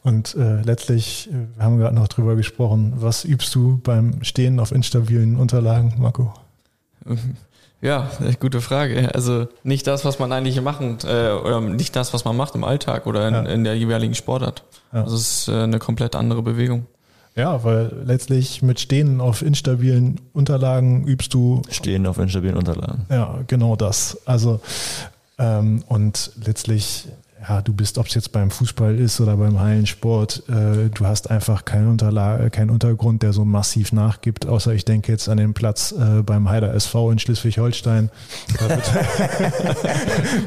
Und 0.02 0.34
äh, 0.34 0.62
letztlich, 0.62 1.30
äh, 1.30 1.56
wir 1.56 1.64
haben 1.64 1.78
gerade 1.78 1.94
noch 1.94 2.08
drüber 2.08 2.34
gesprochen, 2.34 2.94
was 2.96 3.24
übst 3.24 3.54
du 3.54 3.78
beim 3.78 4.24
Stehen 4.24 4.58
auf 4.58 4.72
instabilen 4.72 5.36
Unterlagen, 5.36 5.94
Marco? 5.98 6.34
Ja, 7.84 8.08
gute 8.40 8.62
Frage. 8.62 9.14
Also 9.14 9.46
nicht 9.62 9.86
das, 9.86 10.06
was 10.06 10.18
man 10.18 10.32
eigentlich 10.32 10.58
machen, 10.62 10.96
äh, 11.04 11.32
oder 11.32 11.60
nicht 11.60 11.94
das, 11.94 12.14
was 12.14 12.24
man 12.24 12.34
macht 12.34 12.54
im 12.54 12.64
Alltag 12.64 13.06
oder 13.06 13.28
in, 13.28 13.34
ja. 13.34 13.42
in 13.42 13.62
der 13.62 13.76
jeweiligen 13.76 14.14
Sportart. 14.14 14.64
Ja. 14.92 15.02
Also 15.02 15.16
es 15.16 15.40
ist 15.40 15.48
äh, 15.48 15.64
eine 15.64 15.78
komplett 15.78 16.16
andere 16.16 16.40
Bewegung. 16.42 16.86
Ja, 17.36 17.62
weil 17.62 17.92
letztlich 18.06 18.62
mit 18.62 18.80
Stehen 18.80 19.20
auf 19.20 19.42
instabilen 19.42 20.18
Unterlagen 20.32 21.06
übst 21.06 21.34
du. 21.34 21.60
Stehen 21.68 22.06
auf 22.06 22.16
instabilen 22.16 22.56
Unterlagen. 22.56 23.04
Ja, 23.10 23.40
genau 23.48 23.76
das. 23.76 24.18
Also 24.24 24.60
ähm, 25.38 25.84
und 25.86 26.30
letztlich 26.42 27.06
ja, 27.46 27.60
du 27.60 27.74
bist, 27.74 27.98
ob 27.98 28.06
es 28.06 28.14
jetzt 28.14 28.32
beim 28.32 28.50
Fußball 28.50 28.98
ist 28.98 29.20
oder 29.20 29.36
beim 29.36 29.58
Hallensport, 29.60 30.44
äh, 30.48 30.88
du 30.88 31.06
hast 31.06 31.30
einfach 31.30 31.64
keinen, 31.64 31.88
Unterla 31.88 32.48
keinen 32.48 32.70
Untergrund, 32.70 33.22
der 33.22 33.32
so 33.32 33.44
massiv 33.44 33.92
nachgibt, 33.92 34.46
außer 34.46 34.72
ich 34.72 34.84
denke 34.84 35.12
jetzt 35.12 35.28
an 35.28 35.36
den 35.36 35.52
Platz 35.52 35.92
äh, 35.92 36.22
beim 36.22 36.48
Heider 36.48 36.72
SV 36.72 37.10
in 37.10 37.18
Schleswig-Holstein. 37.18 38.10
Da, 38.58 38.68
wird 38.68 38.90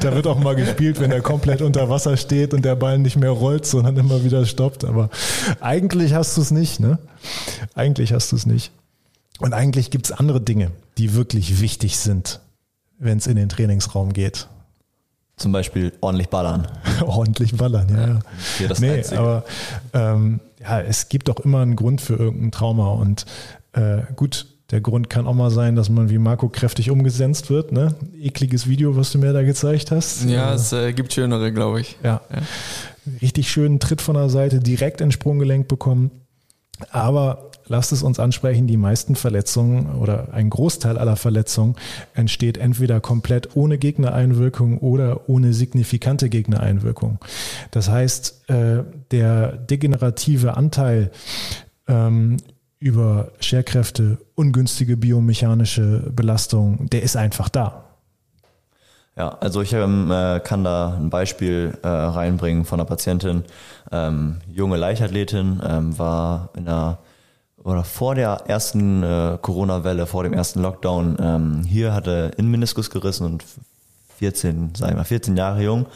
da 0.00 0.14
wird 0.14 0.26
auch 0.26 0.38
mal 0.38 0.56
gespielt, 0.56 1.00
wenn 1.00 1.12
er 1.12 1.20
komplett 1.20 1.62
unter 1.62 1.88
Wasser 1.88 2.16
steht 2.16 2.52
und 2.52 2.64
der 2.64 2.74
Ball 2.74 2.98
nicht 2.98 3.16
mehr 3.16 3.30
rollt, 3.30 3.64
sondern 3.66 3.96
immer 3.96 4.24
wieder 4.24 4.44
stoppt. 4.44 4.84
Aber 4.84 5.10
eigentlich 5.60 6.14
hast 6.14 6.36
du 6.36 6.40
es 6.40 6.50
nicht, 6.50 6.80
ne? 6.80 6.98
Eigentlich 7.74 8.12
hast 8.12 8.32
du 8.32 8.36
es 8.36 8.46
nicht. 8.46 8.72
Und 9.38 9.52
eigentlich 9.52 9.90
gibt 9.90 10.06
es 10.06 10.12
andere 10.12 10.40
Dinge, 10.40 10.72
die 10.96 11.14
wirklich 11.14 11.60
wichtig 11.60 11.96
sind, 11.96 12.40
wenn 12.98 13.18
es 13.18 13.28
in 13.28 13.36
den 13.36 13.48
Trainingsraum 13.48 14.12
geht. 14.12 14.48
Zum 15.38 15.52
Beispiel 15.52 15.92
ordentlich 16.00 16.28
ballern. 16.28 16.66
ordentlich 17.06 17.56
ballern, 17.56 17.88
ja. 17.90 18.06
ja. 18.06 18.18
Hier 18.58 18.68
das 18.68 18.80
nee, 18.80 18.90
Einzige. 18.90 19.20
aber 19.20 19.44
ähm, 19.92 20.40
ja, 20.60 20.80
es 20.80 21.08
gibt 21.08 21.28
doch 21.28 21.40
immer 21.40 21.60
einen 21.60 21.76
Grund 21.76 22.00
für 22.00 22.16
irgendein 22.16 22.50
Trauma. 22.50 22.90
Und 22.92 23.24
äh, 23.72 24.02
gut, 24.16 24.46
der 24.70 24.80
Grund 24.80 25.08
kann 25.08 25.26
auch 25.26 25.34
mal 25.34 25.50
sein, 25.50 25.76
dass 25.76 25.88
man 25.88 26.10
wie 26.10 26.18
Marco 26.18 26.48
kräftig 26.48 26.90
umgesetzt 26.90 27.50
wird. 27.50 27.72
Ne? 27.72 27.94
Ekliges 28.20 28.68
Video, 28.68 28.96
was 28.96 29.12
du 29.12 29.18
mir 29.18 29.32
da 29.32 29.42
gezeigt 29.42 29.90
hast. 29.90 30.24
Ja, 30.24 30.50
äh, 30.50 30.54
es 30.54 30.72
äh, 30.72 30.92
gibt 30.92 31.12
schönere, 31.12 31.52
glaube 31.52 31.80
ich. 31.80 31.96
Ja. 32.02 32.20
ja. 32.30 32.42
Richtig 33.22 33.50
schönen 33.50 33.80
Tritt 33.80 34.02
von 34.02 34.14
der 34.14 34.28
Seite, 34.28 34.60
direkt 34.60 35.00
ins 35.00 35.14
Sprunggelenk 35.14 35.68
bekommen. 35.68 36.10
Aber 36.90 37.47
lasst 37.68 37.92
es 37.92 38.02
uns 38.02 38.18
ansprechen, 38.18 38.66
die 38.66 38.76
meisten 38.76 39.16
Verletzungen 39.16 39.96
oder 39.96 40.32
ein 40.32 40.50
Großteil 40.50 40.98
aller 40.98 41.16
Verletzungen 41.16 41.76
entsteht 42.14 42.58
entweder 42.58 43.00
komplett 43.00 43.56
ohne 43.56 43.78
Gegnereinwirkung 43.78 44.78
oder 44.78 45.28
ohne 45.28 45.52
signifikante 45.52 46.28
Gegnereinwirkung. 46.28 47.18
Das 47.70 47.88
heißt, 47.88 48.50
äh, 48.50 48.84
der 49.10 49.52
degenerative 49.52 50.56
Anteil 50.56 51.10
ähm, 51.86 52.38
über 52.80 53.32
Scherkräfte, 53.40 54.18
ungünstige 54.34 54.96
biomechanische 54.96 56.10
Belastung, 56.14 56.88
der 56.90 57.02
ist 57.02 57.16
einfach 57.16 57.48
da. 57.48 57.84
Ja, 59.16 59.36
also 59.40 59.62
ich 59.62 59.72
ähm, 59.72 60.12
äh, 60.12 60.38
kann 60.38 60.62
da 60.62 60.94
ein 60.94 61.10
Beispiel 61.10 61.76
äh, 61.82 61.88
reinbringen 61.88 62.64
von 62.64 62.78
einer 62.78 62.88
Patientin, 62.88 63.42
ähm, 63.90 64.36
junge 64.48 64.76
Leichtathletin, 64.76 65.60
ähm, 65.68 65.98
war 65.98 66.50
in 66.56 66.68
einer 66.68 66.98
oder 67.68 67.84
vor 67.84 68.14
der 68.14 68.44
ersten 68.46 69.02
äh, 69.02 69.38
Corona-Welle, 69.40 70.06
vor 70.06 70.22
dem 70.22 70.32
ersten 70.32 70.62
Lockdown, 70.62 71.16
ähm, 71.20 71.64
hier 71.64 71.92
hatte 71.92 72.32
Innenmeniskus 72.38 72.88
gerissen 72.88 73.26
und 73.26 73.44
14, 74.18 74.72
sag 74.74 74.90
ich 74.90 74.96
mal, 74.96 75.04
14 75.04 75.36
Jahre 75.36 75.62
jung. 75.62 75.86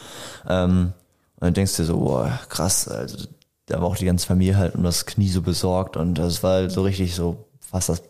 Ähm, 0.47 0.93
und 1.35 1.41
dann 1.41 1.53
denkst 1.55 1.75
du 1.77 1.83
so, 1.83 1.97
boah, 1.97 2.39
krass, 2.47 2.87
also 2.87 3.27
da 3.65 3.81
war 3.81 3.87
auch 3.87 3.97
die 3.97 4.05
ganze 4.05 4.27
Familie 4.27 4.57
halt 4.57 4.75
um 4.75 4.83
das 4.83 5.05
Knie 5.05 5.29
so 5.29 5.41
besorgt 5.41 5.97
und 5.97 6.15
das 6.15 6.43
war 6.43 6.53
halt 6.53 6.71
so 6.71 6.83
richtig 6.83 7.15
so 7.15 7.47
fast 7.59 7.89
das 7.89 8.03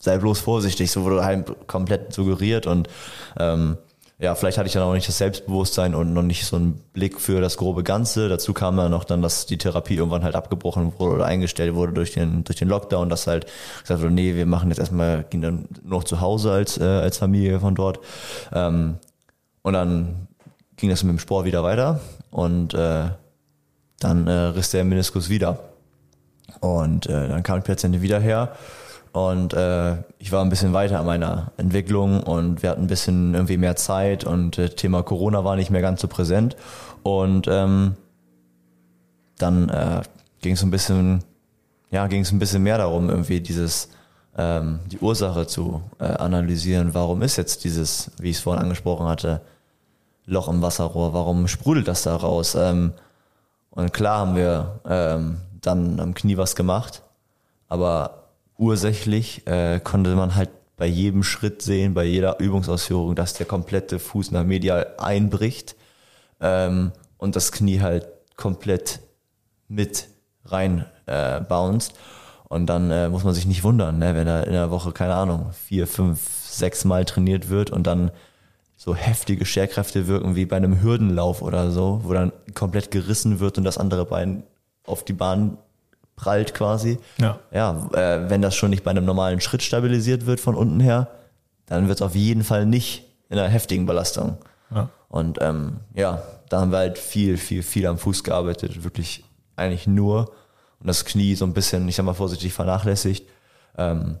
sei 0.00 0.18
bloß 0.18 0.40
vorsichtig, 0.40 0.90
so 0.90 1.04
wurde 1.04 1.24
halt 1.24 1.68
komplett 1.68 2.12
suggeriert 2.12 2.66
und 2.66 2.88
ähm, 3.38 3.78
ja, 4.20 4.34
vielleicht 4.34 4.58
hatte 4.58 4.66
ich 4.66 4.72
dann 4.72 4.82
auch 4.82 4.94
nicht 4.94 5.06
das 5.06 5.18
Selbstbewusstsein 5.18 5.94
und 5.94 6.12
noch 6.12 6.22
nicht 6.22 6.44
so 6.44 6.56
einen 6.56 6.80
Blick 6.92 7.20
für 7.20 7.40
das 7.40 7.56
grobe 7.56 7.84
Ganze. 7.84 8.28
Dazu 8.28 8.52
kam 8.52 8.76
dann 8.76 8.90
noch 8.90 9.04
dann, 9.04 9.22
dass 9.22 9.46
die 9.46 9.58
Therapie 9.58 9.94
irgendwann 9.94 10.24
halt 10.24 10.34
abgebrochen 10.34 10.92
wurde 10.98 11.14
oder 11.14 11.26
eingestellt 11.26 11.76
wurde 11.76 11.92
durch 11.92 12.14
den, 12.14 12.42
durch 12.42 12.58
den 12.58 12.68
Lockdown, 12.68 13.10
dass 13.10 13.28
halt 13.28 13.46
gesagt 13.82 14.00
wurde, 14.00 14.12
nee, 14.12 14.34
wir 14.34 14.44
machen 14.46 14.70
jetzt 14.70 14.78
erstmal, 14.78 15.22
gehen 15.22 15.42
dann 15.42 15.68
nur 15.84 15.98
noch 16.00 16.04
zu 16.04 16.20
Hause 16.20 16.50
als, 16.50 16.78
äh, 16.78 16.84
als 16.84 17.18
Familie 17.18 17.60
von 17.60 17.76
dort. 17.76 18.00
Ähm, 18.52 18.96
und 19.62 19.74
dann 19.74 20.26
ging 20.76 20.90
das 20.90 21.04
mit 21.04 21.12
dem 21.12 21.20
Sport 21.20 21.44
wieder 21.44 21.62
weiter 21.62 22.00
und 22.32 22.74
äh, 22.74 23.10
dann 24.00 24.26
äh, 24.26 24.32
riss 24.32 24.70
der 24.70 24.82
Meniskus 24.82 25.28
wieder. 25.28 25.60
Und 26.58 27.06
äh, 27.06 27.28
dann 27.28 27.44
kam 27.44 27.60
die 27.60 27.66
Patientin 27.66 28.02
wieder 28.02 28.18
her 28.18 28.56
und 29.12 29.54
äh, 29.54 29.96
ich 30.18 30.32
war 30.32 30.44
ein 30.44 30.50
bisschen 30.50 30.72
weiter 30.72 31.00
an 31.00 31.06
meiner 31.06 31.52
Entwicklung 31.56 32.22
und 32.22 32.62
wir 32.62 32.70
hatten 32.70 32.82
ein 32.82 32.88
bisschen 32.88 33.34
irgendwie 33.34 33.56
mehr 33.56 33.76
Zeit 33.76 34.24
und 34.24 34.58
äh, 34.58 34.68
Thema 34.68 35.02
Corona 35.02 35.44
war 35.44 35.56
nicht 35.56 35.70
mehr 35.70 35.80
ganz 35.80 36.00
so 36.00 36.08
präsent. 36.08 36.56
Und 37.02 37.46
ähm, 37.48 37.96
dann 39.38 39.68
äh, 39.68 40.02
ging 40.40 40.54
es 40.54 40.62
ein 40.62 40.70
bisschen, 40.70 41.24
ja, 41.90 42.06
ging 42.06 42.22
es 42.22 42.32
ein 42.32 42.38
bisschen 42.38 42.62
mehr 42.62 42.78
darum, 42.78 43.08
irgendwie 43.08 43.40
dieses 43.40 43.88
ähm, 44.36 44.80
die 44.86 44.98
Ursache 44.98 45.46
zu 45.46 45.82
äh, 45.98 46.04
analysieren. 46.04 46.94
Warum 46.94 47.22
ist 47.22 47.36
jetzt 47.36 47.64
dieses, 47.64 48.10
wie 48.18 48.30
ich 48.30 48.36
es 48.36 48.42
vorhin 48.42 48.62
angesprochen 48.62 49.06
hatte, 49.06 49.40
Loch 50.26 50.48
im 50.48 50.62
Wasserrohr? 50.62 51.12
Warum 51.14 51.48
sprudelt 51.48 51.88
das 51.88 52.02
da 52.02 52.14
raus? 52.16 52.54
Ähm, 52.54 52.92
und 53.70 53.92
klar 53.92 54.18
haben 54.18 54.36
wir 54.36 54.80
ähm, 54.88 55.38
dann 55.60 56.00
am 56.00 56.14
Knie 56.14 56.36
was 56.36 56.56
gemacht, 56.56 57.02
aber 57.68 58.27
ursächlich 58.58 59.46
äh, 59.46 59.80
konnte 59.80 60.14
man 60.14 60.34
halt 60.34 60.50
bei 60.76 60.86
jedem 60.86 61.22
Schritt 61.22 61.62
sehen, 61.62 61.94
bei 61.94 62.04
jeder 62.04 62.38
Übungsausführung, 62.38 63.14
dass 63.14 63.34
der 63.34 63.46
komplette 63.46 63.98
Fuß 63.98 64.30
nach 64.30 64.44
medial 64.44 64.94
einbricht 64.98 65.74
ähm, 66.40 66.92
und 67.16 67.36
das 67.36 67.52
Knie 67.52 67.80
halt 67.80 68.06
komplett 68.36 69.00
mit 69.68 70.08
rein 70.44 70.84
äh, 71.06 71.40
bounced. 71.40 71.94
Und 72.48 72.66
dann 72.66 72.90
äh, 72.90 73.08
muss 73.08 73.24
man 73.24 73.34
sich 73.34 73.46
nicht 73.46 73.62
wundern, 73.62 73.98
ne, 73.98 74.14
wenn 74.14 74.26
er 74.26 74.46
in 74.46 74.52
der 74.54 74.70
Woche, 74.70 74.92
keine 74.92 75.14
Ahnung, 75.14 75.50
vier, 75.52 75.86
fünf, 75.86 76.20
sechs 76.44 76.84
Mal 76.84 77.04
trainiert 77.04 77.50
wird 77.50 77.70
und 77.70 77.86
dann 77.86 78.10
so 78.76 78.94
heftige 78.94 79.44
Scherkräfte 79.44 80.06
wirken 80.06 80.36
wie 80.36 80.46
bei 80.46 80.56
einem 80.56 80.80
Hürdenlauf 80.80 81.42
oder 81.42 81.70
so, 81.72 82.00
wo 82.04 82.14
dann 82.14 82.32
komplett 82.54 82.90
gerissen 82.90 83.40
wird 83.40 83.58
und 83.58 83.64
das 83.64 83.76
andere 83.76 84.06
Bein 84.06 84.44
auf 84.84 85.04
die 85.04 85.12
Bahn 85.12 85.58
prallt 86.18 86.52
quasi. 86.52 86.98
Ja, 87.18 87.38
ja 87.50 87.88
äh, 87.94 88.28
wenn 88.28 88.42
das 88.42 88.54
schon 88.54 88.70
nicht 88.70 88.84
bei 88.84 88.90
einem 88.90 89.04
normalen 89.04 89.40
Schritt 89.40 89.62
stabilisiert 89.62 90.26
wird 90.26 90.40
von 90.40 90.54
unten 90.54 90.80
her, 90.80 91.08
dann 91.66 91.88
wird 91.88 91.98
es 91.98 92.02
auf 92.02 92.14
jeden 92.14 92.44
Fall 92.44 92.66
nicht 92.66 93.04
in 93.30 93.38
einer 93.38 93.48
heftigen 93.48 93.86
Belastung. 93.86 94.36
Ja. 94.74 94.90
Und 95.08 95.38
ähm, 95.40 95.78
ja, 95.94 96.22
da 96.48 96.60
haben 96.60 96.72
wir 96.72 96.78
halt 96.78 96.98
viel, 96.98 97.36
viel, 97.36 97.62
viel 97.62 97.86
am 97.86 97.98
Fuß 97.98 98.24
gearbeitet, 98.24 98.84
wirklich 98.84 99.24
eigentlich 99.56 99.86
nur. 99.86 100.32
Und 100.80 100.86
das 100.86 101.04
Knie 101.04 101.34
so 101.34 101.44
ein 101.44 101.54
bisschen, 101.54 101.88
ich 101.88 101.96
sag 101.96 102.04
mal 102.04 102.14
vorsichtig, 102.14 102.52
vernachlässigt. 102.52 103.28
Ähm, 103.76 104.18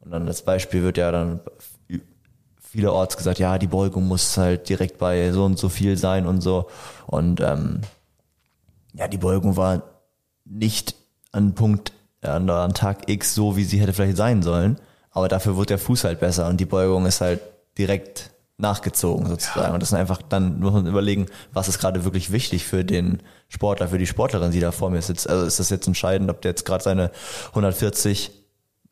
und 0.00 0.10
dann 0.10 0.28
als 0.28 0.42
Beispiel 0.42 0.82
wird 0.82 0.96
ja 0.96 1.10
dann 1.10 1.40
vielerorts 2.60 3.16
gesagt, 3.16 3.38
ja, 3.38 3.58
die 3.58 3.66
Beugung 3.66 4.06
muss 4.06 4.36
halt 4.36 4.68
direkt 4.68 4.98
bei 4.98 5.32
so 5.32 5.44
und 5.44 5.58
so 5.58 5.68
viel 5.68 5.96
sein 5.96 6.26
und 6.26 6.40
so. 6.40 6.68
Und 7.06 7.40
ähm, 7.40 7.80
ja, 8.92 9.08
die 9.08 9.18
Beugung 9.18 9.56
war 9.56 9.82
nicht 10.44 10.94
an 11.36 11.54
Punkt, 11.54 11.92
an, 12.22 12.48
an 12.48 12.74
Tag 12.74 13.08
X 13.08 13.34
so, 13.34 13.56
wie 13.56 13.64
sie 13.64 13.80
hätte 13.80 13.92
vielleicht 13.92 14.16
sein 14.16 14.42
sollen. 14.42 14.78
Aber 15.10 15.28
dafür 15.28 15.56
wird 15.56 15.70
der 15.70 15.78
Fuß 15.78 16.04
halt 16.04 16.20
besser 16.20 16.48
und 16.48 16.58
die 16.58 16.66
Beugung 16.66 17.06
ist 17.06 17.20
halt 17.20 17.40
direkt 17.78 18.30
nachgezogen 18.58 19.26
sozusagen. 19.26 19.68
Ja. 19.68 19.74
Und 19.74 19.80
das 19.80 19.90
ist 19.90 19.98
einfach, 19.98 20.22
dann 20.22 20.60
muss 20.60 20.72
man 20.72 20.86
überlegen, 20.86 21.26
was 21.52 21.68
ist 21.68 21.78
gerade 21.78 22.04
wirklich 22.04 22.32
wichtig 22.32 22.64
für 22.64 22.84
den 22.84 23.22
Sportler, 23.48 23.88
für 23.88 23.98
die 23.98 24.06
Sportlerin, 24.06 24.50
die 24.50 24.60
da 24.60 24.72
vor 24.72 24.90
mir 24.90 25.02
sitzt. 25.02 25.28
Also 25.28 25.44
ist 25.44 25.60
das 25.60 25.70
jetzt 25.70 25.86
entscheidend, 25.86 26.30
ob 26.30 26.40
der 26.40 26.52
jetzt 26.52 26.64
gerade 26.64 26.82
seine 26.82 27.10
140 27.50 28.30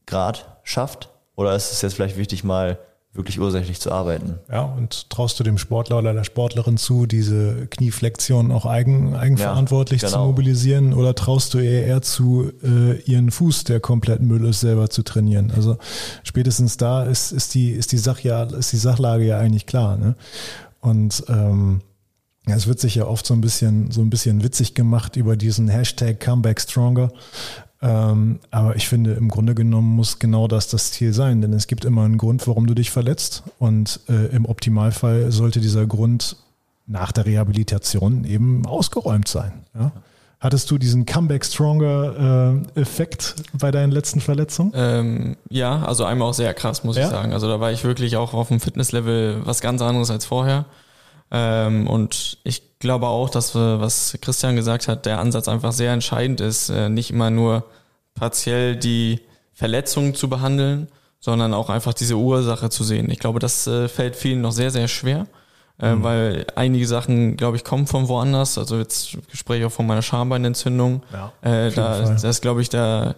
Grad 0.07 0.59
schafft? 0.65 1.11
Oder 1.35 1.55
ist 1.57 1.73
es 1.73 1.83
jetzt 1.83 1.95
vielleicht 1.95 2.17
wichtig, 2.17 2.45
mal 2.45 2.79
wirklich 3.15 3.39
ursächlich 3.39 3.81
zu 3.81 3.93
arbeiten. 3.93 4.41
Ja, 4.51 4.63
und 4.63 5.09
traust 5.09 5.39
du 5.39 5.45
dem 5.45 5.57
Sportler 5.57 5.99
oder 5.99 6.13
der 6.13 6.25
Sportlerin 6.25 6.77
zu, 6.77 7.07
diese 7.07 7.69
Knieflexion 7.69 8.51
auch 8.51 8.67
eigen, 8.67 9.15
eigenverantwortlich 9.15 10.03
ja, 10.03 10.09
genau. 10.09 10.23
zu 10.23 10.27
mobilisieren 10.29 10.93
oder 10.93 11.15
traust 11.15 11.55
du 11.55 11.59
ihr 11.59 11.85
eher 11.85 12.03
zu, 12.03 12.51
äh, 12.63 13.01
ihren 13.03 13.31
Fuß, 13.31 13.65
der 13.65 13.79
komplett 13.79 14.21
Müll 14.21 14.45
ist, 14.45 14.61
selber 14.61 14.91
zu 14.91 15.05
trainieren? 15.05 15.53
Also 15.55 15.79
spätestens 16.25 16.77
da 16.77 17.05
ist, 17.05 17.31
ist, 17.31 17.55
die, 17.55 17.71
ist, 17.71 17.93
die, 17.93 17.99
Sach 17.99 18.19
ja, 18.21 18.43
ist 18.43 18.73
die 18.73 18.79
Sachlage 18.79 19.25
ja 19.25 19.39
eigentlich 19.39 19.67
klar. 19.67 19.97
Ne? 19.97 20.17
Und 20.81 21.25
ähm, 21.29 21.83
es 22.47 22.67
wird 22.67 22.79
sich 22.79 22.95
ja 22.95 23.07
oft 23.07 23.27
so 23.27 23.35
ein 23.35 23.41
bisschen, 23.41 23.91
so 23.91 24.03
ein 24.03 24.11
bisschen 24.11 24.43
witzig 24.43 24.75
gemacht 24.75 25.17
über 25.17 25.37
diesen 25.37 25.69
Hashtag 25.69 26.21
Comeback 26.21 26.61
Stronger. 26.61 27.11
Ähm, 27.81 28.39
aber 28.51 28.77
ich 28.77 28.89
finde, 28.89 29.13
im 29.13 29.29
Grunde 29.29 29.55
genommen 29.55 29.95
muss 29.95 30.19
genau 30.19 30.49
das 30.49 30.69
das 30.69 30.93
Ziel 30.93 31.13
sein, 31.13 31.41
denn 31.41 31.53
es 31.53 31.67
gibt 31.67 31.85
immer 31.85 32.05
einen 32.05 32.19
Grund, 32.19 32.47
warum 32.47 32.67
du 32.67 32.75
dich 32.75 32.91
verletzt. 32.91 33.43
Und 33.59 34.01
äh, 34.09 34.27
im 34.35 34.47
Optimalfall 34.47 35.33
sollte 35.33 35.61
dieser 35.61 35.87
Grund 35.87 36.37
nach 36.87 37.13
der 37.13 37.27
Rehabilitation 37.27 38.25
eben 38.25 38.67
ausgeräumt 38.67 39.29
sein. 39.29 39.65
Ja? 39.75 39.93
Hattest 40.41 40.71
du 40.71 40.77
diesen 40.77 41.07
Comeback 41.07 41.45
Stronger 41.45 42.61
äh, 42.77 42.81
Effekt 42.81 43.37
bei 43.55 43.71
deinen 43.71 43.93
letzten 43.93 44.21
Verletzungen? 44.21 44.73
Ähm, 44.75 45.37
ja, 45.49 45.83
also 45.83 46.05
einmal 46.05 46.29
auch 46.29 46.35
sehr 46.35 46.53
krass, 46.53 46.85
muss 46.85 46.97
ja? 46.97 47.05
ich 47.05 47.11
sagen. 47.11 47.33
Also 47.33 47.49
da 47.49 47.61
war 47.61 47.73
ich 47.73 47.85
wirklich 47.85 48.19
auch 48.19 48.35
auf 48.35 48.49
dem 48.49 48.61
Fitnesslevel 48.61 49.41
was 49.45 49.63
ganz 49.63 49.81
anderes 49.81 50.11
als 50.11 50.27
vorher. 50.27 50.67
Ähm, 51.31 51.87
und 51.87 52.39
ich 52.45 52.79
glaube 52.79 53.07
auch, 53.09 53.31
dass, 53.31 53.55
äh, 53.55 53.81
was 53.81 54.17
Christian 54.21 54.57
gesagt 54.57 54.89
hat, 54.89 55.07
der 55.07 55.19
Ansatz 55.19 55.49
einfach 55.49 55.73
sehr 55.73 55.93
entscheidend 55.93 56.41
ist, 56.41 56.69
äh, 56.69 56.89
nicht 56.89 57.11
immer 57.11 57.31
nur 57.31 57.65
partiell 58.15 58.77
die 58.77 59.21
Verletzungen 59.53 60.15
zu 60.15 60.29
behandeln, 60.29 60.89
sondern 61.21 61.55
auch 61.55 61.71
einfach 61.71 61.95
diese 61.95 62.17
Ursache 62.17 62.71
zu 62.71 62.85
sehen. 62.85 63.11
Ich 63.11 63.19
glaube, 63.19 63.39
das 63.39 63.67
äh, 63.67 63.89
fällt 63.89 64.17
vielen 64.17 64.43
noch 64.43 64.53
sehr, 64.53 64.71
sehr 64.71 64.89
schwer. 64.89 65.27
äh, 65.79 66.03
weil 66.03 66.47
einige 66.55 66.87
Sachen, 66.87 67.37
glaube 67.37 67.57
ich, 67.57 67.65
kommen 67.65 67.87
von 67.87 68.09
woanders. 68.09 68.59
Also 68.59 68.79
jetzt 68.79 69.17
Gespräch 69.31 69.65
auch 69.65 69.73
von 69.73 69.87
meiner 69.87 70.03
Schambeinentzündung. 70.03 71.03
Ja, 71.13 71.33
äh, 71.41 71.71
da, 71.73 72.05
Fall. 72.05 72.17
das 72.21 72.41
glaube 72.41 72.63
ich, 72.63 72.69
da 72.69 73.15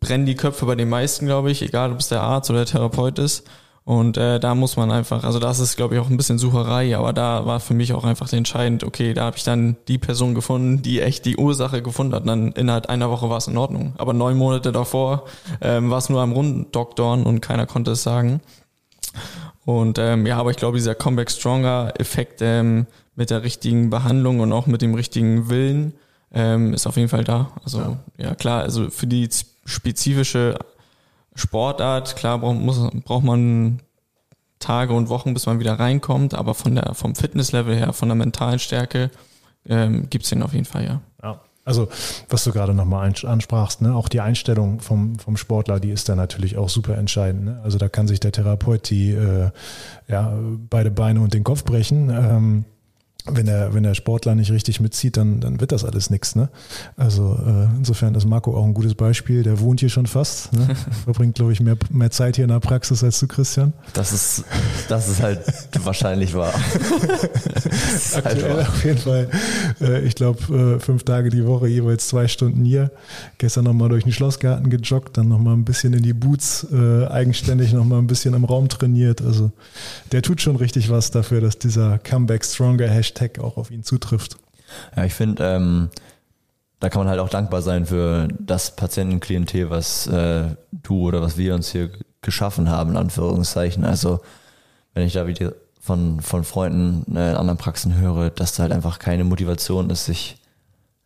brennen 0.00 0.26
die 0.26 0.34
Köpfe 0.34 0.66
bei 0.66 0.74
den 0.74 0.88
meisten, 0.88 1.26
glaube 1.26 1.50
ich, 1.50 1.62
egal 1.62 1.92
ob 1.92 2.00
es 2.00 2.08
der 2.08 2.22
Arzt 2.22 2.50
oder 2.50 2.64
der 2.64 2.66
Therapeut 2.66 3.18
ist. 3.18 3.46
Und 3.90 4.18
äh, 4.18 4.38
da 4.38 4.54
muss 4.54 4.76
man 4.76 4.92
einfach, 4.92 5.24
also 5.24 5.40
das 5.40 5.58
ist, 5.58 5.74
glaube 5.74 5.96
ich, 5.96 6.00
auch 6.00 6.08
ein 6.08 6.16
bisschen 6.16 6.38
Sucherei, 6.38 6.96
aber 6.96 7.12
da 7.12 7.44
war 7.44 7.58
für 7.58 7.74
mich 7.74 7.92
auch 7.92 8.04
einfach 8.04 8.32
entscheidend, 8.32 8.84
okay, 8.84 9.14
da 9.14 9.24
habe 9.24 9.36
ich 9.36 9.42
dann 9.42 9.78
die 9.88 9.98
Person 9.98 10.36
gefunden, 10.36 10.80
die 10.80 11.00
echt 11.00 11.24
die 11.24 11.36
Ursache 11.36 11.82
gefunden 11.82 12.14
hat. 12.14 12.22
Und 12.22 12.28
dann 12.28 12.52
innerhalb 12.52 12.86
einer 12.86 13.10
Woche 13.10 13.28
war 13.28 13.38
es 13.38 13.48
in 13.48 13.56
Ordnung. 13.56 13.94
Aber 13.98 14.12
neun 14.12 14.36
Monate 14.36 14.70
davor 14.70 15.24
ähm, 15.60 15.90
war 15.90 15.98
es 15.98 16.08
nur 16.08 16.20
am 16.20 16.30
Runddoktoren 16.30 17.24
und 17.24 17.40
keiner 17.40 17.66
konnte 17.66 17.90
es 17.90 18.04
sagen. 18.04 18.40
Und 19.64 19.98
ähm, 19.98 20.24
ja, 20.24 20.36
aber 20.36 20.52
ich 20.52 20.56
glaube, 20.56 20.76
dieser 20.76 20.94
Comeback 20.94 21.28
Stronger 21.28 21.92
Effekt 21.98 22.42
ähm, 22.42 22.86
mit 23.16 23.30
der 23.30 23.42
richtigen 23.42 23.90
Behandlung 23.90 24.38
und 24.38 24.52
auch 24.52 24.68
mit 24.68 24.82
dem 24.82 24.94
richtigen 24.94 25.50
Willen 25.50 25.94
ähm, 26.32 26.74
ist 26.74 26.86
auf 26.86 26.96
jeden 26.96 27.08
Fall 27.08 27.24
da. 27.24 27.50
Also 27.64 27.96
ja, 28.18 28.36
klar, 28.36 28.62
also 28.62 28.88
für 28.88 29.08
die 29.08 29.28
spezifische 29.64 30.56
Sportart, 31.40 32.16
klar 32.16 32.38
braucht, 32.38 32.58
muss, 32.58 32.88
braucht 33.04 33.24
man 33.24 33.80
Tage 34.58 34.92
und 34.92 35.08
Wochen, 35.08 35.34
bis 35.34 35.46
man 35.46 35.58
wieder 35.58 35.78
reinkommt, 35.78 36.34
aber 36.34 36.54
von 36.54 36.74
der 36.74 36.94
vom 36.94 37.14
Fitnesslevel 37.14 37.74
her, 37.74 37.92
von 37.92 38.08
der 38.08 38.16
mentalen 38.16 38.58
Stärke 38.58 39.10
ähm, 39.66 40.08
gibt's 40.10 40.30
den 40.30 40.42
auf 40.42 40.52
jeden 40.52 40.66
Fall, 40.66 40.84
ja. 40.84 41.00
Ja. 41.22 41.40
Also, 41.64 41.88
was 42.28 42.42
du 42.44 42.52
gerade 42.52 42.74
nochmal 42.74 43.12
ansprachst, 43.24 43.82
ne? 43.82 43.94
auch 43.94 44.08
die 44.08 44.20
Einstellung 44.20 44.80
vom, 44.80 45.18
vom 45.18 45.36
Sportler, 45.36 45.78
die 45.78 45.90
ist 45.90 46.08
da 46.08 46.16
natürlich 46.16 46.56
auch 46.56 46.68
super 46.68 46.96
entscheidend. 46.96 47.44
Ne? 47.44 47.60
Also 47.62 47.78
da 47.78 47.88
kann 47.88 48.08
sich 48.08 48.18
der 48.18 48.32
Therapeut 48.32 48.88
die 48.88 49.12
äh, 49.12 49.50
ja, 50.08 50.32
beide 50.68 50.90
Beine 50.90 51.20
und 51.20 51.34
den 51.34 51.44
Kopf 51.44 51.64
brechen. 51.64 52.08
Ähm, 52.08 52.64
wenn 53.26 53.46
der, 53.46 53.74
wenn 53.74 53.82
der 53.82 53.94
Sportler 53.94 54.34
nicht 54.34 54.50
richtig 54.50 54.80
mitzieht, 54.80 55.16
dann, 55.16 55.40
dann 55.40 55.60
wird 55.60 55.72
das 55.72 55.84
alles 55.84 56.10
nichts. 56.10 56.36
Ne? 56.36 56.48
Also 56.96 57.38
äh, 57.46 57.76
insofern 57.76 58.14
ist 58.14 58.26
Marco 58.26 58.56
auch 58.56 58.64
ein 58.64 58.74
gutes 58.74 58.94
Beispiel. 58.94 59.42
Der 59.42 59.60
wohnt 59.60 59.80
hier 59.80 59.88
schon 59.88 60.06
fast. 60.06 60.52
Ne? 60.52 60.68
Verbringt, 61.04 61.34
glaube 61.34 61.52
ich, 61.52 61.60
mehr, 61.60 61.76
mehr 61.90 62.10
Zeit 62.10 62.36
hier 62.36 62.44
in 62.44 62.50
der 62.50 62.60
Praxis 62.60 63.04
als 63.04 63.20
du, 63.20 63.26
Christian. 63.26 63.72
Das 63.92 64.12
ist, 64.12 64.44
das 64.88 65.08
ist 65.08 65.22
halt 65.22 65.40
wahrscheinlich 65.84 66.34
wahr. 66.34 66.54
Halt 68.14 68.26
Aktuell 68.26 68.56
wahr. 68.56 68.68
auf 68.68 68.84
jeden 68.84 68.98
Fall. 68.98 69.28
Äh, 69.80 70.00
ich 70.02 70.14
glaube, 70.14 70.76
äh, 70.76 70.80
fünf 70.80 71.04
Tage 71.04 71.30
die 71.30 71.46
Woche, 71.46 71.68
jeweils 71.68 72.08
zwei 72.08 72.28
Stunden 72.28 72.64
hier. 72.64 72.90
Gestern 73.38 73.64
nochmal 73.64 73.88
durch 73.88 74.04
den 74.04 74.12
Schlossgarten 74.12 74.70
gejoggt, 74.70 75.16
dann 75.16 75.28
nochmal 75.28 75.54
ein 75.54 75.64
bisschen 75.64 75.92
in 75.92 76.02
die 76.02 76.12
Boots, 76.12 76.66
äh, 76.72 77.06
eigenständig 77.06 77.72
nochmal 77.72 77.98
ein 77.98 78.06
bisschen 78.06 78.34
im 78.34 78.44
Raum 78.44 78.68
trainiert. 78.68 79.22
Also 79.22 79.50
der 80.12 80.22
tut 80.22 80.40
schon 80.40 80.56
richtig 80.56 80.90
was 80.90 81.10
dafür, 81.10 81.40
dass 81.40 81.58
dieser 81.58 81.98
Comeback 81.98 82.44
Stronger 82.44 82.88
Hashtag 82.88 83.09
auch 83.40 83.56
auf 83.56 83.70
ihn 83.70 83.82
zutrifft. 83.82 84.36
Ja, 84.96 85.04
ich 85.04 85.14
finde, 85.14 85.44
ähm, 85.44 85.90
da 86.78 86.88
kann 86.88 87.00
man 87.00 87.08
halt 87.08 87.20
auch 87.20 87.28
dankbar 87.28 87.62
sein 87.62 87.86
für 87.86 88.28
das 88.38 88.74
Patientenklientel, 88.74 89.70
was 89.70 90.06
äh, 90.06 90.54
du 90.72 91.08
oder 91.08 91.20
was 91.20 91.36
wir 91.36 91.54
uns 91.54 91.70
hier 91.70 91.90
geschaffen 92.22 92.70
haben, 92.70 92.90
in 92.90 92.96
Anführungszeichen. 92.96 93.84
Also 93.84 94.20
wenn 94.94 95.06
ich 95.06 95.12
da 95.12 95.26
wieder 95.26 95.52
von, 95.80 96.20
von 96.20 96.44
Freunden 96.44 97.16
äh, 97.16 97.30
in 97.30 97.36
anderen 97.36 97.58
Praxen 97.58 97.96
höre, 97.96 98.30
dass 98.30 98.54
da 98.54 98.64
halt 98.64 98.72
einfach 98.72 98.98
keine 98.98 99.24
Motivation 99.24 99.90
ist, 99.90 100.06
sich 100.06 100.36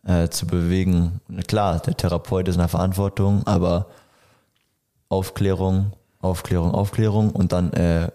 äh, 0.05 0.29
zu 0.29 0.47
bewegen. 0.47 1.21
Klar, 1.47 1.79
der 1.79 1.97
Therapeut 1.97 2.47
ist 2.47 2.55
in 2.55 2.59
der 2.59 2.67
Verantwortung, 2.67 3.45
aber 3.45 3.87
Aufklärung, 5.09 5.93
Aufklärung, 6.19 6.71
Aufklärung 6.71 7.31
und 7.31 7.51
dann 7.51 7.73
äh, 7.73 8.11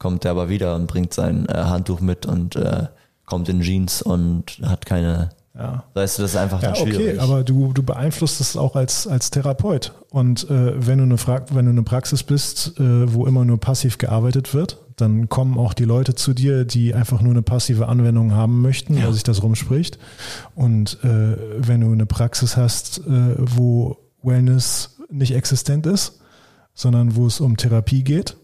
kommt 0.00 0.24
er 0.24 0.32
aber 0.32 0.48
wieder 0.48 0.74
und 0.74 0.88
bringt 0.88 1.14
sein 1.14 1.46
äh, 1.46 1.54
Handtuch 1.54 2.00
mit 2.00 2.26
und 2.26 2.56
äh, 2.56 2.88
kommt 3.26 3.48
in 3.48 3.60
Jeans 3.60 4.02
und 4.02 4.60
hat 4.64 4.84
keine. 4.86 5.30
Ja. 5.56 5.84
Weißt 5.94 6.18
du, 6.18 6.22
das 6.22 6.30
ist 6.32 6.36
einfach 6.36 6.62
Ja, 6.62 6.74
schwierig. 6.74 6.96
okay, 6.96 7.18
aber 7.18 7.44
du, 7.44 7.72
du 7.72 7.82
beeinflusst 7.82 8.40
es 8.40 8.56
auch 8.56 8.76
als, 8.76 9.06
als 9.06 9.30
Therapeut. 9.30 9.92
Und 10.10 10.48
äh, 10.48 10.86
wenn, 10.86 10.98
du 10.98 11.04
eine 11.04 11.18
Fra 11.18 11.42
wenn 11.50 11.66
du 11.66 11.72
eine 11.72 11.82
Praxis 11.82 12.22
bist, 12.22 12.78
äh, 12.80 13.12
wo 13.12 13.26
immer 13.26 13.44
nur 13.44 13.58
passiv 13.58 13.98
gearbeitet 13.98 14.54
wird, 14.54 14.78
dann 14.96 15.28
kommen 15.28 15.58
auch 15.58 15.74
die 15.74 15.84
Leute 15.84 16.14
zu 16.14 16.32
dir, 16.34 16.64
die 16.64 16.94
einfach 16.94 17.20
nur 17.20 17.32
eine 17.32 17.42
passive 17.42 17.88
Anwendung 17.88 18.32
haben 18.32 18.62
möchten, 18.62 19.02
weil 19.02 19.12
sich 19.12 19.24
das 19.24 19.42
rumspricht. 19.42 19.98
Und 20.54 20.98
äh, 21.04 21.36
wenn 21.58 21.80
du 21.82 21.92
eine 21.92 22.06
Praxis 22.06 22.56
hast, 22.56 22.98
äh, 23.06 23.34
wo 23.38 23.98
Wellness 24.22 24.98
nicht 25.10 25.34
existent 25.34 25.84
ist, 25.86 26.20
sondern 26.74 27.16
wo 27.16 27.26
es 27.26 27.40
um 27.40 27.56
Therapie 27.56 28.04
geht, 28.04 28.36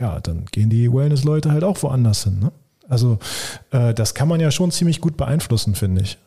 ja, 0.00 0.20
dann 0.20 0.46
gehen 0.50 0.70
die 0.70 0.92
Wellness-Leute 0.92 1.50
halt 1.50 1.64
auch 1.64 1.82
woanders 1.82 2.24
hin. 2.24 2.38
Ne? 2.40 2.52
Also 2.88 3.18
äh, 3.70 3.92
das 3.94 4.14
kann 4.14 4.28
man 4.28 4.40
ja 4.40 4.50
schon 4.50 4.70
ziemlich 4.70 5.00
gut 5.00 5.16
beeinflussen, 5.16 5.74
finde 5.74 6.02
ich. 6.02 6.18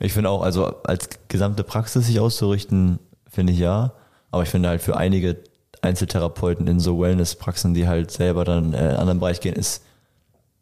Ich 0.00 0.12
finde 0.12 0.30
auch, 0.30 0.42
also 0.42 0.82
als 0.82 1.08
gesamte 1.28 1.62
Praxis 1.62 2.06
sich 2.06 2.18
auszurichten, 2.18 2.98
finde 3.28 3.52
ich 3.52 3.58
ja. 3.58 3.92
Aber 4.30 4.42
ich 4.42 4.48
finde 4.48 4.68
halt 4.68 4.82
für 4.82 4.96
einige 4.96 5.38
Einzeltherapeuten 5.82 6.66
in 6.66 6.80
so 6.80 7.00
Wellness-Praxen, 7.00 7.74
die 7.74 7.86
halt 7.86 8.10
selber 8.10 8.44
dann 8.44 8.72
äh, 8.72 8.78
in 8.78 8.84
einen 8.88 8.96
anderen 8.96 9.20
Bereich 9.20 9.40
gehen, 9.40 9.54
ist, 9.54 9.82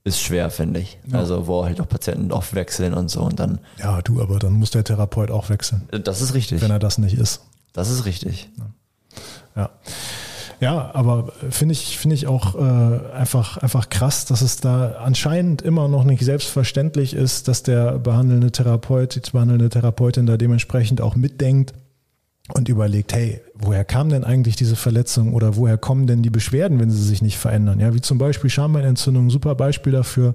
ist 0.05 0.21
schwer, 0.21 0.51
finde 0.51 0.81
ich. 0.81 0.99
Also 1.13 1.47
wo 1.47 1.65
halt 1.65 1.81
auch 1.81 1.89
Patienten 1.89 2.33
oft 2.33 2.55
wechseln 2.55 2.95
und 2.95 3.11
so 3.11 3.23
und 3.23 3.41
dann. 3.41 3.59
Ja, 3.79 4.01
du, 4.03 4.23
aber 4.23 4.39
dann 4.39 4.53
muss 4.55 4.71
der 4.71 4.85
Therapeut 4.85 5.31
auch 5.31 5.49
wechseln, 5.49 5.89
Das 6.05 6.21
ist 6.21 6.35
richtig. 6.35 6.63
wenn 6.63 6.71
er 6.71 6.79
das 6.79 6.99
nicht 6.99 7.19
ist. 7.19 7.43
Das 7.73 7.91
ist 7.91 8.05
richtig. 8.05 8.49
Ja. 9.57 9.71
Ja, 10.61 10.91
aber 10.93 11.33
finde 11.51 11.73
ich, 11.73 11.99
finde 11.99 12.15
ich 12.15 12.27
auch 12.27 12.57
äh, 12.57 13.13
einfach, 13.15 13.59
einfach 13.59 13.91
krass, 13.91 14.25
dass 14.25 14.43
es 14.43 14.57
da 14.57 14.97
anscheinend 15.05 15.63
immer 15.63 15.87
noch 15.87 16.05
nicht 16.05 16.25
selbstverständlich 16.25 17.15
ist, 17.15 17.47
dass 17.47 17.63
der 17.63 17.99
behandelnde 17.99 18.51
Therapeut, 18.51 19.15
die 19.15 19.31
behandelnde 19.31 19.69
Therapeutin 19.69 20.27
da 20.27 20.37
dementsprechend 20.37 21.01
auch 21.01 21.15
mitdenkt 21.15 21.75
und 22.55 22.69
überlegt, 22.69 23.13
hey, 23.13 23.41
woher 23.55 23.85
kam 23.85 24.09
denn 24.09 24.25
eigentlich 24.25 24.57
diese 24.57 24.75
Verletzung 24.75 25.35
oder 25.35 25.57
woher 25.57 25.77
kommen 25.77 26.07
denn 26.07 26.23
die 26.23 26.31
Beschwerden, 26.31 26.81
wenn 26.81 26.91
sie 26.91 27.03
sich 27.03 27.21
nicht 27.21 27.37
verändern? 27.37 27.79
Ja, 27.79 27.95
wie 27.95 28.01
zum 28.01 28.19
Beispiel 28.19 28.49
Schambeinentzündung, 28.49 29.31
super 29.31 29.55
Beispiel 29.55 29.93
dafür. 29.93 30.35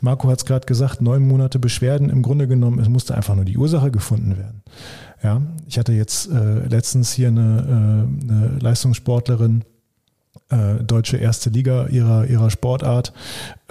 Marco 0.00 0.28
hat 0.28 0.38
es 0.38 0.46
gerade 0.46 0.66
gesagt, 0.66 1.02
neun 1.02 1.28
Monate 1.28 1.58
Beschwerden. 1.58 2.08
Im 2.08 2.22
Grunde 2.22 2.48
genommen, 2.48 2.78
es 2.78 2.88
musste 2.88 3.14
einfach 3.14 3.34
nur 3.34 3.44
die 3.44 3.58
Ursache 3.58 3.90
gefunden 3.90 4.38
werden. 4.38 4.62
Ja, 5.24 5.40
ich 5.66 5.78
hatte 5.78 5.94
jetzt 5.94 6.30
äh, 6.30 6.66
letztens 6.68 7.14
hier 7.14 7.28
eine, 7.28 7.40
äh, 7.40 8.30
eine 8.30 8.58
Leistungssportlerin, 8.60 9.64
äh, 10.50 10.84
deutsche 10.84 11.16
erste 11.16 11.48
Liga 11.48 11.86
ihrer, 11.86 12.26
ihrer 12.26 12.50
Sportart, 12.50 13.14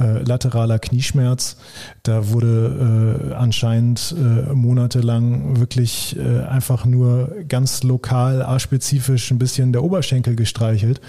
äh, 0.01 0.24
lateraler 0.24 0.80
Knieschmerz. 0.80 1.58
Da 2.01 2.30
wurde 2.30 3.30
äh, 3.30 3.34
anscheinend 3.36 4.16
äh, 4.18 4.51
monatelang 4.54 5.60
wirklich 5.60 6.18
äh, 6.18 6.41
einfach 6.41 6.86
nur 6.86 7.32
ganz 7.47 7.84
lokal, 7.84 8.41
aspezifisch 8.41 9.30
ein 9.30 9.38
bisschen 9.38 9.74
der 9.74 9.84
Oberschenkel 9.84 10.36
gestreichelt. 10.36 11.01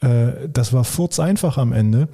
Äh, 0.00 0.48
das 0.52 0.72
war 0.72 0.82
furz 0.82 1.20
einfach 1.20 1.56
am 1.56 1.72
Ende. 1.72 2.08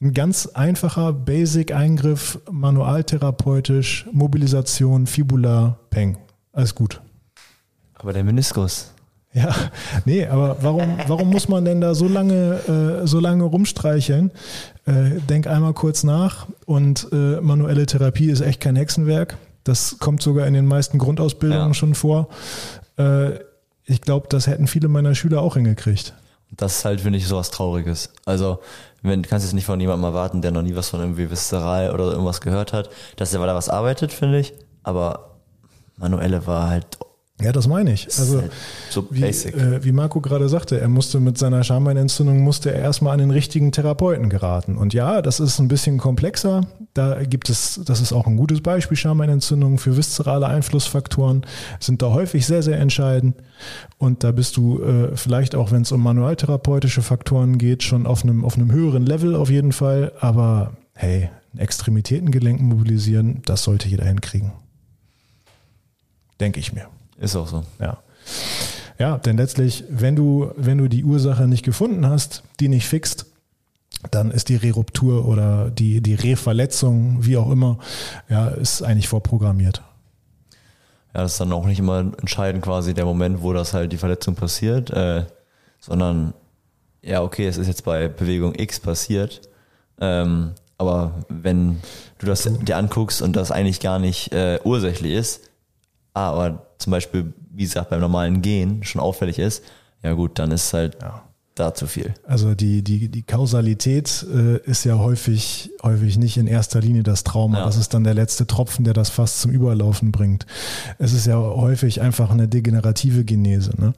Ein 0.00 0.12
ganz 0.12 0.46
einfacher 0.48 1.12
Basic-Eingriff, 1.12 2.40
manualtherapeutisch, 2.50 4.08
Mobilisation, 4.10 5.06
Fibula, 5.06 5.78
Peng. 5.90 6.18
Alles 6.52 6.74
gut. 6.74 7.00
Aber 8.02 8.12
der 8.12 8.24
Meniskus. 8.24 8.90
Ja, 9.34 9.54
nee, 10.04 10.26
aber 10.26 10.58
warum, 10.60 10.98
warum 11.06 11.30
muss 11.30 11.48
man 11.48 11.64
denn 11.64 11.80
da 11.80 11.94
so 11.94 12.06
lange, 12.06 13.00
äh, 13.02 13.06
so 13.06 13.18
lange 13.18 13.44
rumstreicheln? 13.44 14.30
Äh, 14.84 15.20
denk 15.28 15.46
einmal 15.46 15.72
kurz 15.72 16.04
nach 16.04 16.46
und 16.66 17.08
äh, 17.12 17.40
manuelle 17.40 17.86
Therapie 17.86 18.28
ist 18.30 18.42
echt 18.42 18.60
kein 18.60 18.76
Hexenwerk. 18.76 19.38
Das 19.64 19.96
kommt 20.00 20.22
sogar 20.22 20.46
in 20.46 20.52
den 20.52 20.66
meisten 20.66 20.98
Grundausbildungen 20.98 21.68
Ja. 21.68 21.74
schon 21.74 21.94
vor. 21.94 22.28
Äh, 22.98 23.38
ich 23.86 24.02
glaube, 24.02 24.26
das 24.28 24.46
hätten 24.48 24.66
viele 24.66 24.88
meiner 24.88 25.14
Schüler 25.14 25.40
auch 25.40 25.54
hingekriegt. 25.54 26.12
Das 26.50 26.78
ist 26.78 26.84
halt, 26.84 27.00
finde 27.00 27.18
ich, 27.18 27.26
sowas 27.26 27.50
Trauriges. 27.50 28.10
Also, 28.26 28.58
wenn, 29.00 29.22
du 29.22 29.28
kannst 29.30 29.46
jetzt 29.46 29.54
nicht 29.54 29.64
von 29.64 29.80
jemandem 29.80 30.04
erwarten, 30.04 30.42
der 30.42 30.50
noch 30.50 30.60
nie 30.62 30.76
was 30.76 30.90
von 30.90 31.00
irgendwie 31.00 31.30
Viszeral 31.30 31.90
oder 31.92 32.10
irgendwas 32.12 32.42
gehört 32.42 32.74
hat, 32.74 32.90
dass 33.16 33.32
er 33.32 33.44
da 33.46 33.54
was 33.54 33.70
arbeitet, 33.70 34.12
finde 34.12 34.40
ich. 34.40 34.52
Aber 34.82 35.38
manuelle 35.96 36.46
war 36.46 36.68
halt, 36.68 36.86
Ja, 37.42 37.52
das 37.52 37.66
meine 37.66 37.92
ich. 37.92 38.06
Also 38.18 38.40
halt 38.40 38.52
so 38.90 39.06
wie, 39.10 39.20
basic. 39.20 39.56
äh, 39.56 39.84
wie 39.84 39.92
Marco 39.92 40.20
gerade 40.20 40.48
sagte, 40.48 40.80
er 40.80 40.88
musste 40.88 41.20
mit 41.20 41.38
seiner 41.38 41.64
Schambeinentzündung 41.64 42.40
musste 42.40 42.72
er 42.72 42.80
erstmal 42.80 43.12
an 43.14 43.18
den 43.18 43.30
richtigen 43.30 43.72
Therapeuten 43.72 44.28
geraten. 44.28 44.76
Und 44.76 44.94
ja, 44.94 45.22
das 45.22 45.40
ist 45.40 45.58
ein 45.58 45.68
bisschen 45.68 45.98
komplexer. 45.98 46.66
Da 46.94 47.22
gibt 47.24 47.48
es, 47.50 47.80
das 47.84 48.00
ist 48.00 48.12
auch 48.12 48.26
ein 48.26 48.36
gutes 48.36 48.60
Beispiel, 48.60 48.96
Schambeinentzündungen 48.96 49.78
für 49.78 49.96
viszerale 49.96 50.46
Einflussfaktoren 50.46 51.46
sind 51.80 52.02
da 52.02 52.10
häufig 52.12 52.46
sehr, 52.46 52.62
sehr 52.62 52.78
entscheidend. 52.78 53.36
Und 53.98 54.24
da 54.24 54.32
bist 54.32 54.56
du 54.56 54.82
äh, 54.82 55.16
vielleicht 55.16 55.54
auch, 55.54 55.70
wenn 55.70 55.82
es 55.82 55.92
um 55.92 56.02
manualtherapeutische 56.02 57.02
Faktoren 57.02 57.58
geht, 57.58 57.82
schon 57.82 58.06
auf 58.06 58.24
einem, 58.24 58.44
auf 58.44 58.56
einem 58.56 58.72
höheren 58.72 59.06
Level 59.06 59.34
auf 59.34 59.50
jeden 59.50 59.72
Fall. 59.72 60.12
Aber 60.20 60.72
hey, 60.94 61.30
Extremitätengelenk 61.56 62.60
mobilisieren, 62.60 63.42
das 63.44 63.64
sollte 63.64 63.88
jeder 63.88 64.06
hinkriegen. 64.06 64.52
Denke 66.40 66.60
ich 66.60 66.72
mir. 66.72 66.88
Ist 67.22 67.36
auch 67.36 67.46
so. 67.46 67.62
Ja. 67.80 67.98
Ja, 68.98 69.18
denn 69.18 69.36
letztlich, 69.36 69.84
wenn 69.88 70.16
du, 70.16 70.50
wenn 70.56 70.78
du 70.78 70.88
die 70.88 71.04
Ursache 71.04 71.46
nicht 71.46 71.64
gefunden 71.64 72.06
hast, 72.06 72.42
die 72.60 72.68
nicht 72.68 72.86
fixt, 72.86 73.26
dann 74.10 74.32
ist 74.32 74.48
die 74.48 74.56
Reruptur 74.56 75.26
oder 75.26 75.70
die, 75.70 76.00
die 76.00 76.14
Reverletzung, 76.14 77.24
wie 77.24 77.36
auch 77.36 77.50
immer, 77.50 77.78
ja, 78.28 78.48
ist 78.48 78.82
eigentlich 78.82 79.08
vorprogrammiert. 79.08 79.82
Ja, 81.14 81.22
das 81.22 81.32
ist 81.32 81.40
dann 81.40 81.52
auch 81.52 81.66
nicht 81.66 81.78
immer 81.78 82.00
entscheidend 82.00 82.64
quasi 82.64 82.92
der 82.92 83.04
Moment, 83.04 83.42
wo 83.42 83.52
das 83.52 83.72
halt 83.72 83.92
die 83.92 83.98
Verletzung 83.98 84.34
passiert, 84.34 84.90
äh, 84.90 85.24
sondern 85.78 86.34
ja, 87.02 87.22
okay, 87.22 87.46
es 87.46 87.56
ist 87.56 87.68
jetzt 87.68 87.84
bei 87.84 88.08
Bewegung 88.08 88.54
X 88.56 88.80
passiert, 88.80 89.42
ähm, 90.00 90.52
aber 90.78 91.24
wenn 91.28 91.80
du 92.18 92.26
das 92.26 92.42
dir 92.42 92.76
anguckst 92.76 93.22
und 93.22 93.36
das 93.36 93.52
eigentlich 93.52 93.78
gar 93.78 94.00
nicht 94.00 94.32
äh, 94.32 94.58
ursächlich 94.64 95.12
ist, 95.12 95.50
aber 96.14 96.66
zum 96.82 96.90
Beispiel, 96.90 97.32
wie 97.50 97.62
gesagt, 97.62 97.90
beim 97.90 98.00
normalen 98.00 98.42
Gehen 98.42 98.82
schon 98.84 99.00
auffällig 99.00 99.38
ist, 99.38 99.62
ja 100.02 100.12
gut, 100.14 100.38
dann 100.38 100.50
ist 100.50 100.72
halt 100.72 100.98
ja. 101.00 101.22
da 101.54 101.74
zu 101.74 101.86
viel. 101.86 102.12
Also 102.26 102.54
die, 102.54 102.82
die, 102.82 103.08
die 103.08 103.22
Kausalität 103.22 104.26
äh, 104.34 104.58
ist 104.68 104.84
ja 104.84 104.98
häufig, 104.98 105.70
häufig 105.82 106.18
nicht 106.18 106.36
in 106.36 106.46
erster 106.46 106.80
Linie 106.80 107.04
das 107.04 107.22
Trauma. 107.22 107.58
Ja. 107.58 107.64
Das 107.66 107.76
ist 107.76 107.94
dann 107.94 108.02
der 108.02 108.14
letzte 108.14 108.46
Tropfen, 108.46 108.84
der 108.84 108.94
das 108.94 109.10
fast 109.10 109.40
zum 109.40 109.52
Überlaufen 109.52 110.10
bringt. 110.10 110.46
Es 110.98 111.12
ist 111.12 111.26
ja 111.26 111.36
häufig 111.36 112.00
einfach 112.00 112.30
eine 112.30 112.48
degenerative 112.48 113.24
Genese. 113.24 113.72
Ne? 113.80 113.92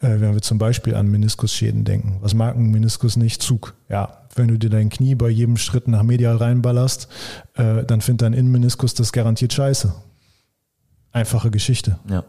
Äh, 0.00 0.20
wenn 0.20 0.34
wir 0.34 0.42
zum 0.42 0.58
Beispiel 0.58 0.94
an 0.94 1.08
Meniskusschäden 1.08 1.84
denken. 1.84 2.18
Was 2.20 2.34
mag 2.34 2.54
ein 2.56 2.70
Meniskus 2.70 3.16
nicht? 3.16 3.42
Zug. 3.42 3.74
Ja, 3.88 4.18
wenn 4.36 4.48
du 4.48 4.58
dir 4.58 4.70
dein 4.70 4.88
Knie 4.88 5.14
bei 5.16 5.28
jedem 5.28 5.56
Schritt 5.56 5.88
nach 5.88 6.04
medial 6.04 6.36
reinballerst, 6.36 7.08
äh, 7.54 7.84
dann 7.84 8.00
findet 8.00 8.22
dein 8.22 8.32
Innenmeniskus 8.32 8.94
das 8.94 9.12
garantiert 9.12 9.52
scheiße. 9.52 9.92
Einfache 11.12 11.50
Geschichte. 11.50 11.98
Ja. 12.08 12.24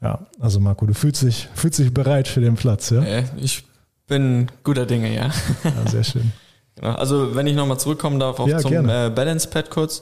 Ja, 0.00 0.26
also 0.38 0.60
Marco, 0.60 0.84
du 0.84 0.92
fühlst 0.92 1.22
dich, 1.22 1.48
fühlst 1.54 1.78
dich 1.78 1.94
bereit 1.94 2.28
für 2.28 2.42
den 2.42 2.56
Platz, 2.56 2.90
ja? 2.90 3.02
Ich 3.38 3.64
bin 4.06 4.48
guter 4.62 4.84
Dinge, 4.84 5.14
ja. 5.14 5.30
ja 5.64 5.90
sehr 5.90 6.04
schön. 6.04 6.32
Genau. 6.76 6.94
Also 6.96 7.36
wenn 7.36 7.46
ich 7.46 7.54
nochmal 7.54 7.78
zurückkommen 7.78 8.18
darf 8.18 8.40
auf 8.40 8.48
ja, 8.48 8.58
zum 8.58 8.72
äh, 8.88 9.08
Balance 9.08 9.48
Pad 9.48 9.70
kurz. 9.70 10.00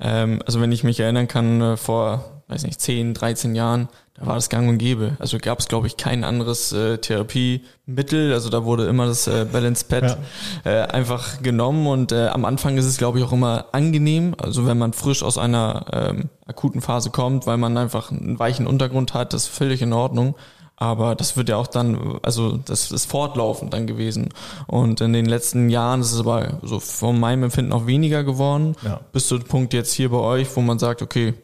Ähm, 0.00 0.40
also 0.46 0.58
wenn 0.60 0.72
ich 0.72 0.82
mich 0.82 0.98
erinnern 0.98 1.28
kann, 1.28 1.60
äh, 1.60 1.76
vor, 1.76 2.42
weiß 2.48 2.62
nicht, 2.64 2.80
10, 2.80 3.12
13 3.12 3.54
Jahren, 3.54 3.90
da 4.14 4.26
war 4.26 4.36
das 4.36 4.48
gang 4.48 4.68
und 4.68 4.78
gäbe. 4.78 5.16
Also 5.18 5.38
gab 5.38 5.58
es, 5.58 5.66
glaube 5.66 5.88
ich, 5.88 5.96
kein 5.96 6.22
anderes 6.22 6.72
äh, 6.72 6.98
Therapiemittel. 6.98 8.32
Also 8.32 8.48
da 8.48 8.64
wurde 8.64 8.86
immer 8.86 9.06
das 9.06 9.26
äh, 9.26 9.44
Balance 9.50 9.84
Pad 9.88 10.18
ja. 10.64 10.70
äh, 10.70 10.86
einfach 10.86 11.42
genommen 11.42 11.88
und 11.88 12.12
äh, 12.12 12.28
am 12.28 12.44
Anfang 12.44 12.78
ist 12.78 12.84
es, 12.84 12.96
glaube 12.96 13.18
ich, 13.18 13.24
auch 13.24 13.32
immer 13.32 13.66
angenehm. 13.72 14.36
Also 14.38 14.66
wenn 14.66 14.78
man 14.78 14.92
frisch 14.92 15.24
aus 15.24 15.36
einer 15.36 15.86
ähm, 15.92 16.30
akuten 16.46 16.80
Phase 16.80 17.10
kommt, 17.10 17.48
weil 17.48 17.56
man 17.56 17.76
einfach 17.76 18.12
einen 18.12 18.38
weichen 18.38 18.68
Untergrund 18.68 19.14
hat, 19.14 19.32
das 19.32 19.44
ist 19.44 19.48
völlig 19.48 19.82
in 19.82 19.92
Ordnung. 19.92 20.36
Aber 20.76 21.14
das 21.14 21.36
wird 21.36 21.48
ja 21.48 21.56
auch 21.56 21.68
dann, 21.68 22.18
also 22.22 22.56
das 22.56 22.90
ist 22.90 23.10
fortlaufend 23.10 23.72
dann 23.72 23.86
gewesen. 23.86 24.28
Und 24.66 25.00
in 25.00 25.12
den 25.12 25.26
letzten 25.26 25.70
Jahren 25.70 26.00
ist 26.00 26.12
es 26.12 26.20
aber 26.20 26.58
so 26.62 26.78
von 26.80 27.18
meinem 27.18 27.44
Empfinden 27.44 27.72
auch 27.72 27.86
weniger 27.86 28.22
geworden. 28.24 28.76
Ja. 28.84 29.00
Bis 29.12 29.28
zu 29.28 29.38
dem 29.38 29.46
Punkt 29.46 29.72
jetzt 29.72 29.92
hier 29.92 30.10
bei 30.10 30.18
euch, 30.18 30.54
wo 30.56 30.60
man 30.60 30.78
sagt, 30.78 31.02
okay, 31.02 31.34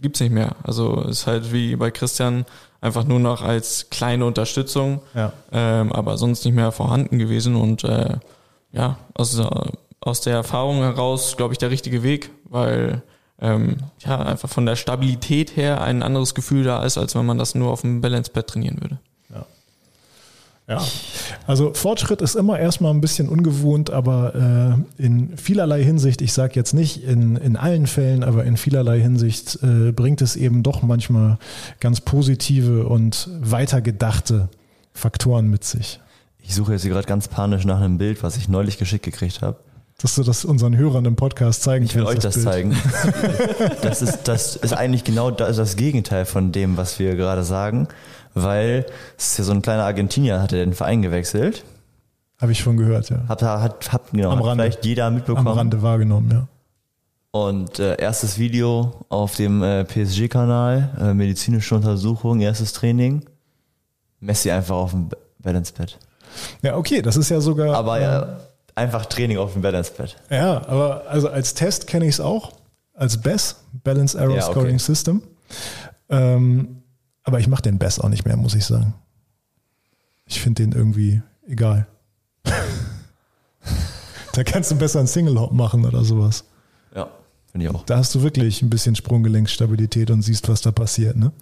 gibt's 0.00 0.20
nicht 0.20 0.32
mehr. 0.32 0.56
Also 0.62 1.02
ist 1.02 1.26
halt 1.26 1.52
wie 1.52 1.76
bei 1.76 1.90
Christian 1.90 2.44
einfach 2.80 3.04
nur 3.04 3.20
noch 3.20 3.42
als 3.42 3.90
kleine 3.90 4.24
Unterstützung, 4.24 5.00
ja. 5.14 5.32
ähm, 5.52 5.92
aber 5.92 6.16
sonst 6.16 6.44
nicht 6.44 6.54
mehr 6.54 6.72
vorhanden 6.72 7.18
gewesen. 7.18 7.56
Und 7.56 7.84
äh, 7.84 8.16
ja, 8.72 8.98
aus, 9.14 9.40
aus 10.00 10.20
der 10.20 10.34
Erfahrung 10.34 10.78
heraus, 10.78 11.36
glaube 11.36 11.54
ich, 11.54 11.58
der 11.58 11.70
richtige 11.70 12.02
Weg, 12.02 12.30
weil 12.44 13.02
ähm, 13.40 13.78
ja 14.00 14.18
einfach 14.18 14.48
von 14.48 14.66
der 14.66 14.76
Stabilität 14.76 15.56
her 15.56 15.80
ein 15.80 16.02
anderes 16.02 16.34
Gefühl 16.34 16.64
da 16.64 16.84
ist, 16.84 16.98
als 16.98 17.14
wenn 17.14 17.26
man 17.26 17.38
das 17.38 17.54
nur 17.54 17.70
auf 17.70 17.82
dem 17.82 18.00
Balance-Pad 18.00 18.46
trainieren 18.46 18.80
würde. 18.80 18.98
Ja, 20.70 20.80
also 21.48 21.74
Fortschritt 21.74 22.22
ist 22.22 22.36
immer 22.36 22.56
erstmal 22.56 22.94
ein 22.94 23.00
bisschen 23.00 23.28
ungewohnt, 23.28 23.90
aber 23.90 24.76
äh, 24.98 25.02
in 25.04 25.36
vielerlei 25.36 25.82
Hinsicht, 25.82 26.22
ich 26.22 26.32
sage 26.32 26.52
jetzt 26.54 26.74
nicht 26.74 27.02
in, 27.02 27.34
in 27.34 27.56
allen 27.56 27.88
Fällen, 27.88 28.22
aber 28.22 28.44
in 28.44 28.56
vielerlei 28.56 29.00
Hinsicht 29.00 29.58
äh, 29.64 29.90
bringt 29.90 30.22
es 30.22 30.36
eben 30.36 30.62
doch 30.62 30.82
manchmal 30.82 31.38
ganz 31.80 32.00
positive 32.00 32.86
und 32.86 33.28
weitergedachte 33.40 34.48
Faktoren 34.94 35.48
mit 35.48 35.64
sich. 35.64 35.98
Ich 36.38 36.54
suche 36.54 36.74
jetzt 36.74 36.82
hier 36.82 36.92
gerade 36.92 37.08
ganz 37.08 37.26
panisch 37.26 37.64
nach 37.64 37.80
einem 37.80 37.98
Bild, 37.98 38.22
was 38.22 38.36
ich 38.36 38.48
neulich 38.48 38.78
geschickt 38.78 39.04
gekriegt 39.04 39.42
habe. 39.42 39.56
Dass 40.00 40.14
du 40.14 40.22
das 40.22 40.44
unseren 40.44 40.76
Hörern 40.76 41.04
im 41.04 41.16
Podcast 41.16 41.64
zeigen 41.64 41.88
kannst. 41.88 41.96
Ich 41.96 42.00
will 42.00 42.06
euch 42.06 42.20
das, 42.20 42.34
das 42.34 42.44
zeigen. 42.44 42.76
das, 43.82 44.02
ist, 44.02 44.20
das 44.28 44.54
ist 44.54 44.72
eigentlich 44.72 45.02
genau 45.02 45.32
das, 45.32 45.56
das 45.56 45.74
Gegenteil 45.74 46.26
von 46.26 46.52
dem, 46.52 46.76
was 46.76 47.00
wir 47.00 47.16
gerade 47.16 47.42
sagen 47.42 47.88
weil 48.34 48.86
es 49.16 49.32
ist 49.32 49.38
ja 49.38 49.44
so 49.44 49.52
ein 49.52 49.62
kleiner 49.62 49.84
Argentinier, 49.84 50.40
hat 50.40 50.52
er 50.52 50.64
den 50.64 50.74
Verein 50.74 51.02
gewechselt. 51.02 51.64
Habe 52.40 52.52
ich 52.52 52.60
schon 52.60 52.76
gehört, 52.76 53.10
ja. 53.10 53.28
Hat, 53.28 53.42
hat, 53.42 53.92
hat, 53.92 54.10
genau, 54.12 54.30
Am 54.30 54.44
hat 54.44 54.54
vielleicht 54.54 54.84
jeder 54.84 55.10
mitbekommen. 55.10 55.48
Am 55.48 55.58
Rande 55.58 55.82
wahrgenommen, 55.82 56.30
ja. 56.30 56.48
Und 57.32 57.78
äh, 57.78 57.96
erstes 58.00 58.38
Video 58.38 59.04
auf 59.08 59.36
dem 59.36 59.62
äh, 59.62 59.84
PSG-Kanal, 59.84 60.90
äh, 61.00 61.14
medizinische 61.14 61.76
Untersuchung, 61.76 62.40
erstes 62.40 62.72
Training. 62.72 63.24
Messi 64.18 64.50
einfach 64.50 64.76
auf 64.76 64.90
dem 64.90 65.10
Balance-Pad. 65.38 65.98
Ja, 66.62 66.76
okay, 66.76 67.02
das 67.02 67.16
ist 67.16 67.28
ja 67.28 67.40
sogar. 67.40 67.74
Aber 67.76 68.00
ja, 68.00 68.38
einfach 68.74 69.06
Training 69.06 69.38
auf 69.38 69.52
dem 69.52 69.62
Balance-Pad. 69.62 70.16
Ja, 70.30 70.66
aber 70.66 71.04
also 71.08 71.28
als 71.28 71.54
Test 71.54 71.86
kenne 71.86 72.06
ich 72.06 72.14
es 72.14 72.20
auch. 72.20 72.52
Als 72.94 73.20
BES, 73.20 73.56
Balance 73.84 74.18
Error 74.18 74.36
ja, 74.36 74.42
okay. 74.44 74.52
Scoring 74.52 74.78
System. 74.78 75.22
Ähm, 76.08 76.79
aber 77.22 77.40
ich 77.40 77.48
mache 77.48 77.62
den 77.62 77.78
Bass 77.78 77.98
auch 77.98 78.08
nicht 78.08 78.24
mehr, 78.24 78.36
muss 78.36 78.54
ich 78.54 78.64
sagen. 78.64 78.94
Ich 80.26 80.40
finde 80.40 80.62
den 80.62 80.72
irgendwie 80.72 81.22
egal. 81.46 81.86
da 84.32 84.44
kannst 84.44 84.70
du 84.70 84.76
besser 84.76 85.00
einen 85.00 85.08
Single 85.08 85.38
Hop 85.38 85.52
machen 85.52 85.84
oder 85.84 86.04
sowas. 86.04 86.44
Ja, 86.94 87.10
finde 87.50 87.66
ich 87.66 87.74
auch. 87.74 87.84
Da 87.84 87.98
hast 87.98 88.14
du 88.14 88.22
wirklich 88.22 88.62
ein 88.62 88.70
bisschen 88.70 88.94
Sprunggelenksstabilität 88.94 90.10
und 90.10 90.22
siehst, 90.22 90.48
was 90.48 90.60
da 90.60 90.70
passiert, 90.70 91.16
ne? 91.16 91.32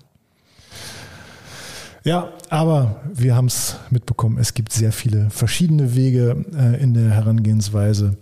Ja, 2.05 2.33
aber 2.49 3.03
wir 3.12 3.35
haben 3.35 3.47
es 3.47 3.76
mitbekommen. 3.91 4.39
Es 4.39 4.55
gibt 4.55 4.72
sehr 4.72 4.93
viele 4.93 5.29
verschiedene 5.31 5.95
Wege 5.95 6.45
äh, 6.55 6.83
in 6.83 6.95
der 6.95 7.11
Herangehensweise. 7.11 8.16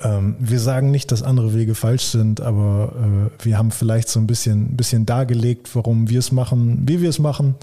Ähm, 0.00 0.36
wir 0.38 0.58
sagen 0.58 0.90
nicht, 0.90 1.12
dass 1.12 1.22
andere 1.22 1.54
Wege 1.54 1.74
falsch 1.74 2.04
sind, 2.04 2.40
aber 2.40 3.30
äh, 3.40 3.44
wir 3.44 3.58
haben 3.58 3.70
vielleicht 3.70 4.08
so 4.08 4.18
ein 4.18 4.26
bisschen, 4.26 4.76
bisschen 4.76 5.06
dargelegt, 5.06 5.74
warum 5.74 6.08
wir 6.08 6.18
es 6.18 6.32
machen, 6.32 6.82
wie 6.88 7.00
wir 7.00 7.08
es 7.08 7.18
machen. 7.18 7.54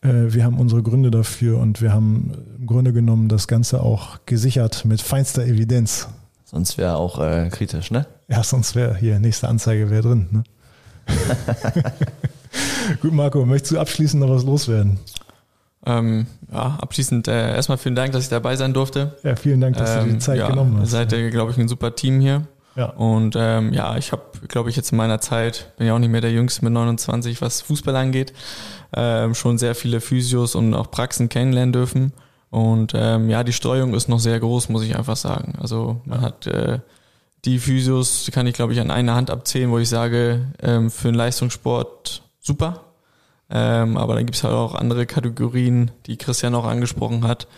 Äh, 0.00 0.32
wir 0.32 0.44
haben 0.44 0.58
unsere 0.58 0.82
Gründe 0.82 1.10
dafür 1.10 1.58
und 1.58 1.80
wir 1.80 1.92
haben 1.92 2.32
im 2.58 2.66
Grunde 2.66 2.92
genommen 2.92 3.28
das 3.28 3.46
Ganze 3.46 3.80
auch 3.80 4.18
gesichert 4.26 4.84
mit 4.84 5.00
feinster 5.00 5.44
Evidenz. 5.44 6.08
Sonst 6.44 6.78
wäre 6.78 6.96
auch 6.96 7.20
äh, 7.20 7.48
kritisch, 7.50 7.90
ne? 7.90 8.06
Ja, 8.28 8.42
sonst 8.42 8.74
wäre 8.74 8.96
hier 8.96 9.18
nächste 9.20 9.48
Anzeige 9.48 9.90
wäre 9.90 10.02
drin. 10.02 10.28
Ne? 10.30 10.44
Gut, 13.00 13.12
Marco, 13.12 13.44
möchtest 13.44 13.72
du 13.72 13.78
abschließend 13.78 14.20
noch 14.20 14.30
was 14.30 14.44
loswerden? 14.44 14.98
Ähm, 15.86 16.26
ja, 16.52 16.78
abschließend 16.80 17.28
äh, 17.28 17.54
erstmal 17.54 17.78
vielen 17.78 17.94
Dank, 17.94 18.12
dass 18.12 18.24
ich 18.24 18.28
dabei 18.28 18.56
sein 18.56 18.74
durfte. 18.74 19.16
Ja, 19.22 19.36
vielen 19.36 19.60
Dank, 19.60 19.76
dass 19.76 19.90
ähm, 19.90 19.98
du 19.98 20.04
die 20.04 20.10
ähm, 20.14 20.20
Zeit 20.20 20.38
ja, 20.38 20.48
genommen 20.48 20.78
hast. 20.80 20.90
Seid 20.90 21.12
ihr, 21.12 21.30
glaube 21.30 21.52
ich, 21.52 21.58
ein 21.58 21.68
super 21.68 21.94
Team 21.94 22.20
hier. 22.20 22.46
Ja. 22.74 22.86
Und 22.90 23.34
ähm, 23.36 23.72
ja, 23.72 23.96
ich 23.96 24.12
habe, 24.12 24.22
glaube 24.46 24.70
ich, 24.70 24.76
jetzt 24.76 24.92
in 24.92 24.98
meiner 24.98 25.20
Zeit, 25.20 25.72
bin 25.78 25.86
ja 25.86 25.94
auch 25.94 25.98
nicht 25.98 26.10
mehr 26.10 26.20
der 26.20 26.30
Jüngste 26.30 26.64
mit 26.64 26.72
29, 26.72 27.40
was 27.40 27.60
Fußball 27.62 27.96
angeht, 27.96 28.32
ähm, 28.94 29.34
schon 29.34 29.58
sehr 29.58 29.74
viele 29.74 30.00
Physios 30.00 30.54
und 30.54 30.74
auch 30.74 30.90
Praxen 30.90 31.28
kennenlernen 31.28 31.72
dürfen. 31.72 32.12
Und 32.50 32.92
ähm, 32.94 33.28
ja, 33.28 33.44
die 33.44 33.52
Streuung 33.52 33.94
ist 33.94 34.08
noch 34.08 34.20
sehr 34.20 34.38
groß, 34.40 34.68
muss 34.68 34.84
ich 34.84 34.96
einfach 34.96 35.16
sagen. 35.16 35.54
Also 35.60 36.00
man 36.04 36.20
ja. 36.20 36.26
hat 36.26 36.46
äh, 36.46 36.78
die 37.44 37.58
Physios, 37.58 38.24
die 38.24 38.30
kann 38.30 38.46
ich, 38.46 38.54
glaube 38.54 38.72
ich, 38.72 38.80
an 38.80 38.90
einer 38.90 39.14
Hand 39.14 39.30
abzählen, 39.30 39.70
wo 39.70 39.78
ich 39.78 39.88
sage, 39.88 40.46
ähm, 40.62 40.90
für 40.90 41.08
einen 41.08 41.16
Leistungssport 41.16 42.22
super, 42.40 42.84
ähm, 43.50 43.96
aber 43.96 44.14
dann 44.14 44.26
gibt 44.26 44.36
es 44.36 44.44
halt 44.44 44.54
auch 44.54 44.74
andere 44.74 45.06
Kategorien, 45.06 45.90
die 46.06 46.16
Christian 46.16 46.54
auch 46.54 46.66
angesprochen 46.66 47.26
hat, 47.26 47.48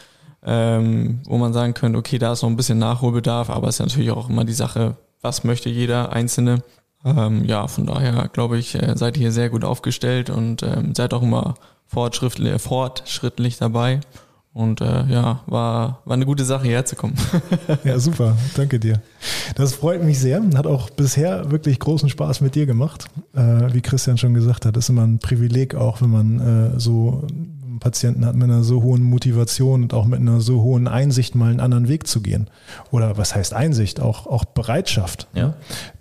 ähm, 0.45 1.21
wo 1.25 1.37
man 1.37 1.53
sagen 1.53 1.75
könnte, 1.75 1.99
okay, 1.99 2.19
da 2.19 2.33
ist 2.33 2.43
noch 2.43 2.51
ein 2.51 2.57
bisschen 2.57 2.79
Nachholbedarf, 2.79 3.51
aber 3.51 3.69
es 3.69 3.77
ist 3.77 3.87
natürlich 3.87 4.11
auch 4.11 4.29
immer 4.29 4.45
die 4.45 4.53
Sache, 4.53 4.97
was 5.21 5.45
möchte 5.45 5.69
jeder 5.69 6.13
Einzelne. 6.13 6.63
Ähm, 7.05 7.45
ja, 7.45 7.67
von 7.67 7.87
daher 7.87 8.29
glaube 8.29 8.59
ich, 8.59 8.75
äh, 8.75 8.97
seid 8.97 9.17
ihr 9.17 9.23
hier 9.23 9.33
sehr 9.33 9.51
gut 9.51 9.65
aufgestellt 9.65 10.31
und 10.31 10.63
ähm, 10.63 10.95
seid 10.95 11.15
auch 11.15 11.23
immer 11.23 11.55
fortschrittlich, 11.87 12.61
fortschrittlich 12.61 13.59
dabei. 13.59 14.01
Und 14.53 14.81
äh, 14.81 15.05
ja, 15.07 15.43
war, 15.47 16.03
war 16.05 16.15
eine 16.15 16.27
gute 16.27 16.45
Sache, 16.45 16.65
hierher 16.65 16.85
zu 16.85 16.97
kommen. 16.97 17.15
ja, 17.85 17.99
super. 18.01 18.37
Danke 18.57 18.81
dir. 18.81 19.01
Das 19.55 19.75
freut 19.75 20.03
mich 20.03 20.19
sehr. 20.19 20.43
Hat 20.57 20.67
auch 20.67 20.91
bisher 20.91 21.53
wirklich 21.53 21.79
großen 21.79 22.09
Spaß 22.09 22.41
mit 22.41 22.57
dir 22.57 22.67
gemacht. 22.67 23.07
Äh, 23.33 23.73
wie 23.73 23.81
Christian 23.81 24.19
schon 24.19 24.35
gesagt 24.35 24.67
hat, 24.67 24.77
ist 24.77 24.89
immer 24.89 25.07
ein 25.07 25.21
Privileg 25.21 25.77
auch, 25.77 26.03
wenn 26.03 26.11
man 26.11 26.41
äh, 26.75 26.81
so 26.81 27.25
Patienten 27.81 28.25
hat 28.25 28.35
mit 28.37 28.45
einer 28.45 28.63
so 28.63 28.83
hohen 28.83 29.03
Motivation 29.03 29.83
und 29.83 29.95
auch 29.95 30.07
mit 30.07 30.21
einer 30.21 30.41
so 30.41 30.63
hohen 30.63 30.87
Einsicht 30.87 31.35
mal 31.35 31.51
einen 31.51 31.61
anderen 31.61 31.89
Weg 31.89 32.07
zu 32.07 32.21
gehen. 32.21 32.49
Oder 32.91 33.17
was 33.17 33.35
heißt 33.35 33.55
Einsicht? 33.55 34.01
Auch, 34.01 34.27
auch 34.27 34.45
Bereitschaft. 34.45 35.27
Ja. 35.35 35.55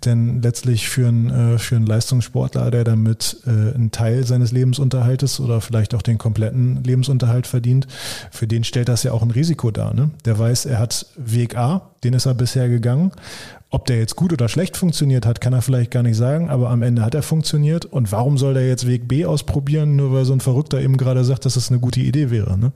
Denn 0.04 0.42
letztlich 0.42 0.88
für 0.88 1.08
einen, 1.08 1.54
äh, 1.54 1.58
für 1.58 1.76
einen 1.76 1.86
Leistungssportler, 1.86 2.70
der 2.70 2.84
damit 2.84 3.38
äh, 3.46 3.74
einen 3.74 3.90
Teil 3.90 4.24
seines 4.24 4.52
Lebensunterhaltes 4.52 5.40
oder 5.40 5.60
vielleicht 5.60 5.94
auch 5.94 6.02
den 6.02 6.18
kompletten 6.18 6.84
Lebensunterhalt 6.84 7.46
verdient, 7.46 7.86
für 8.30 8.46
den 8.46 8.62
stellt 8.64 8.88
das 8.88 9.02
ja 9.02 9.12
auch 9.12 9.22
ein 9.22 9.30
Risiko 9.30 9.70
dar. 9.70 9.94
Ne? 9.94 10.10
Der 10.24 10.38
weiß, 10.38 10.66
er 10.66 10.78
hat 10.78 11.06
Weg 11.16 11.56
A, 11.56 11.90
den 12.04 12.12
ist 12.12 12.26
er 12.26 12.34
bisher 12.34 12.68
gegangen 12.68 13.12
ob 13.70 13.86
der 13.86 13.98
jetzt 13.98 14.16
gut 14.16 14.32
oder 14.32 14.48
schlecht 14.48 14.76
funktioniert 14.76 15.26
hat, 15.26 15.40
kann 15.40 15.52
er 15.52 15.62
vielleicht 15.62 15.92
gar 15.92 16.02
nicht 16.02 16.16
sagen, 16.16 16.50
aber 16.50 16.70
am 16.70 16.82
Ende 16.82 17.02
hat 17.02 17.14
er 17.14 17.22
funktioniert. 17.22 17.84
Und 17.84 18.10
warum 18.10 18.36
soll 18.36 18.54
der 18.54 18.66
jetzt 18.66 18.86
Weg 18.86 19.06
B 19.06 19.24
ausprobieren, 19.24 19.96
nur 19.96 20.12
weil 20.12 20.24
so 20.24 20.32
ein 20.32 20.40
Verrückter 20.40 20.80
eben 20.80 20.96
gerade 20.96 21.24
sagt, 21.24 21.44
dass 21.44 21.54
das 21.54 21.70
eine 21.70 21.78
gute 21.78 22.00
Idee 22.00 22.30
wäre? 22.30 22.58
Ne? 22.58 22.72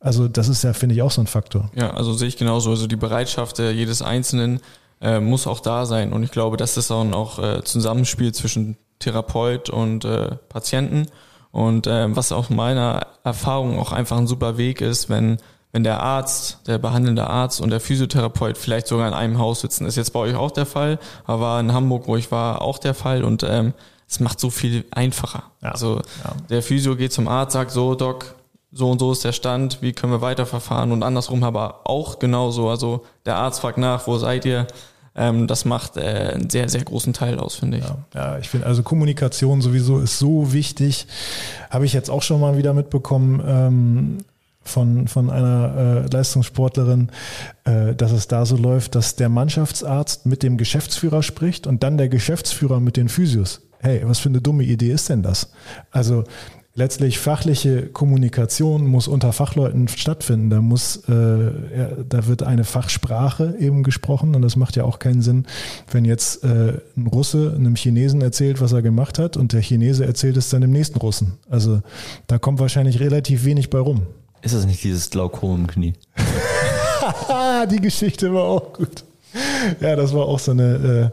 Also 0.00 0.28
das 0.28 0.48
ist 0.48 0.64
ja, 0.64 0.72
finde 0.72 0.94
ich, 0.94 1.02
auch 1.02 1.10
so 1.10 1.20
ein 1.20 1.26
Faktor. 1.26 1.70
Ja, 1.74 1.90
also 1.90 2.14
sehe 2.14 2.28
ich 2.28 2.38
genauso. 2.38 2.70
Also 2.70 2.86
die 2.86 2.96
Bereitschaft 2.96 3.58
jedes 3.58 4.00
Einzelnen 4.00 4.60
äh, 5.02 5.20
muss 5.20 5.46
auch 5.46 5.60
da 5.60 5.84
sein. 5.84 6.12
Und 6.12 6.22
ich 6.22 6.30
glaube, 6.30 6.56
das 6.56 6.76
ist 6.78 6.90
auch 6.90 7.02
ein 7.02 7.12
auch, 7.12 7.38
äh, 7.38 7.62
Zusammenspiel 7.62 8.32
zwischen 8.32 8.76
Therapeut 9.00 9.68
und 9.68 10.04
äh, 10.04 10.36
Patienten. 10.48 11.06
Und 11.50 11.86
äh, 11.86 12.16
was 12.16 12.32
auch 12.32 12.48
meiner 12.48 13.06
Erfahrung 13.22 13.78
auch 13.78 13.92
einfach 13.92 14.16
ein 14.16 14.26
super 14.26 14.56
Weg 14.56 14.80
ist, 14.80 15.10
wenn 15.10 15.36
wenn 15.72 15.84
der 15.84 16.02
Arzt, 16.02 16.60
der 16.66 16.78
behandelnde 16.78 17.26
Arzt 17.26 17.60
und 17.60 17.70
der 17.70 17.80
Physiotherapeut 17.80 18.58
vielleicht 18.58 18.86
sogar 18.86 19.08
in 19.08 19.14
einem 19.14 19.38
Haus 19.38 19.62
sitzen. 19.62 19.86
Ist 19.86 19.96
jetzt 19.96 20.12
bei 20.12 20.20
euch 20.20 20.34
auch 20.34 20.50
der 20.50 20.66
Fall, 20.66 20.98
aber 21.24 21.58
in 21.60 21.72
Hamburg, 21.72 22.06
wo 22.06 22.16
ich 22.16 22.30
war, 22.30 22.60
auch 22.60 22.78
der 22.78 22.94
Fall 22.94 23.24
und 23.24 23.42
ähm, 23.42 23.72
es 24.08 24.20
macht 24.20 24.38
so 24.38 24.50
viel 24.50 24.84
einfacher. 24.90 25.44
Ja, 25.62 25.70
also 25.70 25.96
ja. 25.96 26.34
der 26.50 26.62
Physio 26.62 26.96
geht 26.96 27.12
zum 27.12 27.28
Arzt, 27.28 27.54
sagt 27.54 27.70
so, 27.70 27.94
Doc, 27.94 28.34
so 28.70 28.90
und 28.90 28.98
so 28.98 29.12
ist 29.12 29.24
der 29.24 29.32
Stand, 29.32 29.80
wie 29.80 29.92
können 29.92 30.12
wir 30.12 30.20
weiterverfahren 30.20 30.92
und 30.92 31.02
andersrum 31.02 31.42
aber 31.44 31.80
auch 31.84 32.18
genauso. 32.18 32.68
Also 32.68 33.04
der 33.24 33.36
Arzt 33.36 33.60
fragt 33.60 33.78
nach, 33.78 34.06
wo 34.06 34.18
seid 34.18 34.44
ihr? 34.44 34.66
Ähm, 35.14 35.46
das 35.46 35.66
macht 35.66 35.98
äh, 35.98 36.32
einen 36.34 36.48
sehr, 36.48 36.68
sehr 36.70 36.82
großen 36.84 37.12
Teil 37.12 37.38
aus, 37.38 37.54
finde 37.56 37.78
ich. 37.78 37.84
Ja, 37.84 37.96
ja 38.14 38.38
ich 38.38 38.48
finde 38.48 38.66
also 38.66 38.82
Kommunikation 38.82 39.60
sowieso 39.60 39.98
ist 39.98 40.18
so 40.18 40.54
wichtig. 40.54 41.06
Habe 41.70 41.84
ich 41.84 41.92
jetzt 41.92 42.08
auch 42.08 42.22
schon 42.22 42.40
mal 42.40 42.56
wieder 42.56 42.72
mitbekommen. 42.72 43.42
Ähm, 43.46 44.18
von, 44.64 45.08
von 45.08 45.30
einer 45.30 46.04
äh, 46.04 46.14
Leistungssportlerin, 46.14 47.08
äh, 47.64 47.94
dass 47.94 48.12
es 48.12 48.28
da 48.28 48.46
so 48.46 48.56
läuft, 48.56 48.94
dass 48.94 49.16
der 49.16 49.28
Mannschaftsarzt 49.28 50.26
mit 50.26 50.42
dem 50.42 50.56
Geschäftsführer 50.56 51.22
spricht 51.22 51.66
und 51.66 51.82
dann 51.82 51.98
der 51.98 52.08
Geschäftsführer 52.08 52.80
mit 52.80 52.96
den 52.96 53.08
Physios. 53.08 53.62
Hey, 53.80 54.02
was 54.04 54.20
für 54.20 54.28
eine 54.28 54.40
dumme 54.40 54.62
Idee 54.62 54.92
ist 54.92 55.08
denn 55.08 55.22
das? 55.22 55.50
Also 55.90 56.24
letztlich 56.74 57.18
fachliche 57.18 57.86
Kommunikation 57.86 58.86
muss 58.86 59.08
unter 59.08 59.32
Fachleuten 59.32 59.88
stattfinden. 59.88 60.50
Da 60.50 60.60
muss, 60.60 60.96
äh, 61.08 61.50
da 62.08 62.26
wird 62.26 62.42
eine 62.42 62.64
Fachsprache 62.64 63.56
eben 63.58 63.82
gesprochen 63.82 64.34
und 64.34 64.42
das 64.42 64.56
macht 64.56 64.76
ja 64.76 64.84
auch 64.84 64.98
keinen 64.98 65.22
Sinn, 65.22 65.46
wenn 65.90 66.04
jetzt 66.04 66.44
äh, 66.44 66.78
ein 66.96 67.06
Russe 67.06 67.54
einem 67.56 67.76
Chinesen 67.76 68.22
erzählt, 68.22 68.60
was 68.60 68.72
er 68.72 68.82
gemacht 68.82 69.18
hat 69.18 69.36
und 69.36 69.52
der 69.52 69.60
Chinese 69.60 70.04
erzählt 70.04 70.36
es 70.36 70.48
dann 70.48 70.62
dem 70.62 70.72
nächsten 70.72 70.98
Russen. 70.98 71.32
Also 71.50 71.82
da 72.26 72.38
kommt 72.38 72.60
wahrscheinlich 72.60 73.00
relativ 73.00 73.44
wenig 73.44 73.68
bei 73.70 73.78
rum. 73.78 74.02
Ist 74.42 74.54
das 74.54 74.66
nicht 74.66 74.82
dieses 74.82 75.10
Glaukom 75.10 75.60
im 75.60 75.66
Knie? 75.66 75.94
Die 77.70 77.80
Geschichte 77.80 78.32
war 78.34 78.44
auch 78.44 78.72
gut. 78.72 79.04
Ja, 79.80 79.96
das 79.96 80.12
war 80.12 80.26
auch 80.26 80.38
so 80.38 80.50
eine 80.50 81.12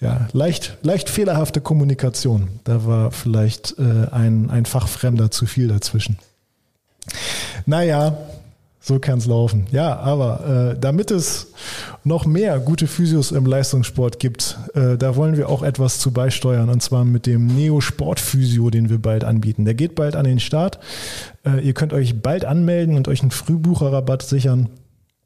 äh, 0.00 0.04
ja, 0.04 0.28
leicht, 0.32 0.76
leicht 0.82 1.08
fehlerhafte 1.08 1.60
Kommunikation. 1.60 2.60
Da 2.64 2.86
war 2.86 3.10
vielleicht 3.10 3.78
äh, 3.78 4.06
ein, 4.10 4.50
ein 4.50 4.66
Fachfremder 4.66 5.30
zu 5.30 5.46
viel 5.46 5.68
dazwischen. 5.68 6.18
Naja, 7.66 8.16
so 8.80 8.98
kann 8.98 9.18
es 9.18 9.26
laufen. 9.26 9.66
Ja, 9.72 9.98
aber 9.98 10.72
äh, 10.74 10.78
damit 10.78 11.10
es 11.10 11.48
noch 12.04 12.26
mehr 12.26 12.58
gute 12.58 12.86
Physios 12.86 13.32
im 13.32 13.46
Leistungssport 13.46 14.18
gibt, 14.18 14.58
äh, 14.74 14.96
da 14.96 15.16
wollen 15.16 15.36
wir 15.36 15.48
auch 15.48 15.62
etwas 15.62 15.98
zu 15.98 16.12
beisteuern 16.12 16.68
und 16.68 16.82
zwar 16.82 17.04
mit 17.04 17.26
dem 17.26 17.46
Neo 17.46 17.80
Sport 17.80 18.20
Physio, 18.20 18.70
den 18.70 18.88
wir 18.88 18.98
bald 18.98 19.24
anbieten. 19.24 19.64
Der 19.64 19.74
geht 19.74 19.94
bald 19.94 20.16
an 20.16 20.24
den 20.24 20.40
Start. 20.40 20.78
Äh, 21.44 21.60
ihr 21.60 21.74
könnt 21.74 21.92
euch 21.92 22.22
bald 22.22 22.44
anmelden 22.44 22.96
und 22.96 23.08
euch 23.08 23.22
einen 23.22 23.30
Frühbucherrabatt 23.30 24.22
sichern. 24.22 24.70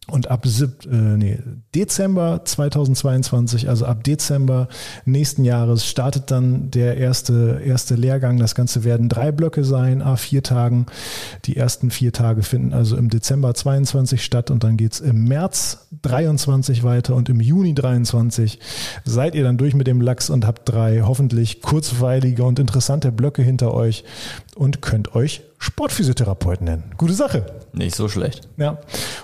Und 0.07 0.31
ab 0.31 0.45
äh, 0.45 0.97
nee, 1.17 1.39
Dezember 1.75 2.43
2022, 2.45 3.71
also 3.71 3.87
ab 3.87 4.05
Dezember 4.05 4.69
nächsten 5.07 5.45
Jahres, 5.45 5.87
startet 5.87 6.31
dann 6.31 6.71
der 6.71 6.99
erste, 6.99 7.63
erste 7.65 7.95
Lehrgang. 7.95 8.39
Das 8.39 8.55
Ganze 8.55 8.85
werden 8.85 9.09
drei 9.09 9.33
Blöcke 9.33 9.65
sein, 9.65 10.03
a 10.03 10.17
vier 10.17 10.43
Tagen. 10.43 10.87
Die 11.47 11.57
ersten 11.57 11.91
vier 11.91 12.13
Tage 12.13 12.43
finden 12.43 12.75
also 12.75 12.99
im 12.99 13.09
Dezember 13.09 13.55
22 13.55 14.23
statt 14.23 14.51
und 14.51 14.63
dann 14.63 14.77
geht's 14.77 15.01
im 15.01 15.25
März 15.25 15.87
23 16.03 16.83
weiter 16.83 17.15
und 17.15 17.31
im 17.31 17.41
Juni 17.41 17.75
23 17.75 18.59
seid 19.05 19.35
ihr 19.35 19.45
dann 19.45 19.57
durch 19.57 19.75
mit 19.75 19.87
dem 19.87 20.03
Lachs 20.03 20.29
und 20.29 20.47
habt 20.47 20.69
drei 20.69 21.01
hoffentlich 21.01 21.63
kurzweilige 21.63 22.45
und 22.45 22.59
interessante 22.59 23.11
Blöcke 23.11 23.43
hinter 23.43 23.73
euch 23.73 24.05
und 24.55 24.83
könnt 24.83 25.15
euch 25.15 25.43
Sportphysiotherapeut 25.59 26.61
nennen. 26.61 26.93
Gute 26.97 27.15
Sache. 27.15 27.47
Nicht 27.73 27.97
so 27.97 28.09
schlecht. 28.09 28.49
Ja. 28.57 28.79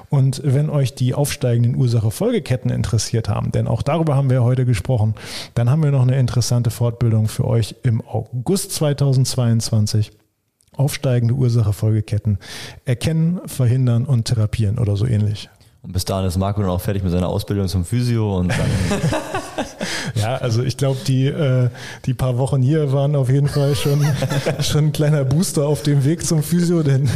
Und 0.09 0.41
wenn 0.45 0.71
euch 0.71 0.95
die 0.95 1.15
aufsteigenden 1.15 1.77
Ursache-Folgeketten 1.77 2.71
interessiert 2.71 3.29
haben, 3.29 3.53
denn 3.53 3.67
auch 3.67 3.83
darüber 3.83 4.17
haben 4.17 4.31
wir 4.31 4.43
heute 4.43 4.65
gesprochen, 4.65 5.15
dann 5.55 5.71
haben 5.71 5.83
wir 5.83 5.91
noch 5.91 6.03
eine 6.03 6.19
interessante 6.19 6.71
Fortbildung 6.71 7.29
für 7.29 7.47
euch 7.47 7.77
im 7.83 8.01
August 8.01 8.73
2022. 8.73 10.13
Aufsteigende 10.77 11.35
Ursache-Folgeketten 11.35 12.39
erkennen, 12.85 13.41
verhindern 13.47 14.07
und 14.07 14.25
therapieren 14.25 14.79
oder 14.79 14.97
so 14.97 15.07
ähnlich. 15.07 15.51
Und 15.83 15.93
bis 15.93 16.05
dahin 16.05 16.27
ist 16.27 16.37
Marco 16.37 16.61
dann 16.61 16.71
auch 16.71 16.81
fertig 16.81 17.03
mit 17.03 17.11
seiner 17.11 17.29
Ausbildung 17.29 17.67
zum 17.67 17.87
Physio 17.87 18.39
und 18.39 18.49
dann. 18.49 18.69
ja, 20.15 20.37
also 20.37 20.63
ich 20.63 20.77
glaube, 20.77 20.99
die, 21.07 21.27
äh, 21.27 21.71
die 22.05 22.13
paar 22.13 22.37
Wochen 22.37 22.61
hier 22.61 22.93
waren 22.93 23.17
auf 23.17 23.31
jeden 23.31 23.49
Fall 23.49 23.75
schon, 23.75 24.05
schon 24.61 24.87
ein 24.87 24.93
kleiner 24.93 25.25
Booster 25.25 25.67
auf 25.67 25.83
dem 25.83 26.05
Weg 26.05 26.25
zum 26.25 26.43
Physio, 26.43 26.83
denn 26.83 27.09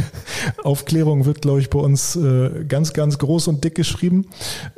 Aufklärung 0.63 1.25
wird, 1.25 1.43
glaube 1.43 1.59
ich, 1.59 1.69
bei 1.69 1.77
uns 1.77 2.15
äh, 2.15 2.65
ganz, 2.67 2.93
ganz 2.93 3.19
groß 3.19 3.49
und 3.49 3.63
dick 3.63 3.75
geschrieben. 3.75 4.25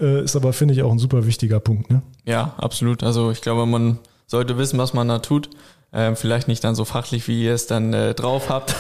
Äh, 0.02 0.24
ist 0.24 0.36
aber, 0.36 0.52
finde 0.52 0.74
ich, 0.74 0.84
auch 0.84 0.92
ein 0.92 1.00
super 1.00 1.26
wichtiger 1.26 1.62
Punkt. 1.62 1.90
Ne? 1.90 2.02
Ja, 2.26 2.56
absolut. 2.58 3.04
Also 3.04 3.32
ich 3.32 3.42
glaube, 3.42 3.66
man 3.66 4.00
sollte 4.26 4.58
wissen, 4.58 4.78
was 4.78 4.94
man 4.94 5.08
da 5.08 5.20
tut. 5.20 5.50
Ähm, 5.98 6.16
vielleicht 6.16 6.48
nicht 6.48 6.64
dann 6.64 6.76
so 6.76 6.86
fachlich, 6.86 7.28
wie 7.28 7.44
ihr 7.44 7.56
es 7.56 7.66
dann 7.66 7.92
äh, 7.92 8.14
drauf 8.14 8.50
habt. 8.50 8.76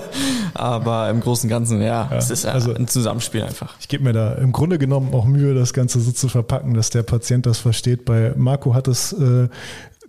Aber 0.54 1.08
im 1.08 1.20
Großen 1.20 1.46
und 1.46 1.50
Ganzen, 1.50 1.80
ja, 1.80 2.08
ja 2.10 2.16
es 2.18 2.28
ist 2.28 2.44
also, 2.44 2.74
ein 2.74 2.86
Zusammenspiel 2.86 3.42
einfach. 3.42 3.74
Ich 3.80 3.88
gebe 3.88 4.04
mir 4.04 4.12
da 4.12 4.34
im 4.34 4.52
Grunde 4.52 4.76
genommen 4.76 5.14
auch 5.14 5.24
Mühe, 5.24 5.54
das 5.54 5.72
Ganze 5.72 5.98
so 5.98 6.12
zu 6.12 6.28
verpacken, 6.28 6.74
dass 6.74 6.90
der 6.90 7.04
Patient 7.04 7.46
das 7.46 7.56
versteht. 7.56 8.04
Bei 8.04 8.34
Marco 8.36 8.74
hat 8.74 8.86
es 8.86 9.14
äh, 9.14 9.48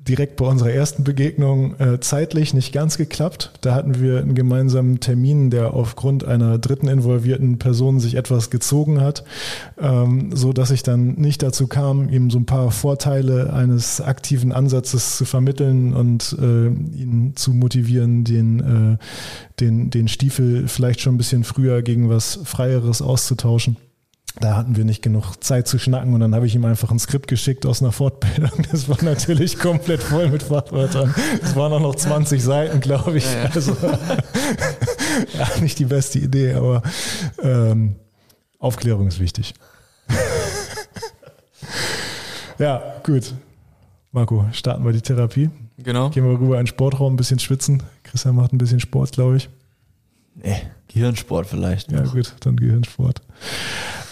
direkt 0.07 0.37
bei 0.37 0.45
unserer 0.45 0.71
ersten 0.71 1.03
Begegnung 1.03 1.79
äh, 1.79 1.99
zeitlich 1.99 2.53
nicht 2.53 2.73
ganz 2.73 2.97
geklappt. 2.97 3.51
Da 3.61 3.75
hatten 3.75 4.01
wir 4.01 4.19
einen 4.19 4.33
gemeinsamen 4.33 4.99
Termin, 4.99 5.49
der 5.49 5.73
aufgrund 5.73 6.23
einer 6.23 6.57
dritten 6.57 6.87
involvierten 6.87 7.59
Person 7.59 7.99
sich 7.99 8.15
etwas 8.15 8.49
gezogen 8.49 9.01
hat, 9.01 9.23
ähm, 9.79 10.35
so 10.35 10.53
dass 10.53 10.71
ich 10.71 10.83
dann 10.83 11.15
nicht 11.15 11.43
dazu 11.43 11.67
kam, 11.67 12.09
ihm 12.09 12.31
so 12.31 12.39
ein 12.39 12.45
paar 12.45 12.71
Vorteile 12.71 13.53
eines 13.53 14.01
aktiven 14.01 14.51
Ansatzes 14.51 15.17
zu 15.17 15.25
vermitteln 15.25 15.93
und 15.93 16.35
äh, 16.39 16.67
ihn 16.67 17.33
zu 17.35 17.51
motivieren, 17.51 18.23
den, 18.23 18.59
äh, 18.59 18.97
den, 19.59 19.89
den 19.89 20.07
Stiefel 20.07 20.67
vielleicht 20.67 21.01
schon 21.01 21.15
ein 21.15 21.17
bisschen 21.17 21.43
früher 21.43 21.81
gegen 21.81 22.09
was 22.09 22.39
Freieres 22.43 23.01
auszutauschen 23.01 23.77
da 24.39 24.55
hatten 24.55 24.75
wir 24.75 24.85
nicht 24.85 25.01
genug 25.01 25.35
Zeit 25.43 25.67
zu 25.67 25.77
schnacken 25.77 26.13
und 26.13 26.19
dann 26.21 26.33
habe 26.33 26.45
ich 26.47 26.55
ihm 26.55 26.65
einfach 26.65 26.91
ein 26.91 26.99
Skript 26.99 27.27
geschickt 27.27 27.65
aus 27.65 27.81
einer 27.81 27.91
Fortbildung. 27.91 28.51
Das 28.71 28.87
war 28.87 29.03
natürlich 29.03 29.57
komplett 29.57 30.01
voll 30.01 30.29
mit 30.29 30.43
Fachwörtern. 30.43 31.13
Es 31.41 31.55
waren 31.55 31.73
auch 31.73 31.79
noch 31.79 31.95
20 31.95 32.41
Seiten, 32.41 32.79
glaube 32.79 33.17
ich. 33.17 33.25
Ja, 33.25 33.43
ja. 33.43 33.49
Also 33.53 33.75
ja, 35.37 35.61
nicht 35.61 35.79
die 35.79 35.85
beste 35.85 36.19
Idee, 36.19 36.53
aber 36.53 36.83
ähm, 37.41 37.95
Aufklärung 38.59 39.07
ist 39.07 39.19
wichtig. 39.19 39.53
ja, 42.59 42.81
gut. 43.03 43.33
Marco, 44.11 44.45
starten 44.51 44.85
wir 44.85 44.93
die 44.93 45.01
Therapie. 45.01 45.49
Genau. 45.77 46.09
Gehen 46.09 46.25
wir 46.25 46.31
rüber 46.39 46.55
in 46.55 46.61
den 46.61 46.67
Sportraum, 46.67 47.13
ein 47.13 47.17
bisschen 47.17 47.39
schwitzen. 47.39 47.83
Christian 48.03 48.35
macht 48.35 48.53
ein 48.53 48.57
bisschen 48.57 48.79
Sport, 48.79 49.13
glaube 49.13 49.37
ich. 49.37 49.49
Nee, 50.35 50.61
Gehirnsport 50.87 51.47
vielleicht. 51.47 51.91
Ja, 51.91 52.03
gut, 52.03 52.35
dann 52.41 52.55
Gehirnsport. 52.55 53.21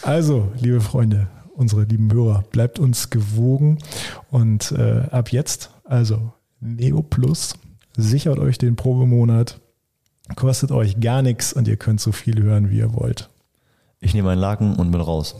Also, 0.01 0.51
liebe 0.59 0.81
Freunde, 0.81 1.27
unsere 1.53 1.83
lieben 1.83 2.11
Hörer, 2.11 2.43
bleibt 2.51 2.79
uns 2.79 3.09
gewogen 3.09 3.79
und 4.29 4.71
äh, 4.71 5.07
ab 5.11 5.31
jetzt, 5.31 5.71
also 5.83 6.31
Neo 6.59 7.01
Plus, 7.01 7.55
sichert 7.97 8.39
euch 8.39 8.57
den 8.57 8.75
Probemonat, 8.75 9.59
kostet 10.35 10.71
euch 10.71 10.99
gar 10.99 11.21
nichts 11.21 11.53
und 11.53 11.67
ihr 11.67 11.77
könnt 11.77 11.99
so 11.99 12.11
viel 12.11 12.41
hören, 12.41 12.69
wie 12.69 12.77
ihr 12.77 12.93
wollt. 12.93 13.29
Ich 13.99 14.13
nehme 14.13 14.29
einen 14.29 14.41
Laken 14.41 14.75
und 14.75 14.91
bin 14.91 15.01
raus. 15.01 15.35